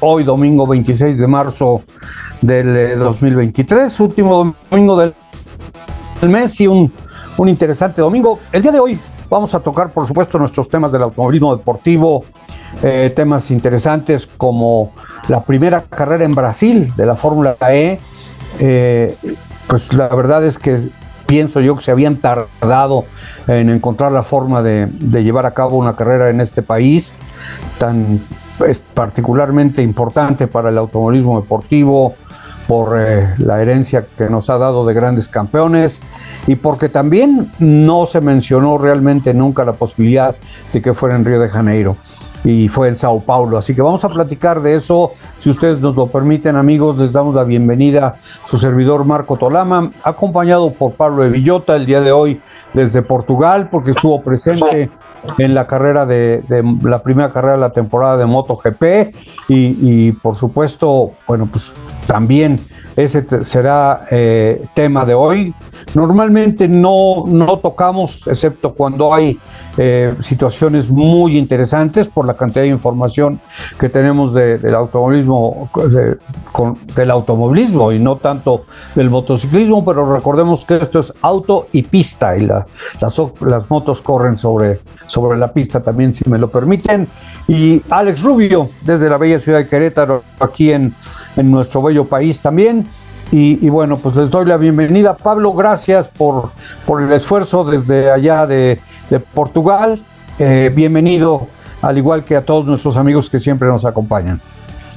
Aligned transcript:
Hoy 0.00 0.24
domingo 0.24 0.66
26 0.66 1.18
de 1.18 1.26
marzo 1.26 1.82
del 2.40 2.76
eh, 2.76 2.96
2023, 2.96 4.00
último 4.00 4.54
domingo 4.70 4.96
del 4.96 5.14
del 6.20 6.30
mes 6.30 6.60
y 6.60 6.66
un, 6.66 6.92
un 7.36 7.48
interesante 7.48 8.00
domingo. 8.00 8.38
El 8.52 8.62
día 8.62 8.72
de 8.72 8.80
hoy 8.80 8.98
vamos 9.30 9.54
a 9.54 9.60
tocar, 9.60 9.90
por 9.90 10.06
supuesto, 10.06 10.38
nuestros 10.38 10.68
temas 10.68 10.92
del 10.92 11.02
automovilismo 11.02 11.56
deportivo, 11.56 12.24
eh, 12.82 13.12
temas 13.14 13.50
interesantes 13.50 14.26
como 14.26 14.92
la 15.28 15.42
primera 15.42 15.82
carrera 15.82 16.24
en 16.24 16.34
Brasil 16.34 16.92
de 16.96 17.06
la 17.06 17.16
Fórmula 17.16 17.56
E. 17.68 17.98
Eh, 18.60 19.16
pues 19.66 19.92
la 19.92 20.08
verdad 20.08 20.44
es 20.44 20.58
que 20.58 20.78
pienso 21.26 21.60
yo 21.60 21.76
que 21.76 21.84
se 21.84 21.90
habían 21.90 22.16
tardado 22.16 23.04
en 23.46 23.68
encontrar 23.70 24.12
la 24.12 24.22
forma 24.22 24.62
de, 24.62 24.86
de 24.86 25.22
llevar 25.22 25.46
a 25.46 25.52
cabo 25.52 25.76
una 25.76 25.94
carrera 25.94 26.30
en 26.30 26.40
este 26.40 26.62
país 26.62 27.14
tan 27.78 28.20
es 28.66 28.78
particularmente 28.78 29.82
importante 29.82 30.46
para 30.46 30.70
el 30.70 30.78
automovilismo 30.78 31.40
deportivo, 31.40 32.14
por 32.66 33.00
eh, 33.00 33.34
la 33.38 33.62
herencia 33.62 34.04
que 34.16 34.28
nos 34.28 34.50
ha 34.50 34.58
dado 34.58 34.84
de 34.84 34.92
grandes 34.92 35.28
campeones 35.28 36.02
y 36.46 36.56
porque 36.56 36.90
también 36.90 37.50
no 37.58 38.04
se 38.04 38.20
mencionó 38.20 38.76
realmente 38.76 39.32
nunca 39.32 39.64
la 39.64 39.72
posibilidad 39.72 40.36
de 40.72 40.82
que 40.82 40.92
fuera 40.92 41.16
en 41.16 41.24
Río 41.24 41.40
de 41.40 41.48
Janeiro 41.48 41.96
y 42.44 42.68
fue 42.68 42.88
en 42.88 42.96
Sao 42.96 43.20
Paulo. 43.20 43.58
Así 43.58 43.74
que 43.74 43.82
vamos 43.82 44.04
a 44.04 44.08
platicar 44.10 44.60
de 44.60 44.74
eso. 44.74 45.12
Si 45.38 45.50
ustedes 45.50 45.80
nos 45.80 45.96
lo 45.96 46.08
permiten, 46.08 46.56
amigos, 46.56 46.98
les 46.98 47.12
damos 47.12 47.34
la 47.34 47.44
bienvenida 47.44 48.06
a 48.06 48.48
su 48.48 48.58
servidor 48.58 49.04
Marco 49.04 49.36
Tolama, 49.36 49.90
acompañado 50.02 50.72
por 50.72 50.92
Pablo 50.92 51.22
de 51.22 51.30
Villota 51.30 51.74
el 51.74 51.86
día 51.86 52.00
de 52.00 52.12
hoy 52.12 52.40
desde 52.74 53.02
Portugal, 53.02 53.68
porque 53.70 53.92
estuvo 53.92 54.22
presente 54.22 54.90
en 55.38 55.54
la 55.54 55.66
carrera 55.66 56.06
de, 56.06 56.42
la 56.82 57.02
primera 57.02 57.32
carrera 57.32 57.54
de 57.54 57.60
la 57.60 57.72
temporada 57.72 58.16
de 58.16 58.26
MotoGP 58.26 58.82
y, 59.48 59.76
y 59.80 60.12
por 60.12 60.34
supuesto, 60.34 61.12
bueno, 61.26 61.48
pues 61.50 61.72
también 62.06 62.60
ese 62.98 63.44
será 63.44 64.06
eh, 64.10 64.64
tema 64.74 65.04
de 65.04 65.14
hoy. 65.14 65.54
Normalmente 65.94 66.66
no, 66.66 67.24
no 67.28 67.58
tocamos, 67.60 68.26
excepto 68.26 68.74
cuando 68.74 69.14
hay 69.14 69.38
eh, 69.80 70.14
situaciones 70.20 70.90
muy 70.90 71.38
interesantes 71.38 72.08
por 72.08 72.26
la 72.26 72.34
cantidad 72.34 72.62
de 72.62 72.68
información 72.68 73.40
que 73.78 73.88
tenemos 73.88 74.34
de- 74.34 74.58
del 74.58 74.74
automovilismo, 74.74 75.70
del 76.96 77.10
automovilismo 77.10 77.92
y 77.92 77.98
no 78.00 78.16
tanto 78.16 78.64
del 78.94 79.08
motociclismo, 79.08 79.84
pero 79.84 80.12
recordemos 80.12 80.64
que 80.64 80.76
esto 80.76 80.98
es 80.98 81.12
auto 81.22 81.68
y 81.72 81.82
pista 81.82 82.36
y 82.36 82.46
la- 82.46 82.66
las, 83.00 83.16
las 83.40 83.70
motos 83.70 84.02
corren 84.02 84.36
sobre, 84.36 84.80
sobre 85.06 85.38
la 85.38 85.52
pista 85.52 85.80
también, 85.80 86.12
si 86.12 86.28
me 86.28 86.38
lo 86.38 86.50
permiten. 86.50 87.06
Y 87.46 87.80
Alex 87.88 88.22
Rubio, 88.22 88.68
desde 88.82 89.08
la 89.08 89.16
bella 89.16 89.38
ciudad 89.38 89.58
de 89.58 89.68
Querétaro, 89.68 90.22
aquí 90.40 90.72
en, 90.72 90.92
en 91.36 91.50
nuestro 91.50 91.82
bello 91.82 92.04
país 92.04 92.40
también. 92.42 92.86
Y, 93.30 93.64
y 93.64 93.68
bueno, 93.68 93.98
pues 93.98 94.16
les 94.16 94.30
doy 94.30 94.46
la 94.46 94.56
bienvenida. 94.56 95.14
Pablo, 95.14 95.52
gracias 95.52 96.08
por, 96.08 96.48
por 96.86 97.02
el 97.02 97.12
esfuerzo 97.12 97.62
desde 97.62 98.10
allá 98.10 98.46
de, 98.46 98.80
de 99.10 99.20
Portugal. 99.20 100.00
Eh, 100.38 100.70
bienvenido, 100.74 101.48
al 101.82 101.98
igual 101.98 102.24
que 102.24 102.36
a 102.36 102.44
todos 102.44 102.66
nuestros 102.66 102.96
amigos 102.96 103.30
que 103.30 103.38
siempre 103.38 103.68
nos 103.68 103.84
acompañan. 103.84 104.40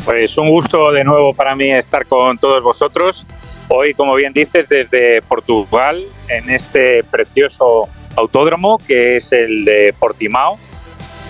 Pues 0.06 0.38
un 0.38 0.50
gusto 0.50 0.92
de 0.92 1.04
nuevo 1.04 1.34
para 1.34 1.56
mí 1.56 1.70
estar 1.70 2.06
con 2.06 2.38
todos 2.38 2.64
vosotros. 2.64 3.26
Hoy, 3.70 3.94
como 3.94 4.16
bien 4.16 4.34
dices, 4.34 4.68
desde 4.68 5.22
Portugal, 5.22 6.04
en 6.28 6.50
este 6.50 7.04
precioso 7.04 7.88
autódromo 8.16 8.78
que 8.80 9.18
es 9.18 9.32
el 9.32 9.64
de 9.64 9.94
Portimao. 9.98 10.58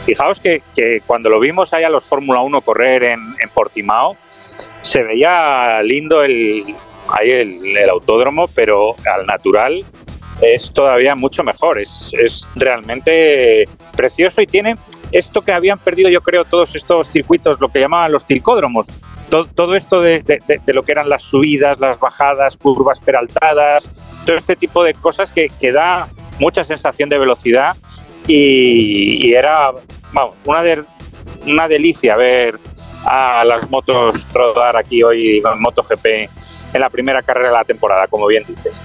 Fijaos 0.05 0.39
que, 0.39 0.63
cuando 1.05 1.29
lo 1.29 1.39
vimos 1.39 1.73
allá 1.73 1.89
los 1.89 2.05
Fórmula 2.05 2.41
1 2.41 2.61
correr 2.61 3.03
en, 3.03 3.19
en 3.39 3.49
Portimao, 3.53 4.17
se 4.81 5.03
veía 5.03 5.81
lindo 5.83 6.23
el, 6.23 6.75
ahí 7.07 7.29
el 7.29 7.89
autódromo, 7.89 8.47
pero 8.47 8.95
al 9.05 9.27
natural 9.27 9.85
es 10.41 10.71
todavía 10.71 11.15
mucho 11.15 11.43
mejor. 11.43 11.79
Es, 11.79 12.11
es 12.13 12.47
realmente 12.55 13.65
precioso 13.95 14.41
y 14.41 14.47
tiene 14.47 14.75
esto 15.11 15.41
que 15.41 15.51
habían 15.51 15.77
perdido, 15.77 16.09
yo 16.09 16.21
creo, 16.21 16.45
todos 16.45 16.73
estos 16.75 17.09
circuitos, 17.09 17.59
lo 17.59 17.69
que 17.69 17.79
llamaban 17.79 18.11
los 18.11 18.25
tilcódromos. 18.25 18.87
Todo, 19.29 19.45
todo 19.45 19.75
esto 19.75 19.99
de, 20.01 20.21
de- 20.21 20.41
de- 20.65 20.73
lo 20.73 20.83
que 20.83 20.91
eran 20.93 21.09
las 21.09 21.21
subidas, 21.23 21.79
las 21.79 21.99
bajadas, 21.99 22.57
curvas 22.57 22.99
peraltadas, 22.99 23.89
todo 24.25 24.35
este 24.37 24.55
tipo 24.55 24.83
de 24.83 24.93
cosas 24.93 25.31
que, 25.31 25.49
que 25.49 25.71
da 25.71 26.07
mucha 26.39 26.63
sensación 26.63 27.09
de 27.09 27.17
velocidad 27.17 27.75
y, 28.27 29.27
y 29.27 29.33
era 29.33 29.71
vamos, 30.13 30.35
una, 30.45 30.63
de- 30.63 30.83
una 31.45 31.67
delicia 31.67 32.15
ver 32.15 32.57
a 33.05 33.43
las 33.45 33.69
motos 33.69 34.25
rodar 34.33 34.77
aquí 34.77 35.01
hoy 35.03 35.41
en 35.43 35.59
MotoGP 35.61 36.05
en 36.05 36.79
la 36.81 36.89
primera 36.89 37.21
carrera 37.23 37.49
de 37.49 37.55
la 37.55 37.63
temporada, 37.65 38.07
como 38.07 38.27
bien 38.27 38.43
dices. 38.47 38.81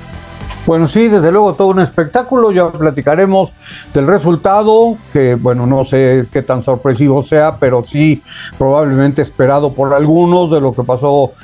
Bueno, 0.67 0.89
sí, 0.89 1.07
desde 1.07 1.31
luego 1.31 1.55
todo 1.55 1.69
un 1.69 1.79
espectáculo. 1.79 2.51
Ya 2.51 2.73
platicaremos 2.73 3.53
del 3.95 4.09
resultado, 4.09 4.97
que 5.13 5.37
bueno, 5.37 5.65
no 5.65 5.85
sé 5.85 6.27
qué 6.33 6.43
tan 6.43 6.65
sorpresivo 6.65 7.23
sea, 7.23 7.57
pero 7.57 7.85
sí 7.87 8.21
probablemente 8.59 9.23
esperado 9.23 9.73
por 9.73 9.95
algunos 9.95 10.51
de 10.51 10.61
lo 10.61 10.73
que 10.73 10.83
pasó 10.83 11.35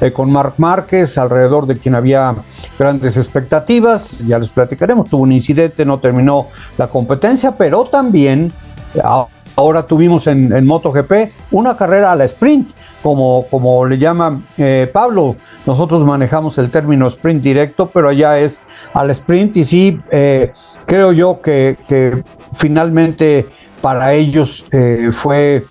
eh, 0.00 0.12
con 0.12 0.32
Marc 0.32 0.54
Márquez, 0.56 1.18
alrededor 1.18 1.66
de 1.66 1.76
quien 1.76 1.94
había 1.94 2.34
grandes 2.78 3.18
expectativas. 3.18 4.20
Ya 4.20 4.38
les 4.38 4.48
platicaremos. 4.48 5.10
Tuvo 5.10 5.24
un 5.24 5.32
incidente, 5.32 5.84
no 5.84 5.98
terminó 5.98 6.46
la 6.78 6.88
competencia, 6.88 7.52
pero 7.52 7.84
también 7.84 8.50
ahora 9.56 9.86
tuvimos 9.86 10.26
en, 10.26 10.56
en 10.56 10.66
MotoGP 10.66 11.12
una 11.50 11.76
carrera 11.76 12.12
a 12.12 12.16
la 12.16 12.24
sprint, 12.24 12.70
como, 13.02 13.46
como 13.50 13.86
le 13.86 13.98
llama 13.98 14.40
eh, 14.58 14.88
Pablo. 14.92 15.36
Nosotros 15.66 16.04
manejamos 16.04 16.58
el 16.58 16.70
término 16.70 17.06
sprint 17.08 17.42
directo, 17.42 17.90
pero 17.92 18.08
allá 18.08 18.38
es 18.38 18.60
al 18.94 19.10
sprint 19.10 19.56
y 19.58 19.64
sí, 19.64 19.98
eh, 20.10 20.52
creo 20.86 21.12
yo 21.12 21.40
que, 21.40 21.76
finalmente 22.54 23.46
para 23.80 24.12
ellos 24.12 24.66
eh, 24.72 25.10
fue, 25.12 25.64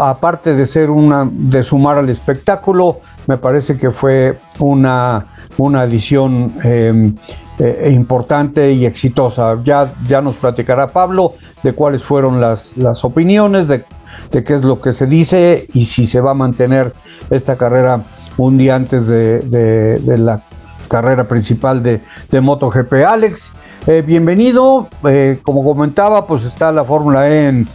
aparte 0.00 0.54
de 0.54 0.66
ser 0.66 0.90
una, 0.90 1.28
de 1.30 1.62
sumar 1.62 1.98
al 1.98 2.08
espectáculo, 2.08 3.00
me 3.26 3.36
parece 3.36 3.76
que 3.76 3.90
fue 3.90 4.38
una, 4.58 5.26
una 5.56 5.84
eh, 5.84 7.12
eh, 7.58 7.90
importante 7.92 8.72
y 8.72 8.86
exitosa. 8.86 9.58
Ya, 9.62 9.92
ya 10.06 10.20
nos 10.20 10.36
platicará 10.36 10.88
Pablo 10.88 11.34
de 11.62 11.72
cuáles 11.72 12.02
fueron 12.02 12.40
las, 12.40 12.76
las 12.76 13.04
opiniones, 13.04 13.68
de, 13.68 13.84
de 14.30 14.44
qué 14.44 14.54
es 14.54 14.64
lo 14.64 14.80
que 14.80 14.92
se 14.92 15.06
dice 15.06 15.66
y 15.74 15.84
si 15.86 16.06
se 16.06 16.20
va 16.20 16.30
a 16.32 16.34
mantener 16.34 16.92
esta 17.30 17.56
carrera 17.56 18.02
un 18.36 18.56
día 18.58 18.76
antes 18.76 19.06
de, 19.06 19.40
de- 19.40 20.18
la 20.18 20.42
carrera 20.88 21.24
principal 21.26 21.82
de, 21.82 22.02
de 22.30 22.40
MotoGP. 22.40 22.92
Alex, 23.06 23.52
eh, 23.86 24.02
bienvenido. 24.06 24.88
Eh, 25.08 25.38
como 25.42 25.64
comentaba, 25.64 26.26
pues 26.26 26.44
está 26.44 26.70
la 26.70 26.84
Fórmula 26.84 27.30
E 27.30 27.48
en, 27.48 27.68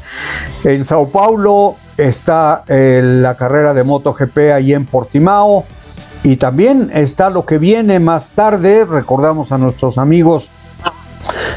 en 0.63 0.86
Sao 0.86 1.10
Paulo, 1.10 1.75
está 1.98 2.63
eh, 2.68 3.01
la 3.04 3.36
carrera 3.36 3.74
de 3.74 3.83
MotoGP 3.83 4.38
ahí 4.54 4.74
en 4.74 4.86
Portimao 4.86 5.66
y 6.24 6.36
también 6.38 6.92
está 6.94 7.30
lo 7.31 7.45
que 7.45 7.57
viene 7.57 8.00
más 8.00 8.31
tarde. 8.31 8.86
Recordamos 8.86 9.51
a 9.51 9.57
nuestros 9.57 9.98
amigos 9.98 10.50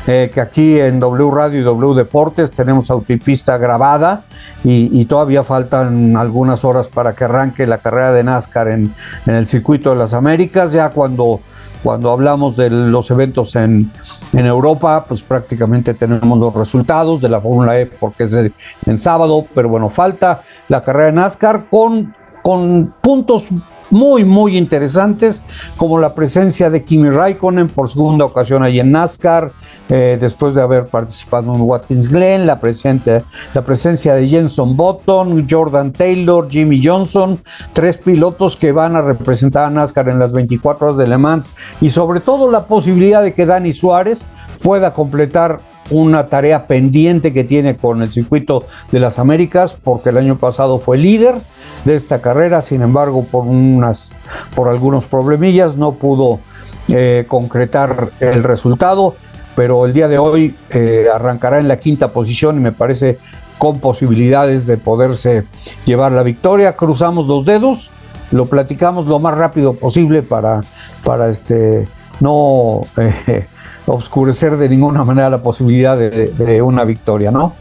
eh, 0.07 0.31
que 0.33 0.41
aquí 0.41 0.79
en 0.79 0.99
W 1.01 1.31
Radio 1.31 1.61
y 1.61 1.62
W 1.62 1.95
Deportes 1.95 2.51
tenemos 2.53 2.91
autopista 2.91 3.59
grabada 3.59 4.23
y, 4.65 5.05
todavía 5.07 5.43
faltan 5.43 6.17
algunas 6.17 6.65
horas 6.65 6.89
para 6.89 7.15
que 7.15 7.25
arranque 7.25 7.67
la 7.67 7.79
carrera 7.79 8.12
de 8.12 8.25
NASCAR 8.25 8.69
en, 8.69 8.95
en 9.27 9.35
el 9.35 9.47
circuito 9.47 9.91
de 9.91 9.97
las 9.97 10.12
Américas. 10.12 10.73
Ya 10.73 10.91
cuando, 10.91 11.41
cuando 11.83 12.11
hablamos 12.11 12.57
de 12.57 12.69
los 12.69 13.11
eventos 13.11 13.57
en, 13.57 13.91
en 14.35 14.47
Europa, 14.47 15.05
pues 15.09 15.23
prácticamente 15.23 15.95
tenemos 15.95 16.39
los 16.39 16.55
resultados 16.55 17.21
de 17.23 17.29
la 17.31 17.41
Fórmula 17.41 17.79
E 17.81 17.87
porque 17.87 18.25
es 18.25 18.33
de- 18.33 18.53
en 18.87 18.99
sábado, 18.99 19.47
pero 19.55 19.69
bueno, 19.71 19.89
falta 19.89 20.43
la 20.69 20.85
carrera 20.85 21.07
de 21.07 21.12
NASCAR 21.12 21.65
con, 21.71 22.15
con 22.43 22.93
puntos 23.01 23.49
muy, 23.90 24.25
muy 24.25 24.56
interesantes, 24.56 25.42
como 25.76 25.98
la 25.98 26.14
presencia 26.14 26.70
de 26.70 26.84
Kimi 26.84 27.10
Raikkonen 27.10 27.69
por 27.69 27.88
segunda 27.88 28.25
ocasión 28.25 28.62
ahí 28.62 28.81
en 28.81 28.92
NASCAR, 28.92 29.52
eh, 29.88 30.16
después 30.20 30.54
de 30.54 30.62
haber 30.62 30.87
participado 30.87 31.52
en 31.52 31.60
Watkins 31.62 32.08
Glen, 32.08 32.46
la 32.46 32.60
presencia, 32.60 33.25
la 33.54 33.62
presencia 33.62 34.14
de 34.14 34.26
Jenson 34.26 34.76
Button, 34.76 35.46
Jordan 35.50 35.92
Taylor, 35.92 36.48
Jimmy 36.48 36.81
Johnson, 36.84 37.40
tres 37.72 37.98
pilotos 37.98 38.56
que 38.56 38.72
van 38.72 38.94
a 38.94 39.02
representar 39.02 39.64
a 39.64 39.70
NASCAR 39.70 40.08
en 40.08 40.19
las 40.19 40.32
24 40.32 40.87
horas 40.87 40.96
de 40.96 41.08
Le 41.08 41.19
Mans 41.19 41.50
y 41.81 41.90
sobre 41.90 42.20
todo 42.20 42.50
la 42.50 42.66
posibilidad 42.66 43.22
de 43.22 43.34
que 43.34 43.46
Dani 43.46 43.72
Suárez 43.72 44.26
pueda 44.62 44.92
completar 44.92 45.58
una 45.90 46.26
tarea 46.26 46.66
pendiente 46.66 47.32
que 47.32 47.44
tiene 47.44 47.76
con 47.76 48.02
el 48.02 48.10
circuito 48.10 48.64
de 48.90 49.00
las 49.00 49.19
Américas, 49.19 49.76
porque 49.82 50.10
el 50.10 50.19
año 50.19 50.37
pasado 50.37 50.78
fue 50.78 50.98
líder 50.98 51.37
de 51.84 51.94
esta 51.94 52.20
carrera, 52.20 52.62
sin 52.62 52.82
embargo, 52.82 53.25
por, 53.25 53.44
unas, 53.44 54.14
por 54.54 54.69
algunos 54.69 55.06
problemillas 55.06 55.76
no 55.76 55.92
pudo 55.92 56.40
eh, 56.88 57.25
concretar 57.28 58.10
el 58.20 58.42
resultado, 58.42 59.14
pero 59.54 59.87
el 59.87 59.92
día 59.92 60.08
de 60.08 60.19
hoy 60.19 60.54
eh, 60.70 61.06
arrancará 61.12 61.58
en 61.58 61.69
la 61.69 61.78
quinta 61.78 62.08
posición 62.08 62.56
y 62.56 62.60
me 62.60 62.72
parece 62.72 63.19
con 63.58 63.78
posibilidades 63.78 64.66
de 64.66 64.76
poderse 64.76 65.44
llevar 65.84 66.12
la 66.12 66.22
victoria. 66.22 66.75
Cruzamos 66.76 67.26
los 67.26 67.44
dedos, 67.44 67.90
lo 68.31 68.46
platicamos 68.46 69.06
lo 69.06 69.19
más 69.19 69.34
rápido 69.34 69.75
posible 69.75 70.22
para, 70.22 70.62
para 71.04 71.28
este, 71.31 71.87
no... 72.20 72.82
Eh, 73.26 73.46
obscurecer 73.90 74.56
de 74.56 74.69
ninguna 74.69 75.04
manera 75.04 75.31
la 75.31 75.42
posibilidad 75.42 75.96
de, 75.96 76.62
una 76.62 76.84
victoria, 76.84 77.31
¿no? 77.31 77.54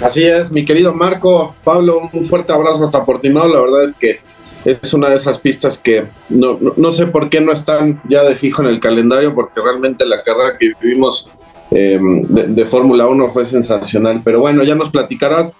Así 0.00 0.24
es, 0.24 0.50
mi 0.50 0.64
querido 0.64 0.94
Marco, 0.94 1.54
Pablo, 1.62 2.08
un 2.12 2.24
fuerte 2.24 2.52
abrazo 2.52 2.84
hasta 2.84 3.04
Portimao. 3.04 3.48
La 3.48 3.60
verdad 3.60 3.84
es 3.84 3.94
que 3.94 4.20
es 4.64 4.94
una 4.94 5.08
de 5.08 5.16
esas 5.16 5.38
pistas 5.38 5.78
que 5.78 6.06
no, 6.28 6.58
no, 6.76 6.90
sé 6.90 7.06
por 7.06 7.28
qué 7.28 7.40
no 7.40 7.52
están 7.52 8.00
ya 8.08 8.22
de 8.22 8.34
fijo 8.34 8.62
en 8.62 8.68
el 8.68 8.80
calendario, 8.80 9.34
porque 9.34 9.60
realmente 9.60 10.06
la 10.06 10.22
carrera 10.22 10.56
que 10.58 10.72
vivimos 10.80 11.30
em, 11.70 12.26
de, 12.26 12.66
Fórmula 12.66 13.06
1 13.06 13.28
fue 13.28 13.44
sensacional. 13.44 14.22
Pero 14.24 14.40
bueno, 14.40 14.62
ya 14.62 14.74
nos 14.74 14.90
platicarás. 14.90 15.54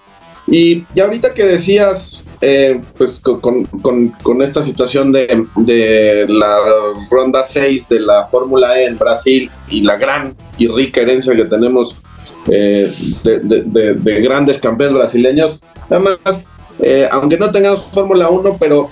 Y, 0.51 0.85
ya 0.95 1.05
ahorita 1.05 1.33
que 1.33 1.45
decías, 1.45 2.25
eh, 2.41 2.81
pues 2.99 3.21
con, 3.21 3.65
con, 3.65 4.43
esta 4.43 4.63
situación 4.63 5.13
de, 5.13 5.47
de, 5.57 6.27
la 6.29 6.57
ronda 7.11 7.45
6 7.45 7.89
de 7.89 8.01
la 8.01 8.27
Fórmula 8.27 8.81
E 8.81 8.87
en 8.87 8.99
Brasil 8.99 9.49
y 9.69 9.83
la 9.83 9.97
gran 9.97 10.35
y 10.59 10.67
rica 10.67 11.03
herencia 11.03 11.37
que 11.37 11.45
tenemos 11.45 11.99
eh, 12.49 12.93
de, 13.23 13.95
de, 13.95 14.21
grandes 14.21 14.59
campeones 14.59 14.97
brasileños, 14.97 15.61
además, 15.89 16.49
eh, 16.81 17.09
aunque 17.13 17.37
no 17.37 17.53
tengamos 17.53 17.83
Fórmula 17.83 18.29
1, 18.29 18.57
pero 18.59 18.91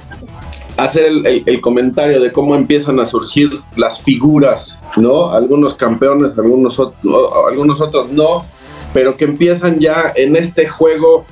hacer 0.77 1.07
el, 1.25 1.61
comentario 1.61 2.21
de 2.21 2.31
cómo 2.31 2.55
empiezan 2.55 3.01
a 3.01 3.07
surgir 3.07 3.51
las 3.75 4.01
figuras, 4.01 4.79
¿no? 4.97 5.31
Algunos 5.33 5.75
campeones, 5.75 6.39
algunos, 6.39 6.81
algunos 7.49 7.81
otros 7.81 8.11
no, 8.11 8.45
pero 8.95 9.17
que 9.17 9.25
empiezan 9.25 9.81
ya 9.81 10.13
en 10.15 10.37
este 10.37 10.69
juego 10.69 11.27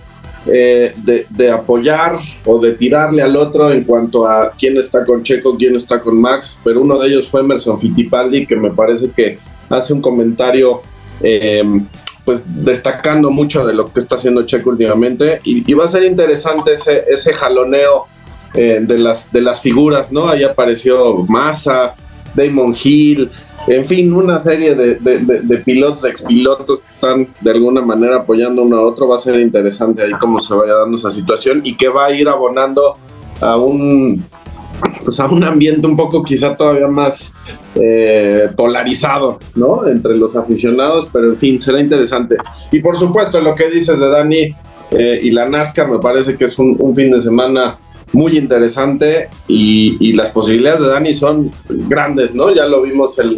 eh, 0.48 0.94
de, 0.96 1.50
apoyar 1.50 2.16
o 2.44 2.60
de 2.60 2.72
tirarle 2.72 3.20
al 3.20 3.34
otro 3.34 3.70
en 3.70 3.82
cuanto 3.82 4.28
a 4.28 4.52
quién 4.56 4.76
está 4.76 5.04
con 5.04 5.24
Checo, 5.24 5.56
quién 5.56 5.74
está 5.74 6.00
con 6.00 6.20
Max, 6.20 6.58
pero 6.62 6.82
uno 6.82 6.98
de 6.98 7.08
ellos 7.08 7.28
fue 7.28 7.40
Emerson 7.40 7.78
Fittipaldi, 7.78 8.46
que 8.46 8.54
me 8.54 8.70
parece 8.70 9.10
que 9.10 9.38
hace 9.68 9.92
un 9.92 10.00
comentario 10.00 10.82
em, 11.20 11.84
pues 12.24 12.40
destacando 12.44 13.30
mucho 13.30 13.66
de 13.66 13.74
lo 13.74 13.92
que 13.92 13.98
está 13.98 14.14
haciendo 14.14 14.46
Checo 14.46 14.70
últimamente 14.70 15.40
y, 15.42 15.74
va 15.74 15.86
a 15.86 15.88
ser 15.88 16.04
interesante 16.04 16.74
ese, 16.74 17.32
jaloneo 17.32 18.06
eh, 18.54 18.78
de, 18.82 18.98
las, 18.98 19.32
de 19.32 19.40
las 19.40 19.60
figuras, 19.60 20.12
¿no? 20.12 20.28
Ahí 20.28 20.44
apareció 20.44 21.16
Massa, 21.28 21.94
Damon 22.36 22.74
Hill, 22.84 23.30
en 23.66 23.84
fin, 23.84 24.12
una 24.12 24.38
serie 24.38 24.74
de, 24.74 24.94
de, 24.96 25.58
pilotos, 25.58 26.04
expilotos 26.04 26.80
que 26.80 26.86
están 26.86 27.28
de 27.40 27.50
alguna 27.50 27.82
manera 27.82 28.18
apoyando 28.18 28.62
uno 28.62 28.76
a 28.76 28.82
otro. 28.82 29.08
Va 29.08 29.16
a 29.16 29.20
ser 29.20 29.40
interesante 29.40 30.02
ahí 30.02 30.12
cómo 30.20 30.38
se 30.38 30.54
vaya 30.54 30.74
dando 30.74 30.96
esa 30.96 31.10
situación 31.10 31.62
y 31.64 31.76
que 31.76 31.88
va 31.88 32.06
a 32.06 32.12
ir 32.12 32.28
abonando 32.28 32.96
a 33.40 33.56
un, 33.56 34.24
pues 35.02 35.18
a 35.18 35.26
un 35.26 35.42
ambiente 35.42 35.86
un 35.86 35.96
poco 35.96 36.22
quizá 36.22 36.56
todavía 36.56 36.86
más 36.86 37.32
eh, 37.74 38.50
polarizado, 38.56 39.38
¿no? 39.56 39.86
Entre 39.86 40.16
los 40.16 40.34
aficionados, 40.36 41.08
pero 41.12 41.26
en 41.26 41.36
fin, 41.36 41.60
será 41.60 41.80
interesante. 41.80 42.36
Y 42.70 42.80
por 42.80 42.96
supuesto, 42.96 43.40
lo 43.40 43.54
que 43.54 43.68
dices 43.68 43.98
de 43.98 44.08
Dani 44.08 44.54
eh, 44.92 45.20
y 45.22 45.32
la 45.32 45.48
NASCAR 45.48 45.88
me 45.88 45.98
parece 45.98 46.36
que 46.36 46.44
es 46.44 46.56
un 46.58 46.94
fin 46.94 47.10
de 47.10 47.20
semana 47.20 47.78
muy 48.12 48.36
interesante 48.38 49.28
y, 49.48 50.12
las 50.12 50.30
posibilidades 50.30 50.80
de 50.80 50.88
Dani 50.88 51.12
son 51.12 51.50
grandes, 51.68 52.34
¿no? 52.34 52.54
Ya 52.54 52.66
lo 52.66 52.82
vimos, 52.82 53.18
el, 53.18 53.36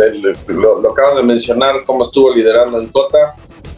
lo, 0.49 0.91
acabas 0.91 1.17
de 1.17 1.23
mencionar, 1.23 1.85
cómo 1.85 2.03
estuvo 2.03 2.35
liderando 2.35 2.81
en 2.81 2.89
Cota 2.89 3.35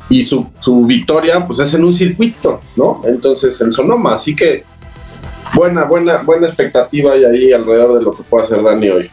y 0.08 0.24
su, 0.24 0.50
victoria, 0.84 1.46
pues 1.46 1.60
es 1.60 1.72
en 1.74 1.84
un 1.84 1.92
circuito, 1.92 2.60
¿no? 2.76 3.02
Entonces 3.06 3.58
en 3.60 3.72
Sonoma, 3.72 4.14
así 4.14 4.34
que 4.34 4.64
buena, 5.54 5.84
buena, 5.84 6.22
buena 6.22 6.46
expectativa 6.46 7.12
hay 7.12 7.24
ahí 7.24 7.52
alrededor 7.52 7.98
de 7.98 8.04
lo 8.04 8.12
que 8.12 8.22
puede 8.24 8.44
hacer 8.44 8.62
Dani 8.62 8.90
hoy. 8.90 9.10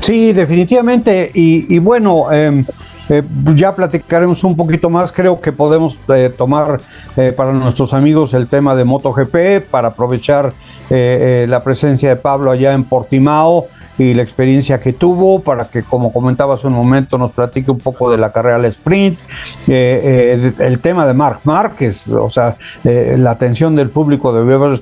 Sí, 0.00 0.32
definitivamente, 0.32 1.30
y, 1.34 1.78
bueno, 1.78 2.30
em, 2.30 2.64
eh, 3.08 3.22
ya 3.54 3.74
platicaremos 3.74 4.42
un 4.44 4.56
poquito 4.56 4.90
más. 4.90 5.12
Creo 5.12 5.40
que 5.40 5.52
podemos 5.52 5.98
eh, 6.14 6.32
tomar 6.36 6.80
eh, 7.16 7.32
para 7.32 7.52
nuestros 7.52 7.92
amigos 7.92 8.34
el 8.34 8.48
tema 8.48 8.74
de 8.74 8.84
MotoGP 8.84 9.68
para 9.70 9.88
aprovechar 9.88 10.52
la 10.90 11.62
presencia 11.62 12.10
de 12.10 12.16
Pablo 12.16 12.50
allá 12.50 12.72
en 12.72 12.84
Portimao 12.84 13.66
y 13.98 14.14
la 14.14 14.22
experiencia 14.22 14.80
que 14.80 14.92
tuvo 14.92 15.40
para 15.40 15.66
que, 15.66 15.82
como 15.82 16.12
comentaba 16.12 16.54
hace 16.54 16.66
un 16.66 16.74
momento, 16.74 17.16
nos 17.16 17.32
platique 17.32 17.70
un 17.70 17.78
poco 17.78 18.10
de 18.10 18.18
la 18.18 18.30
carrera 18.30 18.56
al 18.56 18.66
sprint, 18.66 19.18
el 19.66 20.78
tema 20.80 21.06
de 21.06 21.14
Marc 21.14 21.40
Márquez, 21.44 22.08
o 22.08 22.28
sea, 22.28 22.56
la 22.84 23.30
atención 23.30 23.74
del 23.74 23.88
público 23.88 24.32
debe 24.32 24.78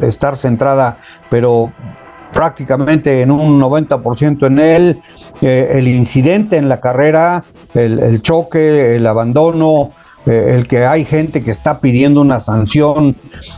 estar 0.00 0.36
centrada, 0.36 0.98
pero 1.30 1.72
prácticamente 2.32 3.22
en 3.22 3.30
un 3.30 3.60
90% 3.60 4.46
en 4.46 4.58
él, 4.58 5.00
el 5.40 5.88
incidente 5.88 6.56
en 6.56 6.68
la 6.68 6.80
carrera, 6.80 7.44
el, 7.74 8.22
choque, 8.22 8.96
el 8.96 9.06
abandono, 9.06 9.92
eh, 10.28 10.54
el 10.54 10.68
que 10.68 10.84
hay 10.84 11.06
gente 11.06 11.42
que 11.42 11.50
está 11.50 11.80
pidiendo 11.80 12.20
una 12.20 12.38
sanción 12.38 13.16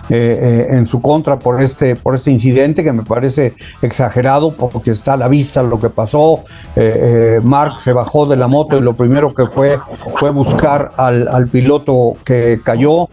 eh, 0.09 0.39
eh, 0.41 0.67
en 0.71 0.87
su 0.87 1.03
contra 1.03 1.37
por 1.37 1.61
este, 1.61 1.97
por 1.97 2.15
este 2.15 2.31
incidente 2.31 2.85
que 2.85 2.93
me 2.93 3.03
parece 3.03 3.55
exagerado 3.83 4.53
porque 4.53 4.93
está 4.93 5.15
a 5.15 5.17
la 5.17 5.27
vista 5.27 5.65
lo 5.65 5.81
que 5.81 5.91
pasó. 5.91 6.45
Mark 7.43 7.81
se 7.81 7.93
bajó 7.93 8.27
de 8.27 8.37
la 8.37 8.47
moto 8.47 8.79
y 8.79 8.83
lo 8.83 8.95
primero 8.95 9.35
que 9.35 9.47
fue 9.47 9.77
fue 10.15 10.31
buscar 10.31 10.93
al, 10.97 11.49
piloto 11.49 12.13
que 12.25 12.61
cayó 12.63 13.09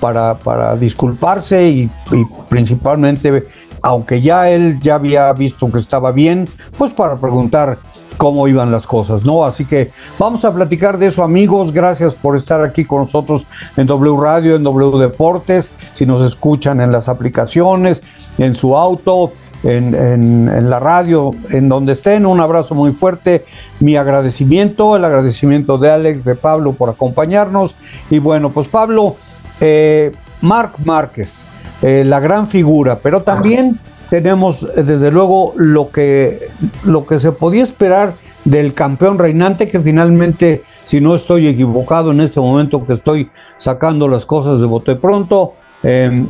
para, 0.00 0.34
para 0.34 0.74
disculparse 0.76 1.68
y, 1.68 1.90
y 2.12 2.24
principalmente 2.48 3.44
aunque 3.82 4.22
ya 4.22 4.48
él 4.48 4.78
ya 4.80 4.94
había 4.94 5.30
visto 5.34 5.70
que 5.70 5.76
estaba 5.76 6.10
bien, 6.10 6.48
pues 6.78 6.92
para 6.92 7.16
preguntar 7.16 7.76
cómo 8.16 8.48
iban 8.48 8.70
las 8.70 8.86
cosas, 8.86 9.24
¿no? 9.24 9.44
Así 9.44 9.64
que 9.64 9.90
vamos 10.18 10.44
a 10.44 10.52
platicar 10.54 10.98
de 10.98 11.06
eso, 11.06 11.22
amigos. 11.22 11.72
Gracias 11.72 12.14
por 12.14 12.36
estar 12.36 12.62
aquí 12.62 12.84
con 12.84 13.02
nosotros 13.02 13.46
en 13.76 13.86
W 13.86 14.16
Radio, 14.20 14.56
en 14.56 14.62
W 14.64 14.98
Deportes. 14.98 15.74
Si 15.92 16.06
nos 16.06 16.22
escuchan 16.22 16.80
en 16.80 16.92
las 16.92 17.08
aplicaciones, 17.08 18.02
en 18.38 18.54
su 18.54 18.76
auto, 18.76 19.32
en, 19.64 20.70
la 20.70 20.78
radio, 20.78 21.32
en 21.50 21.68
donde 21.68 21.92
estén. 21.92 22.26
Un 22.26 22.40
abrazo 22.40 22.74
muy 22.74 22.92
fuerte. 22.92 23.44
Mi 23.80 23.96
agradecimiento, 23.96 24.96
el 24.96 25.04
agradecimiento 25.04 25.78
de 25.78 25.90
Alex, 25.90 26.24
de 26.24 26.34
Pablo 26.34 26.72
por 26.72 26.90
acompañarnos. 26.90 27.76
Y 28.10 28.18
bueno, 28.18 28.50
pues 28.50 28.68
Pablo, 28.68 29.16
eh, 29.60 30.12
Marc 30.40 30.78
Márquez, 30.84 31.46
eh, 31.82 32.04
la 32.04 32.20
gran 32.20 32.46
figura, 32.46 32.98
pero 33.02 33.22
también 33.22 33.78
tenemos 34.14 34.62
eh, 34.62 34.84
desde 34.84 35.10
luego 35.10 35.54
lo 35.56 35.90
que, 35.90 36.46
lo 36.84 37.04
que 37.04 37.18
se 37.18 37.32
podía 37.32 37.64
esperar 37.64 38.14
del 38.44 38.72
campeón 38.72 39.18
reinante 39.18 39.66
que 39.66 39.80
finalmente, 39.80 40.62
si 40.84 41.00
no 41.00 41.16
estoy 41.16 41.48
equivocado 41.48 42.12
en 42.12 42.20
este 42.20 42.38
momento 42.38 42.86
que 42.86 42.92
estoy 42.92 43.28
sacando 43.56 44.06
las 44.06 44.24
cosas 44.24 44.60
de 44.60 44.66
bote 44.66 44.94
pronto, 44.94 45.54
eh, 45.82 46.24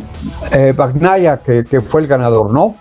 eh 0.51 0.75
que, 1.45 1.65
que, 1.69 1.81
fue 1.83 2.01
el 2.01 2.07
ganador, 2.07 2.51
¿no? 2.51 2.75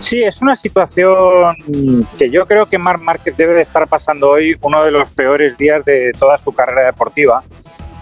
Sí, 0.00 0.20
es 0.20 0.42
una 0.42 0.56
situación 0.56 1.54
que 2.18 2.30
yo 2.30 2.44
creo 2.44 2.66
que 2.66 2.76
Marc 2.76 3.00
Márquez 3.00 3.36
debe 3.36 3.54
de 3.54 3.62
estar 3.62 3.86
pasando 3.86 4.30
hoy 4.30 4.56
uno 4.62 4.84
de 4.84 4.90
los 4.90 5.12
peores 5.12 5.56
días 5.56 5.84
de 5.84 6.10
toda 6.18 6.38
su 6.38 6.50
carrera 6.50 6.86
deportiva, 6.86 7.44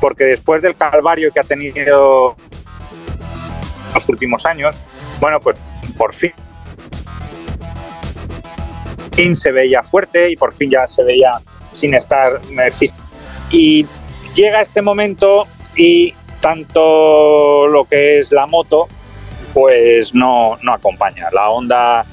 porque 0.01 0.25
después 0.25 0.63
del 0.63 0.77
calvario 0.77 1.31
que 1.31 1.41
ha 1.41 1.45
tenido 1.45 2.37
los 3.93 4.09
últimos 4.09 4.47
años, 4.47 4.81
bueno, 5.21 5.41
pues 5.41 5.57
por 5.97 6.13
fin 6.13 6.33
se 9.35 9.51
veía 9.51 9.83
fuerte 9.83 10.31
y 10.31 10.37
por 10.37 10.53
fin 10.53 10.71
ya 10.71 10.87
se 10.89 11.03
veía 11.03 11.41
sin 11.73 11.95
estar 11.95 12.41
y 13.51 13.87
llega 14.35 14.61
este 14.61 14.83
momento 14.83 15.47
y 15.75 16.13
tanto 16.41 17.67
lo 17.67 17.87
que 17.87 18.19
es 18.19 18.33
la 18.33 18.47
moto 18.47 18.89
pues 19.57 20.15
no, 20.15 20.59
no 20.63 20.75
acompaña. 20.75 21.29
La 21.33 21.49
Honda 21.49 22.05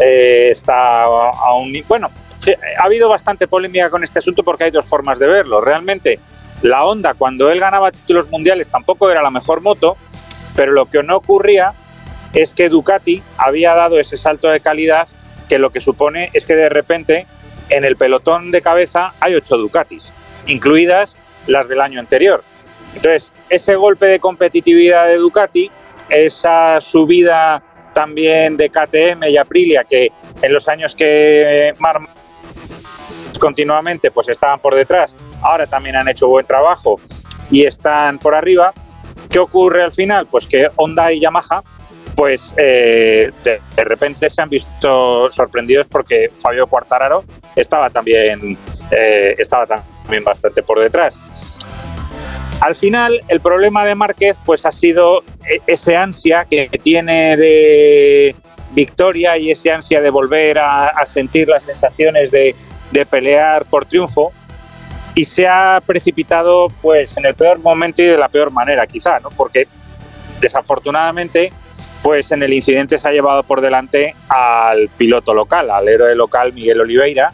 eh, 0.00 0.48
está 0.50 1.04
aún... 1.04 1.72
Bueno, 1.86 2.10
ha 2.78 2.84
habido 2.84 3.08
bastante 3.08 3.46
polémica 3.46 3.90
con 3.90 4.02
este 4.02 4.18
asunto 4.18 4.42
porque 4.42 4.64
hay 4.64 4.70
dos 4.72 4.86
formas 4.86 5.20
de 5.20 5.28
verlo. 5.28 5.60
Realmente, 5.60 6.18
la 6.62 6.84
Honda, 6.84 7.14
cuando 7.14 7.48
él 7.48 7.60
ganaba 7.60 7.92
títulos 7.92 8.28
mundiales, 8.28 8.68
tampoco 8.68 9.08
era 9.08 9.22
la 9.22 9.30
mejor 9.30 9.60
moto, 9.60 9.96
pero 10.56 10.72
lo 10.72 10.86
que 10.86 11.00
no 11.04 11.18
ocurría 11.18 11.74
es 12.34 12.54
que 12.54 12.68
Ducati 12.68 13.22
había 13.36 13.74
dado 13.74 13.98
ese 13.98 14.16
salto 14.16 14.48
de 14.48 14.60
calidad 14.60 15.08
que 15.48 15.58
lo 15.58 15.70
que 15.70 15.80
supone 15.80 16.30
es 16.32 16.46
que 16.46 16.54
de 16.54 16.68
repente 16.68 17.26
en 17.68 17.84
el 17.84 17.96
pelotón 17.96 18.50
de 18.50 18.62
cabeza 18.62 19.12
hay 19.20 19.34
ocho 19.34 19.56
Ducatis, 19.56 20.12
incluidas 20.46 21.16
las 21.46 21.68
del 21.68 21.80
año 21.80 22.00
anterior. 22.00 22.44
Entonces, 22.94 23.32
ese 23.48 23.76
golpe 23.76 24.06
de 24.06 24.20
competitividad 24.20 25.06
de 25.06 25.16
Ducati, 25.16 25.70
esa 26.08 26.80
subida 26.80 27.62
también 27.92 28.56
de 28.56 28.70
KTM 28.70 29.24
y 29.28 29.36
Aprilia, 29.36 29.84
que 29.84 30.12
en 30.42 30.52
los 30.52 30.68
años 30.68 30.94
que 30.94 31.74
Mar 31.78 32.00
continuamente 33.38 34.10
pues 34.10 34.28
estaban 34.28 34.60
por 34.60 34.74
detrás, 34.74 35.16
ahora 35.42 35.66
también 35.66 35.96
han 35.96 36.08
hecho 36.08 36.28
buen 36.28 36.46
trabajo 36.46 37.00
y 37.50 37.64
están 37.64 38.18
por 38.18 38.34
arriba. 38.34 38.72
¿Qué 39.28 39.38
ocurre 39.38 39.82
al 39.82 39.92
final? 39.92 40.26
Pues 40.26 40.46
que 40.46 40.68
Honda 40.76 41.12
y 41.12 41.20
Yamaha 41.20 41.62
pues 42.20 42.52
eh, 42.58 43.30
de, 43.42 43.82
repente 43.82 44.28
se 44.28 44.42
han 44.42 44.50
visto 44.50 45.32
sorprendidos 45.32 45.86
porque 45.86 46.30
Fabio 46.38 46.66
Quartararo 46.66 47.24
estaba 47.56 47.88
también, 47.88 48.58
eh, 48.90 49.34
estaba 49.38 49.66
también 49.66 50.22
bastante 50.22 50.62
por 50.62 50.78
detrás. 50.80 51.18
Al 52.60 52.76
final, 52.76 53.22
el 53.26 53.40
problema 53.40 53.86
de 53.86 53.94
Márquez 53.94 54.38
pues 54.44 54.66
ha 54.66 54.70
sido 54.70 55.22
e, 55.48 55.62
ese 55.66 55.96
ansia 55.96 56.44
que 56.44 56.68
tiene 56.68 57.38
de 57.38 58.36
victoria 58.72 59.38
y 59.38 59.50
ese 59.50 59.72
ansia 59.72 60.02
de 60.02 60.10
volver 60.10 60.58
a, 60.58 60.92
sentir 61.06 61.48
las 61.48 61.64
sensaciones 61.64 62.30
de, 62.30 62.54
de, 62.90 63.06
pelear 63.06 63.64
por 63.64 63.86
triunfo 63.86 64.30
y 65.14 65.24
se 65.24 65.48
ha 65.48 65.82
precipitado 65.86 66.68
pues 66.82 67.16
en 67.16 67.24
el 67.24 67.34
peor 67.34 67.60
momento 67.60 68.02
y 68.02 68.04
de 68.04 68.18
la 68.18 68.28
peor 68.28 68.50
manera 68.50 68.86
quizá, 68.86 69.20
¿no? 69.20 69.30
Porque 69.30 69.66
desafortunadamente 70.38 71.50
pues 72.02 72.30
en 72.32 72.42
el 72.42 72.52
incidente 72.52 72.98
se 72.98 73.08
ha 73.08 73.12
llevado 73.12 73.42
por 73.42 73.60
delante 73.60 74.14
al 74.28 74.88
piloto 74.88 75.34
local, 75.34 75.70
al 75.70 75.88
héroe 75.88 76.14
local 76.14 76.52
Miguel 76.52 76.80
Oliveira, 76.80 77.32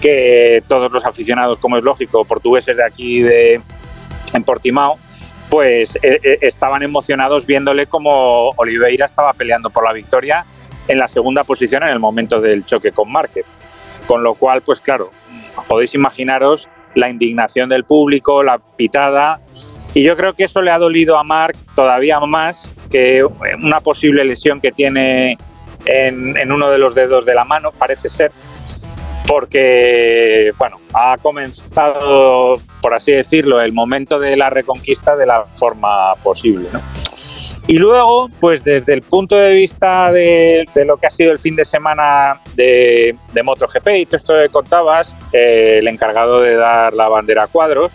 que 0.00 0.62
todos 0.66 0.90
los 0.90 1.04
aficionados, 1.04 1.58
como 1.58 1.76
es 1.76 1.84
lógico, 1.84 2.24
portugueses 2.24 2.76
de 2.76 2.84
aquí 2.84 3.20
de, 3.20 3.60
en 4.32 4.44
Portimao, 4.44 4.98
pues 5.50 5.96
eh, 5.96 6.20
eh, 6.22 6.38
estaban 6.42 6.82
emocionados 6.82 7.44
viéndole 7.44 7.86
como 7.86 8.50
Oliveira 8.50 9.04
estaba 9.04 9.32
peleando 9.32 9.68
por 9.68 9.84
la 9.84 9.92
victoria 9.92 10.46
en 10.88 10.98
la 10.98 11.08
segunda 11.08 11.44
posición 11.44 11.82
en 11.82 11.90
el 11.90 11.98
momento 11.98 12.40
del 12.40 12.64
choque 12.64 12.92
con 12.92 13.12
Márquez. 13.12 13.46
Con 14.06 14.22
lo 14.22 14.34
cual, 14.34 14.62
pues 14.62 14.80
claro, 14.80 15.10
podéis 15.68 15.94
imaginaros 15.94 16.68
la 16.94 17.08
indignación 17.08 17.68
del 17.68 17.84
público, 17.84 18.42
la 18.42 18.58
pitada, 18.58 19.40
y 19.94 20.02
yo 20.02 20.16
creo 20.16 20.34
que 20.34 20.44
eso 20.44 20.62
le 20.62 20.70
ha 20.70 20.78
dolido 20.78 21.18
a 21.18 21.24
Marc 21.24 21.56
todavía 21.74 22.20
más 22.20 22.72
que 22.90 23.24
una 23.62 23.80
posible 23.80 24.24
lesión 24.24 24.60
que 24.60 24.72
tiene 24.72 25.38
en, 25.86 26.52
uno 26.52 26.70
de 26.70 26.78
los 26.78 26.94
dedos 26.94 27.24
de 27.24 27.34
la 27.34 27.44
mano, 27.44 27.72
parece 27.72 28.10
ser, 28.10 28.32
porque 29.26 30.52
bueno, 30.58 30.80
ha 30.92 31.16
comenzado, 31.20 32.60
por 32.82 32.94
así 32.94 33.12
decirlo, 33.12 33.60
el 33.60 33.72
momento 33.72 34.18
de 34.18 34.36
la 34.36 34.50
reconquista 34.50 35.16
de 35.16 35.26
la 35.26 35.44
forma 35.44 36.14
posible. 36.16 36.68
Y 37.66 37.78
luego, 37.78 38.28
pues 38.40 38.64
desde 38.64 38.92
el 38.94 39.02
punto 39.02 39.36
de 39.36 39.52
vista 39.52 40.10
de, 40.10 40.66
lo 40.84 40.96
que 40.96 41.06
ha 41.06 41.10
sido 41.10 41.30
el 41.30 41.38
fin 41.38 41.54
de 41.54 41.64
semana 41.64 42.40
de, 42.54 43.16
de 43.32 43.42
MotoGP 43.42 43.88
y 43.96 44.06
todo 44.06 44.16
esto 44.16 44.34
que 44.34 44.48
contabas, 44.48 45.14
eh, 45.32 45.76
el 45.78 45.86
encargado 45.86 46.40
de 46.40 46.56
dar 46.56 46.92
la 46.92 47.08
bandera 47.08 47.44
a 47.44 47.46
cuadros, 47.46 47.92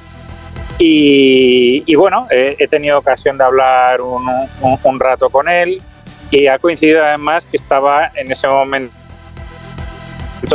y, 0.77 1.96
bueno, 1.96 2.27
he 2.29 2.67
tenido 2.67 3.00
ocasión 3.00 3.38
de 3.38 3.44
hablar 3.44 4.01
un, 4.01 5.00
rato 5.00 5.29
con 5.29 5.48
él 5.48 5.82
y 6.32 6.48
ha 6.48 6.60
coincidido 6.60 7.03
además 7.03 7.46
que 7.46 7.58
estaba 7.58 8.12
en 8.15 8.32
ese 8.32 8.48
momento 8.48 8.91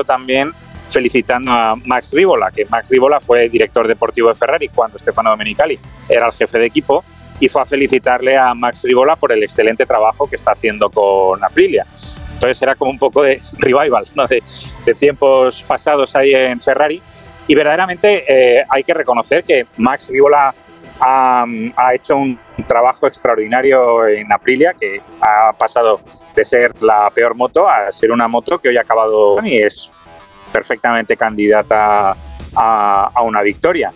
también 0.06 0.52
felicitando 0.90 1.50
a 1.52 1.76
Max 1.84 2.10
Rivola, 2.12 2.50
que 2.50 2.64
Max 2.66 2.88
Rivola 2.90 3.20
fue 3.20 3.48
director 3.48 3.86
deportivo 3.86 4.28
de 4.28 4.34
Ferrari 4.34 4.68
cuando 4.68 4.98
Stefano 4.98 5.30
Domenicali 5.30 5.78
era 6.08 6.26
el 6.26 6.32
jefe 6.32 6.58
de 6.58 6.66
equipo 6.66 7.04
y 7.38 7.48
fue 7.48 7.62
a 7.62 7.64
felicitarle 7.64 8.36
a 8.36 8.52
Max 8.54 8.82
Rivola 8.82 9.16
por 9.16 9.32
el 9.32 9.42
excelente 9.42 9.86
trabajo 9.86 10.28
que 10.28 10.36
está 10.36 10.52
haciendo 10.52 10.90
con 10.90 11.42
Aprilia. 11.42 11.86
Entonces 12.34 12.60
era 12.60 12.74
como 12.74 12.90
un 12.90 12.98
poco 12.98 13.22
de 13.22 13.40
revival 13.58 14.06
¿no? 14.14 14.26
de, 14.26 14.42
de 14.84 14.94
tiempos 14.94 15.62
pasados 15.62 16.14
ahí 16.16 16.34
en 16.34 16.60
Ferrari 16.60 17.00
y 17.46 17.54
verdaderamente 17.54 18.24
eh, 18.28 18.64
hay 18.68 18.82
que 18.82 18.94
reconocer 18.94 19.44
que 19.44 19.66
Max 19.76 20.08
Rivola 20.08 20.54
ha, 21.00 21.46
hecho 21.94 22.16
un 22.16 22.38
trabajo 22.66 23.06
extraordinario 23.06 24.06
en 24.06 24.30
Aprilia, 24.32 24.74
que 24.74 25.00
ha 25.20 25.52
pasado 25.54 26.00
de 26.34 26.44
ser 26.44 26.74
la 26.82 27.10
peor 27.10 27.34
moto 27.34 27.68
a 27.68 27.90
ser 27.90 28.12
una 28.12 28.28
moto 28.28 28.58
que 28.58 28.68
hoy 28.68 28.76
ha 28.76 28.82
acabado 28.82 29.42
y 29.42 29.58
es 29.58 29.90
perfectamente 30.52 31.16
candidata 31.16 32.14
a, 32.54 33.10
a 33.14 33.22
una 33.22 33.42
victoria. 33.42 33.92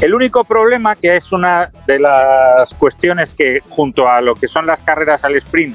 El 0.00 0.14
único 0.14 0.44
problema, 0.44 0.94
que 0.94 1.16
es 1.16 1.32
una 1.32 1.70
de 1.86 1.98
las 1.98 2.74
cuestiones 2.74 3.32
que 3.32 3.60
junto 3.70 4.08
a 4.08 4.20
lo 4.20 4.34
que 4.34 4.46
son 4.46 4.66
las 4.66 4.82
carreras 4.82 5.24
al 5.24 5.36
sprint 5.36 5.74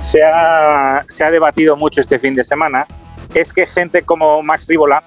se 0.00 0.24
ha, 0.24 1.04
se 1.08 1.24
ha 1.24 1.30
debatido 1.30 1.76
mucho 1.76 2.00
este 2.00 2.18
fin 2.18 2.34
de 2.34 2.42
semana, 2.42 2.86
es 3.32 3.52
que 3.52 3.64
gente 3.64 4.02
como 4.02 4.42
Max 4.42 4.66
Rivola 4.66 5.04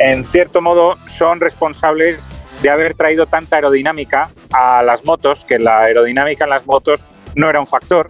en 0.00 0.24
cierto 0.24 0.62
modo 0.62 0.96
son 1.06 1.40
responsables 1.40 2.28
de 2.62 2.70
haber 2.70 2.94
traído 2.94 3.26
tanta 3.26 3.56
aerodinámica 3.56 4.30
a 4.52 4.82
las 4.82 5.04
motos, 5.04 5.44
que 5.44 5.58
la 5.58 5.80
aerodinámica 5.80 6.44
en 6.44 6.50
las 6.50 6.66
motos 6.66 7.04
no 7.34 7.48
era 7.48 7.60
un 7.60 7.66
factor, 7.66 8.08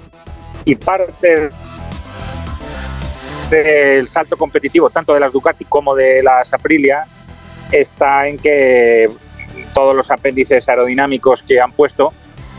y 0.65 0.77
parte 0.77 1.51
del 3.51 4.07
salto 4.07 4.37
competitivo, 4.37 4.89
tanto 4.89 5.13
de 5.13 5.21
las 5.21 5.33
Ducati 5.33 5.65
como 5.65 5.95
de 5.95 6.23
las 6.23 6.55
Aprilia, 6.55 7.07
está 7.73 8.29
en 8.29 8.39
que 8.39 9.11
todos 9.75 9.95
los 9.95 10.11
apéndices 10.11 10.69
aerodinámicos 10.69 11.43
que 11.43 11.61
han 11.61 11.73
puesto, 11.73 12.13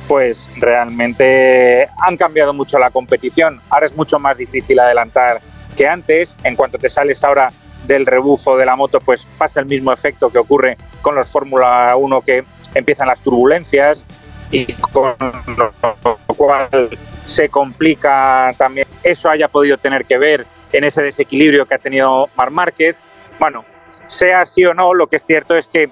pues 0.08 0.50
realmente 0.58 1.88
han 1.98 2.18
cambiado 2.18 2.54
mucho 2.54 2.78
la 2.78 2.90
competición. 2.90 3.62
Ahora 3.70 3.86
es 3.86 3.96
mucho 3.96 4.20
más 4.20 4.38
difícil 4.38 4.80
adelantar 4.80 5.40
que 5.78 5.88
antes. 5.88 6.38
En 6.44 6.56
cuanto 6.58 6.78
te 6.78 6.90
sales 6.90 7.24
ahora 7.24 7.52
del 7.86 8.06
rebufo 8.06 8.58
de 8.58 8.66
la 8.66 8.76
moto, 8.76 9.00
pues 9.00 9.28
pasa 9.38 9.60
el 9.60 9.66
mismo 9.66 9.92
efecto 9.92 10.30
que 10.30 10.38
ocurre 10.38 10.78
con 11.02 11.16
los 11.16 11.30
Fórmula 11.30 11.96
1 11.96 12.22
que 12.22 12.44
empiezan 12.74 13.08
las 13.08 13.22
turbulencias 13.22 14.06
y 14.52 14.66
con 14.74 15.16
lo 15.56 16.36
cual 16.36 16.90
se 17.26 17.50
complica 17.50 18.54
también. 18.58 18.88
Eso 19.04 19.30
haya 19.30 19.48
podido 19.48 19.78
tener 19.78 20.06
que 20.06 20.18
ver 20.18 20.46
en 20.72 20.84
ese 20.84 21.02
desequilibrio 21.02 21.66
que 21.66 21.76
ha 21.76 21.80
tenido 21.80 22.30
Mar 22.36 22.52
Márquez. 22.52 23.06
Bueno, 23.40 23.66
sea 24.08 24.42
así 24.42 24.66
o 24.66 24.74
no, 24.74 24.94
lo 24.94 25.08
que 25.08 25.18
es 25.18 25.26
cierto 25.26 25.56
es 25.56 25.68
que 25.68 25.90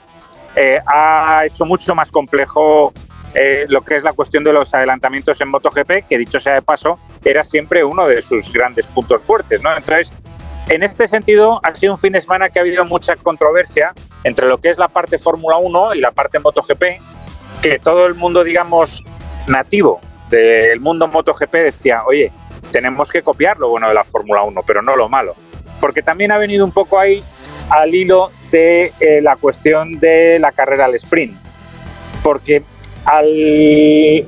eh, 0.56 0.80
ha 0.86 1.44
hecho 1.46 1.66
mucho 1.66 1.96
más 1.96 2.12
complejo 2.12 2.94
eh, 3.34 3.66
lo 3.70 3.82
que 3.82 3.96
es 3.96 4.04
la 4.04 4.14
cuestión 4.14 4.44
de 4.44 4.52
los 4.52 4.74
adelantamientos 4.74 5.40
en 5.40 5.50
MotoGP, 5.50 6.06
que 6.08 6.18
dicho 6.18 6.40
sea 6.40 6.56
de 6.56 6.62
paso, 6.62 7.00
era 7.24 7.44
siempre 7.44 7.84
uno 7.84 8.08
de 8.08 8.22
sus 8.22 8.52
grandes 8.52 8.88
puntos 8.88 9.24
fuertes, 9.24 9.62
¿no? 9.62 9.76
Entonces, 9.76 10.12
en 10.70 10.84
este 10.84 11.08
sentido, 11.08 11.60
ha 11.64 11.74
sido 11.74 11.94
un 11.94 11.98
fin 11.98 12.14
de 12.14 12.22
semana 12.22 12.50
que 12.50 12.60
ha 12.60 12.62
habido 12.62 12.86
mucha 12.86 13.16
controversia 13.16 13.94
entre 14.24 14.48
lo 14.48 14.60
que 14.60 14.70
es 14.70 14.78
la 14.78 14.88
parte 14.88 15.18
Fórmula 15.18 15.58
1 15.58 15.96
y 15.96 16.00
la 16.00 16.12
parte 16.12 16.38
MotoGP, 16.38 16.84
que 17.62 17.80
todo 17.80 18.06
el 18.06 18.14
mundo, 18.14 18.44
digamos, 18.44 19.04
nativo 19.48 20.00
del 20.30 20.80
mundo 20.80 21.08
MotoGP 21.08 21.54
decía, 21.54 22.04
oye, 22.06 22.32
tenemos 22.72 23.10
que 23.10 23.24
copiar 23.24 23.58
lo 23.58 23.70
bueno 23.70 23.88
de 23.88 23.96
la 23.96 24.04
Fórmula 24.04 24.44
1, 24.44 24.62
pero 24.64 24.84
no 24.84 24.96
lo 24.96 25.10
malo. 25.10 25.36
Porque 25.82 26.04
también 26.04 26.32
ha 26.32 26.38
venido 26.38 26.64
un 26.64 26.72
poco 26.72 27.00
ahí 27.00 27.24
al 27.70 27.94
hilo 27.94 28.32
de 28.52 28.94
eh, 29.00 29.22
la 29.22 29.38
cuestión 29.38 30.00
de 30.00 30.38
la 30.38 30.52
carrera 30.52 30.86
al 30.86 30.94
sprint. 30.96 31.36
Porque 32.22 32.64
al 33.06 33.28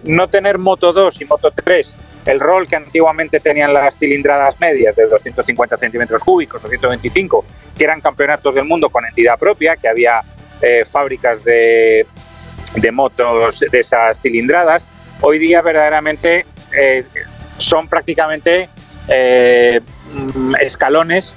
no 0.03 0.27
tener 0.29 0.57
Moto 0.57 0.91
2 0.91 1.21
y 1.21 1.25
Moto 1.25 1.51
3 1.51 1.95
el 2.25 2.39
rol 2.39 2.67
que 2.67 2.75
antiguamente 2.75 3.39
tenían 3.39 3.73
las 3.73 3.97
cilindradas 3.97 4.59
medias 4.59 4.95
de 4.95 5.07
250 5.07 5.77
centímetros 5.77 6.23
cúbicos 6.23 6.63
o 6.63 6.67
125, 6.67 7.45
que 7.77 7.83
eran 7.83 8.01
campeonatos 8.01 8.53
del 8.53 8.65
mundo 8.65 8.89
con 8.89 9.05
entidad 9.05 9.37
propia, 9.39 9.75
que 9.75 9.87
había 9.87 10.21
eh, 10.61 10.83
fábricas 10.85 11.43
de, 11.43 12.05
motos 12.91 13.59
de 13.59 13.79
esas 13.79 14.21
cilindradas, 14.21 14.87
hoy 15.21 15.39
día 15.39 15.61
verdaderamente 15.61 16.45
eh, 16.77 17.05
son 17.57 17.87
prácticamente 17.87 18.69
eh, 19.07 19.81
escalones 20.59 21.35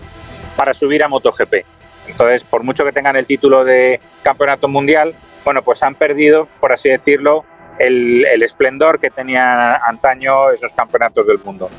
para 0.56 0.74
subir 0.74 1.02
a 1.02 1.08
MotoGP. 1.08 1.64
Entonces, 2.06 2.44
por 2.44 2.62
mucho 2.62 2.84
que 2.84 2.92
tengan 2.92 3.16
el 3.16 3.26
título 3.26 3.64
de 3.64 4.00
campeonato 4.22 4.68
mundial, 4.68 5.14
bueno, 5.44 5.62
pues 5.62 5.82
han 5.82 5.94
perdido, 5.94 6.48
por 6.60 6.72
así 6.72 6.88
decirlo, 6.88 7.44
el, 7.78 8.42
esplendor 8.42 8.98
que 8.98 9.10
tenían 9.10 9.76
antaño 9.86 10.50
esos 10.50 10.72
campeonatos 10.72 11.26
del 11.26 11.38
mundo. 11.38 11.70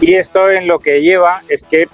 Y 0.00 0.14
esto 0.14 0.50
en 0.50 0.66
lo 0.66 0.78
que 0.78 1.00
lleva 1.00 1.42
es 1.48 1.64
que 1.64 1.88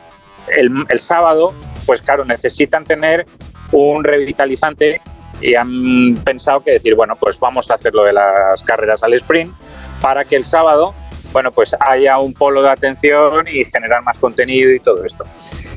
el, 0.48 0.70
el 0.88 0.98
sábado, 0.98 1.54
pues 1.86 2.02
claro, 2.02 2.24
necesitan 2.24 2.84
tener 2.84 3.26
un 3.72 4.04
revitalizante 4.04 5.00
y 5.40 5.54
han 5.54 6.16
pensado 6.24 6.60
que 6.60 6.72
decir, 6.72 6.94
bueno, 6.94 7.16
pues 7.16 7.38
vamos 7.38 7.70
a 7.70 7.74
hacer 7.74 7.94
lo 7.94 8.04
de 8.04 8.12
las 8.12 8.62
carreras 8.64 9.02
al 9.02 9.14
sprint 9.14 9.52
para 10.00 10.24
que 10.24 10.36
el 10.36 10.44
sábado, 10.44 10.94
bueno, 11.32 11.52
pues 11.52 11.76
haya 11.80 12.18
un 12.18 12.34
polo 12.34 12.62
de 12.62 12.70
atención 12.70 13.46
y 13.46 13.64
generar 13.64 14.02
más 14.02 14.18
contenido 14.18 14.70
y 14.70 14.80
todo 14.80 15.04
esto. 15.04 15.24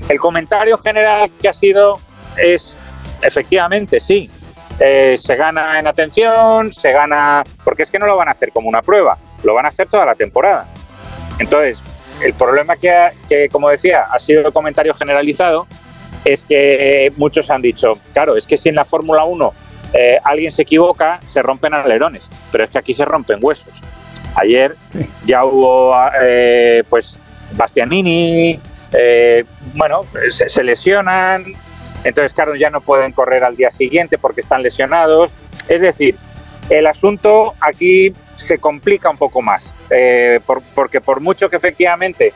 El 0.09 0.19
comentario 0.19 0.77
general 0.77 1.29
que 1.41 1.49
ha 1.49 1.53
sido 1.53 1.99
es, 2.37 2.75
efectivamente, 3.21 3.99
sí, 3.99 4.29
eh, 4.79 5.15
se 5.17 5.35
gana 5.35 5.79
en 5.79 5.87
atención, 5.87 6.71
se 6.71 6.91
gana, 6.91 7.43
porque 7.63 7.83
es 7.83 7.91
que 7.91 7.99
no 7.99 8.07
lo 8.07 8.17
van 8.17 8.27
a 8.27 8.31
hacer 8.31 8.51
como 8.51 8.69
una 8.69 8.81
prueba, 8.81 9.17
lo 9.43 9.53
van 9.53 9.65
a 9.65 9.69
hacer 9.69 9.87
toda 9.87 10.05
la 10.05 10.15
temporada. 10.15 10.67
Entonces, 11.39 11.81
el 12.21 12.33
problema 12.33 12.75
que, 12.75 13.11
que 13.27 13.49
como 13.49 13.69
decía, 13.69 14.05
ha 14.11 14.19
sido 14.19 14.45
el 14.45 14.53
comentario 14.53 14.93
generalizado, 14.93 15.67
es 16.23 16.45
que 16.45 17.11
muchos 17.17 17.49
han 17.49 17.61
dicho, 17.61 17.93
claro, 18.13 18.35
es 18.37 18.45
que 18.45 18.57
si 18.57 18.69
en 18.69 18.75
la 18.75 18.85
Fórmula 18.85 19.23
1 19.23 19.53
eh, 19.93 20.19
alguien 20.23 20.51
se 20.51 20.61
equivoca, 20.61 21.19
se 21.25 21.41
rompen 21.41 21.73
alerones, 21.73 22.29
pero 22.51 22.63
es 22.63 22.69
que 22.69 22.77
aquí 22.77 22.93
se 22.93 23.05
rompen 23.05 23.39
huesos. 23.41 23.81
Ayer 24.35 24.75
ya 25.25 25.43
hubo, 25.43 25.95
eh, 26.21 26.83
pues, 26.89 27.17
Bastianini, 27.53 28.59
bueno, 29.75 30.05
se, 30.29 30.63
lesionan, 30.63 31.45
entonces, 32.03 32.33
claro, 32.33 32.55
ya 32.55 32.69
no 32.69 32.81
pueden 32.81 33.11
correr 33.11 33.43
al 33.43 33.55
día 33.55 33.71
siguiente 33.71 34.17
porque 34.17 34.41
están 34.41 34.63
lesionados. 34.63 35.33
Es 35.67 35.81
decir, 35.81 36.15
el 36.69 36.87
asunto 36.87 37.53
aquí 37.59 38.13
se 38.35 38.57
complica 38.57 39.09
un 39.09 39.17
poco 39.17 39.41
más, 39.41 39.73
porque 40.75 41.01
por 41.01 41.19
mucho 41.19 41.49
que 41.49 41.57
efectivamente 41.57 42.33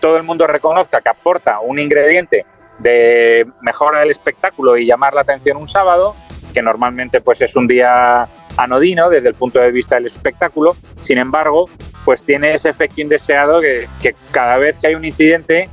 todo 0.00 0.16
el 0.16 0.22
mundo 0.22 0.46
reconozca 0.46 1.00
que 1.00 1.08
aporta 1.08 1.60
un 1.60 1.78
ingrediente 1.78 2.44
de 2.78 3.46
mejorar 3.62 4.04
el 4.04 4.10
espectáculo 4.10 4.76
y 4.76 4.84
llamar 4.84 5.14
la 5.14 5.22
atención 5.22 5.56
un 5.56 5.68
sábado, 5.68 6.14
que 6.52 6.60
normalmente 6.60 7.20
pues 7.20 7.40
es 7.40 7.56
un 7.56 7.66
día 7.66 8.28
anodino 8.58 9.08
desde 9.08 9.28
el 9.28 9.34
punto 9.34 9.60
de 9.60 9.70
vista 9.70 9.94
del 9.94 10.06
espectáculo. 10.06 10.76
Sin 11.00 11.18
embargo, 11.18 11.70
pues 12.04 12.22
tiene 12.22 12.52
ese 12.52 12.68
efecto 12.68 13.00
indeseado 13.00 13.60
que, 13.60 13.88
cada 14.30 14.58
vez 14.58 14.78
que 14.78 14.88
hay 14.88 14.94
un 14.94 15.04
incidente, 15.04 15.70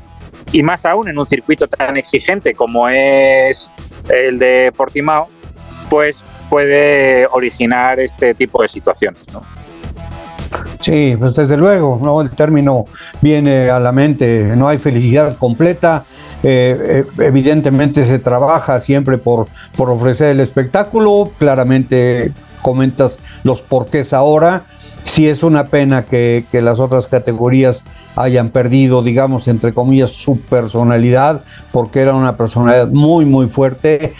y 0.51 0.63
más 0.63 0.85
aún 0.85 1.07
en 1.07 1.17
un 1.17 1.25
circuito 1.25 1.67
tan 1.67 1.97
exigente 1.97 2.53
como 2.53 2.87
es 2.89 3.69
el 4.09 4.37
de 4.37 4.71
Portimao, 4.75 5.27
pues 5.89 6.23
puede 6.49 7.27
originar 7.27 7.99
este 7.99 8.33
tipo 8.33 8.61
de 8.61 8.67
situaciones. 8.67 9.21
Sí, 10.79 11.15
pues 11.17 11.35
desde 11.35 11.57
luego, 11.57 11.99
¿no? 12.03 12.21
el 12.21 12.29
término 12.29 12.85
viene 13.21 13.69
a 13.69 13.79
la 13.79 13.91
mente, 13.91 14.53
no 14.55 14.67
hay 14.67 14.77
felicidad 14.77 15.37
completa, 15.37 16.03
eh, 16.43 17.05
eh, 17.17 17.23
evidentemente 17.23 18.03
se 18.03 18.19
trabaja 18.19 18.79
siempre 18.81 19.17
por, 19.17 19.47
por 19.77 19.89
ofrecer 19.89 20.27
el 20.27 20.41
espectáculo, 20.41 21.31
claramente 21.39 22.33
comentas 22.61 23.19
los 23.43 23.61
porqués 23.61 24.13
ahora, 24.13 24.65
si 25.05 25.27
es 25.27 25.43
una 25.43 25.67
pena 25.67 26.03
que, 26.03 26.45
las 26.51 26.79
otras 26.79 27.07
categorías 27.07 27.83
hayan 28.15 28.49
perdido, 28.49 29.01
digamos, 29.01 29.47
entre 29.47 29.73
comillas, 29.73 30.11
su 30.11 30.39
personalidad, 30.39 31.43
porque 31.71 32.01
era 32.01 32.13
una 32.13 32.37
personalidad 32.37 32.87
muy, 32.87 33.25
muy 33.25 33.47
fuerte, 33.47 34.13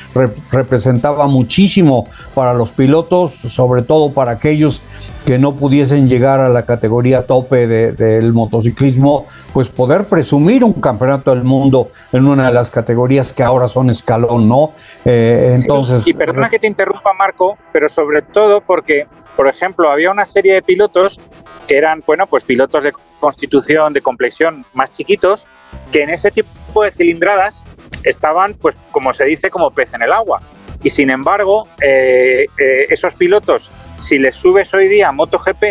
representaba 0.52 1.28
muchísimo 1.28 2.08
para 2.34 2.54
los 2.54 2.72
pilotos, 2.72 3.32
sobre 3.34 3.82
todo 3.84 4.12
para 4.12 4.32
aquellos 4.32 4.82
que 5.26 5.40
no 5.40 5.56
pudiesen 5.56 6.10
llegar 6.10 6.40
a 6.40 6.50
la 6.50 6.66
categoría 6.66 7.26
tope 7.26 7.68
del 7.68 8.34
motociclismo, 8.34 9.26
pues 9.54 9.70
poder 9.70 10.06
presumir 10.06 10.64
un 10.64 10.74
campeonato 10.74 11.32
del 11.32 11.44
mundo 11.44 11.90
en 12.12 12.28
una 12.28 12.48
de 12.48 12.54
las 12.54 12.72
categorías 12.72 13.32
que 13.34 13.44
ahora 13.44 13.68
son 13.68 13.90
escalón, 13.90 14.50
¿no? 14.50 14.72
Eh, 15.06 15.56
entonces. 15.58 16.08
y 16.08 16.14
perdona 16.14 16.50
que 16.50 16.60
te 16.60 16.68
interrumpa, 16.68 17.14
Marco, 17.14 17.58
pero 17.72 17.88
sobre 17.88 18.22
todo 18.22 18.62
porque 18.62 19.08
por 19.36 19.48
ejemplo, 19.48 19.90
había 19.90 20.12
una 20.12 20.26
serie 20.26 20.54
de 20.54 20.62
pilotos 20.62 21.20
que 21.68 21.78
eran, 21.78 22.04
bueno, 22.06 22.28
pues 22.28 22.44
pilotos 22.44 22.84
de 22.84 22.94
constitución, 23.20 23.94
de 23.94 24.02
complexión 24.02 24.66
más 24.74 24.92
chiquitos, 24.92 25.48
que 25.92 26.04
en 26.04 26.10
ese 26.10 26.32
tipo 26.32 26.84
de 26.84 26.92
cilindradas 26.92 27.64
estaban, 28.04 28.54
pues, 28.56 28.76
como 28.92 29.14
se 29.14 29.26
dice, 29.26 29.50
como 29.50 29.72
pez 29.72 29.94
en 29.94 30.02
el 30.02 30.12
agua. 30.12 30.42
Y 30.84 30.90
sin 30.90 31.10
embargo, 31.10 31.68
eh, 31.82 32.46
eh, 32.58 32.86
esos 32.90 33.16
pilotos, 33.16 33.72
si 34.00 34.20
les 34.20 34.36
subes 34.36 34.74
hoy 34.74 34.90
día 34.90 35.08
a 35.08 35.12
MotoGP, 35.14 35.64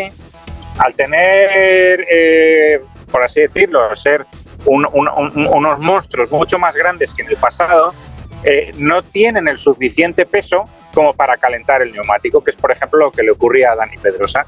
al 0.78 0.94
tener, 0.94 2.06
eh, 2.10 2.80
por 3.10 3.22
así 3.22 3.40
decirlo, 3.40 3.94
ser 3.94 4.24
unos 4.64 5.78
monstruos 5.80 6.30
mucho 6.30 6.58
más 6.58 6.76
grandes 6.76 7.12
que 7.12 7.22
en 7.22 7.28
el 7.28 7.36
pasado, 7.36 7.92
no 8.76 9.02
tienen 9.02 9.48
el 9.48 9.56
suficiente 9.56 10.24
peso 10.24 10.64
como 10.92 11.14
para 11.14 11.36
calentar 11.36 11.82
el 11.82 11.92
neumático, 11.92 12.42
que 12.42 12.50
es 12.50 12.56
por 12.56 12.72
ejemplo 12.72 12.98
lo 12.98 13.12
que 13.12 13.22
le 13.22 13.30
ocurría 13.30 13.72
a 13.72 13.76
Dani 13.76 13.96
Pedrosa. 13.96 14.46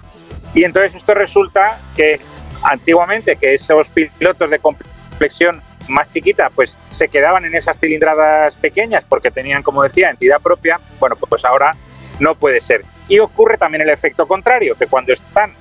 Y 0.55 0.65
entonces 0.65 0.95
esto 0.95 1.15
resulta 1.15 1.79
que 1.97 2.21
antiguamente 2.63 3.37
que 3.37 3.55
esos 3.55 3.89
pilotos 3.89 4.51
de 4.51 4.59
complexión 4.59 5.63
más 5.89 6.09
chiquita 6.11 6.51
pues 6.51 6.77
se 6.89 7.09
quedaban 7.09 7.45
en 7.45 7.55
esas 7.55 7.79
cilindradas 7.79 8.57
pequeñas 8.57 9.05
porque 9.05 9.31
tenían, 9.31 9.63
como 9.63 9.83
decía, 9.83 10.11
entidad 10.11 10.41
propia, 10.41 10.81
bueno, 10.99 11.17
pues 11.17 11.45
ahora 11.45 11.77
no 12.21 12.35
puede 12.35 12.61
ser. 12.61 12.85
Y 13.09 13.19
ocurre 13.19 13.59
también 13.59 13.83
el 13.83 13.91
efecto 13.91 14.27
contrario, 14.27 14.77
que 14.77 14.87
cuando 14.87 15.13
están 15.13 15.53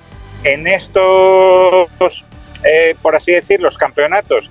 en 0.44 0.66
estos, 0.66 2.24
eh, 2.64 2.96
por 3.02 3.16
así 3.16 3.32
decir, 3.32 3.60
los 3.60 3.76
campeonatos 3.76 4.50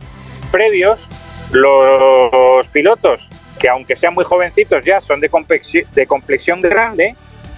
previos, 0.52 1.08
los 1.52 2.68
pilotos 2.70 3.30
que 3.64 3.70
aunque 3.70 3.96
sean 3.96 4.14
muy 4.14 4.26
jovencitos 4.26 4.84
ya 4.84 5.00
son 5.00 5.22
de 5.22 5.30
complexión, 5.30 5.86
de 5.96 6.06
complexión 6.06 6.60
grande, 6.60 7.16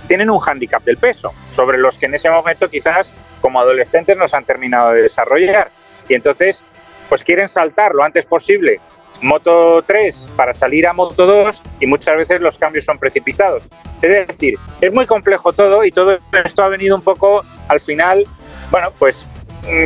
tienen 0.07 0.29
un 0.29 0.37
hándicap 0.37 0.83
del 0.83 0.97
peso, 0.97 1.33
sobre 1.49 1.79
los 1.79 1.97
que 1.97 2.05
en 2.05 2.13
ese 2.13 2.29
momento 2.29 2.69
quizás 2.69 3.11
como 3.41 3.59
adolescentes 3.59 4.15
nos 4.15 4.35
han 4.35 4.45
terminado 4.45 4.91
de 4.91 5.01
desarrollar. 5.01 5.71
Y 6.07 6.13
entonces, 6.13 6.63
pues 7.09 7.23
quieren 7.23 7.49
saltar 7.49 7.95
lo 7.95 8.03
antes 8.03 8.23
posible 8.23 8.79
Moto 9.23 9.81
3 9.81 10.29
para 10.35 10.53
salir 10.53 10.85
a 10.85 10.93
Moto 10.93 11.25
2 11.25 11.63
y 11.79 11.87
muchas 11.87 12.15
veces 12.17 12.39
los 12.39 12.59
cambios 12.59 12.85
son 12.85 12.99
precipitados. 12.99 13.63
Es 13.99 14.27
decir, 14.27 14.59
es 14.81 14.93
muy 14.93 15.07
complejo 15.07 15.53
todo 15.53 15.83
y 15.85 15.91
todo 15.91 16.19
esto 16.45 16.61
ha 16.61 16.67
venido 16.67 16.95
un 16.95 17.01
poco 17.01 17.41
al 17.67 17.79
final, 17.79 18.27
bueno, 18.69 18.93
pues 18.99 19.25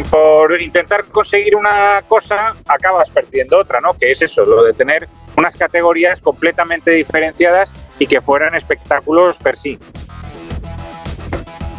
por 0.09 0.61
intentar 0.61 1.05
conseguir 1.05 1.55
una 1.55 2.01
cosa 2.07 2.53
acabas 2.67 3.09
perdiendo 3.09 3.57
otra, 3.57 3.79
¿no? 3.79 3.93
Que 3.93 4.11
es 4.11 4.21
eso, 4.21 4.43
lo 4.43 4.63
de 4.63 4.73
tener 4.73 5.07
unas 5.37 5.55
categorías 5.55 6.21
completamente 6.21 6.91
diferenciadas 6.91 7.73
y 7.97 8.07
que 8.07 8.21
fueran 8.21 8.55
espectáculos 8.55 9.37
per 9.37 9.57
sí. 9.57 9.79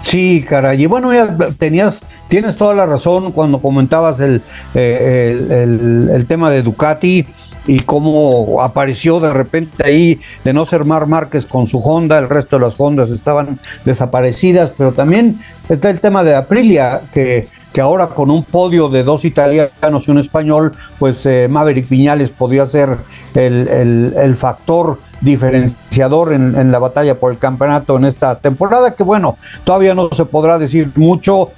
Sí, 0.01 0.45
caray. 0.49 0.83
Y 0.83 0.87
bueno, 0.87 1.13
ya 1.13 1.37
tenías, 1.59 2.03
tienes 2.29 2.57
toda 2.57 2.75
la 2.75 2.87
razón 2.87 3.33
cuando 3.33 3.61
comentabas 3.61 4.19
el, 4.21 4.43
eh, 4.75 6.09
el, 6.13 6.27
tema 6.27 6.51
de 6.51 6.63
Ducati 6.63 7.27
y 7.67 7.81
cómo 7.81 8.63
apareció 8.63 9.21
de 9.21 9.33
repente 9.33 9.85
ahí 9.85 10.21
de 10.43 10.53
no 10.53 10.65
ser 10.65 10.85
Mar 10.85 11.07
Márquez 11.07 11.47
con 11.47 11.67
su 11.67 11.79
Honda, 11.79 12.19
el 12.19 12.29
resto 12.29 12.59
de 12.59 12.65
las 12.65 12.75
Hondas 12.79 13.11
estaban 13.11 13.61
desaparecidas, 13.85 14.73
pero 14.77 14.93
también 14.93 15.39
está 15.69 15.91
el 15.91 16.01
tema 16.01 16.25
de 16.25 16.35
Aprilia, 16.35 17.03
que 17.13 17.47
que 17.73 17.81
ahora 17.81 18.09
con 18.09 18.31
un 18.31 18.45
podio 18.45 18.89
de 18.89 19.03
dos 19.03 19.25
italianos 19.25 20.09
y 20.09 20.11
un 20.11 20.19
español, 20.19 20.73
pues 20.99 21.25
eh, 21.27 21.49
Maverick 21.49 21.89
Viñales 21.89 22.31
podía 22.31 22.67
ser 22.67 22.99
el, 23.35 24.35
factor 24.37 24.99
diferenciador 25.21 26.33
en, 26.33 26.73
la 26.73 26.79
batalla 26.79 27.19
por 27.19 27.33
el 27.33 27.39
campeonato 27.39 27.97
en 27.97 28.05
esta 28.05 28.37
temporada, 28.37 28.95
que 28.95 29.03
bueno, 29.03 29.37
todavía 29.65 29.95
no 29.95 30.09
se 30.11 30.25
podrá 30.25 30.59
decir 30.59 30.91
mucho, 30.97 31.51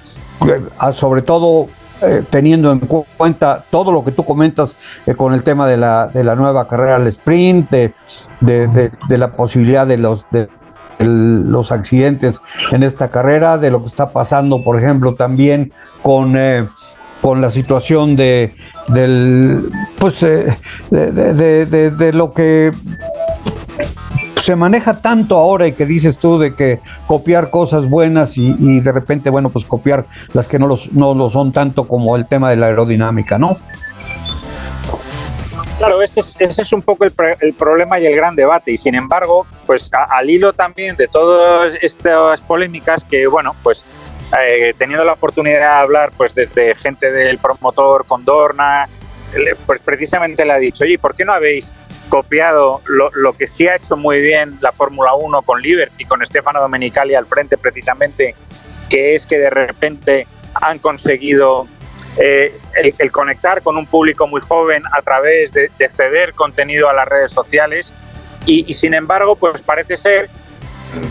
eh, 0.46 0.60
sobre 0.92 1.22
todo 1.22 1.68
eh, 2.02 2.24
teniendo 2.28 2.72
en 2.72 2.80
cuenta 2.80 3.64
todo 3.70 3.92
lo 3.92 4.04
que 4.04 4.10
tú 4.10 4.24
comentas 4.24 4.76
con 5.16 5.32
el 5.32 5.42
tema 5.44 5.66
de 5.66 5.76
la, 5.76 6.08
de 6.08 6.24
la 6.24 6.34
nueva 6.34 6.66
carrera 6.66 6.96
al 6.96 7.06
sprint, 7.06 7.70
de, 7.70 7.94
de 8.40 9.18
la 9.18 9.30
posibilidad 9.30 9.86
de 9.86 9.96
los... 9.96 10.26
los 11.04 11.72
accidentes 11.72 12.40
en 12.70 12.82
esta 12.82 13.10
carrera, 13.10 13.58
de 13.58 13.70
lo 13.70 13.80
que 13.80 13.86
está 13.86 14.10
pasando, 14.10 14.62
por 14.62 14.78
ejemplo, 14.78 15.14
también 15.14 15.72
con, 16.02 16.36
eh, 16.36 16.66
con 17.20 17.40
la 17.40 17.50
situación 17.50 18.16
de, 18.16 18.54
del, 18.88 19.70
pues, 19.98 20.22
eh, 20.22 20.56
de, 20.90 22.12
lo 22.12 22.32
que 22.32 22.72
se 24.36 24.56
maneja 24.56 25.00
tanto 25.00 25.36
ahora 25.36 25.68
y 25.68 25.72
que 25.72 25.86
dices 25.86 26.18
tú 26.18 26.38
de 26.38 26.54
que 26.54 26.80
copiar 27.06 27.50
cosas 27.50 27.88
buenas 27.88 28.36
y, 28.36 28.80
de 28.80 28.92
repente, 28.92 29.30
bueno, 29.30 29.50
pues 29.50 29.64
copiar 29.64 30.06
las 30.32 30.48
que 30.48 30.58
no, 30.58 30.66
los, 30.66 30.92
no 30.92 31.14
lo 31.14 31.30
son 31.30 31.52
tanto 31.52 31.86
como 31.86 32.16
el 32.16 32.26
tema 32.26 32.50
de 32.50 32.56
la 32.56 32.66
aerodinámica, 32.66 33.38
¿no? 33.38 33.58
Claro, 35.82 36.00
ese 36.00 36.20
es, 36.20 36.36
ese 36.38 36.62
es 36.62 36.72
un 36.72 36.82
poco 36.82 37.04
el, 37.04 37.12
el, 37.40 37.54
problema 37.54 37.98
y 37.98 38.06
el 38.06 38.14
gran 38.14 38.36
debate. 38.36 38.70
Y 38.70 38.78
sin 38.78 38.94
embargo, 38.94 39.46
pues 39.66 39.72
pues 39.72 39.90
al 40.10 40.28
hilo 40.28 40.52
también 40.52 40.96
de 40.96 41.08
todas 41.08 41.74
estas 41.80 42.40
polémicas 42.42 43.02
que, 43.04 43.26
bueno, 43.26 43.56
pues 43.62 43.84
eh, 44.38 44.74
teniendo 44.76 45.02
la 45.04 45.14
oportunidad 45.14 45.58
de 45.58 45.64
hablar 45.64 46.12
pues 46.14 46.34
desde 46.34 46.74
gente 46.74 47.10
del 47.10 47.38
promotor 47.38 48.06
con 48.06 48.22
Dorna, 48.24 48.86
pues 49.66 49.80
precisamente 49.80 50.44
le 50.44 50.52
ha 50.52 50.58
dicho, 50.58 50.84
oye, 50.84 50.98
¿por 50.98 51.14
qué 51.14 51.24
no 51.24 51.32
habéis 51.32 51.72
copiado 52.10 52.82
lo, 52.84 53.32
que 53.32 53.46
sí 53.46 53.66
ha 53.66 53.76
hecho 53.76 53.96
muy 53.96 54.20
bien 54.20 54.58
la 54.60 54.72
Fórmula 54.72 55.14
1 55.14 55.40
con 55.40 55.62
Liberty, 55.62 56.04
con 56.04 56.24
Stefano 56.26 56.60
Domenicali 56.60 57.14
al 57.14 57.26
frente 57.26 57.56
precisamente, 57.56 58.34
que 58.90 59.14
es 59.14 59.24
que 59.24 59.38
de 59.38 59.48
repente 59.48 60.26
han 60.54 60.78
conseguido 60.78 61.66
eh, 62.16 62.58
el, 62.98 63.10
conectar 63.10 63.62
con 63.62 63.76
un 63.76 63.86
público 63.86 64.26
muy 64.26 64.40
joven 64.40 64.82
a 64.92 65.02
través 65.02 65.52
de, 65.52 65.70
ceder 65.88 66.34
contenido 66.34 66.88
a 66.88 66.92
las 66.92 67.06
redes 67.06 67.32
sociales 67.32 67.92
y, 68.44 68.72
sin 68.74 68.94
embargo 68.94 69.36
pues 69.36 69.62
parece 69.62 69.96
ser, 69.96 70.28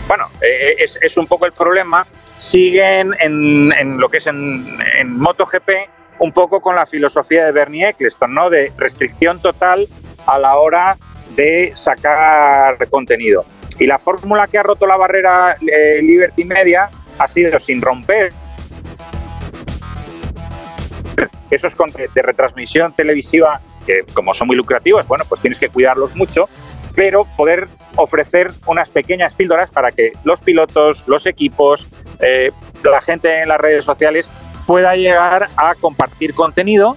bueno, 0.06 0.28
eh, 0.40 0.76
es, 0.78 1.16
un 1.16 1.26
poco 1.26 1.46
el 1.46 1.52
problema, 1.52 2.06
siguen 2.38 3.14
en, 3.20 3.72
en 3.72 3.98
lo 3.98 4.08
que 4.08 4.18
es 4.18 4.26
en, 4.26 4.78
en 4.98 5.18
MotoGP 5.18 5.70
un 6.18 6.32
poco 6.32 6.60
con 6.60 6.76
la 6.76 6.86
filosofía 6.86 7.44
de 7.44 7.52
Bernie 7.52 7.88
Eccleston, 7.88 8.32
¿no? 8.32 8.48
De 8.48 8.72
restricción 8.76 9.40
total 9.40 9.88
a 10.26 10.38
la 10.38 10.56
hora 10.56 10.96
de 11.34 11.72
sacar 11.74 12.88
contenido. 12.88 13.44
Y 13.78 13.86
la 13.86 13.98
fórmula 13.98 14.46
que 14.46 14.58
ha 14.58 14.62
roto 14.62 14.86
la 14.86 14.96
barrera 14.96 15.56
eh, 15.60 16.00
Liberty 16.02 16.44
Media 16.44 16.90
ha 17.18 17.28
sido 17.28 17.58
sin 17.58 17.82
romper 17.82 18.32
esos 21.50 21.74
de 22.14 22.22
retransmisión 22.22 22.94
televisiva, 22.94 23.60
que 23.86 24.04
como 24.14 24.34
son 24.34 24.46
muy 24.46 24.56
lucrativos, 24.56 25.06
bueno, 25.06 25.24
pues 25.28 25.40
tienes 25.40 25.58
que 25.58 25.68
cuidarlos 25.68 26.14
mucho, 26.16 26.48
pero 26.94 27.24
poder 27.36 27.68
ofrecer 27.96 28.52
unas 28.66 28.88
pequeñas 28.88 29.34
píldoras 29.34 29.70
para 29.70 29.92
que 29.92 30.12
los 30.24 30.40
pilotos, 30.40 31.04
los 31.06 31.26
equipos, 31.26 31.88
eh, 32.20 32.52
la 32.82 33.00
gente 33.00 33.42
en 33.42 33.48
las 33.48 33.58
redes 33.58 33.84
sociales 33.84 34.30
pueda 34.66 34.94
llegar 34.96 35.48
a 35.56 35.74
compartir 35.74 36.34
contenido 36.34 36.96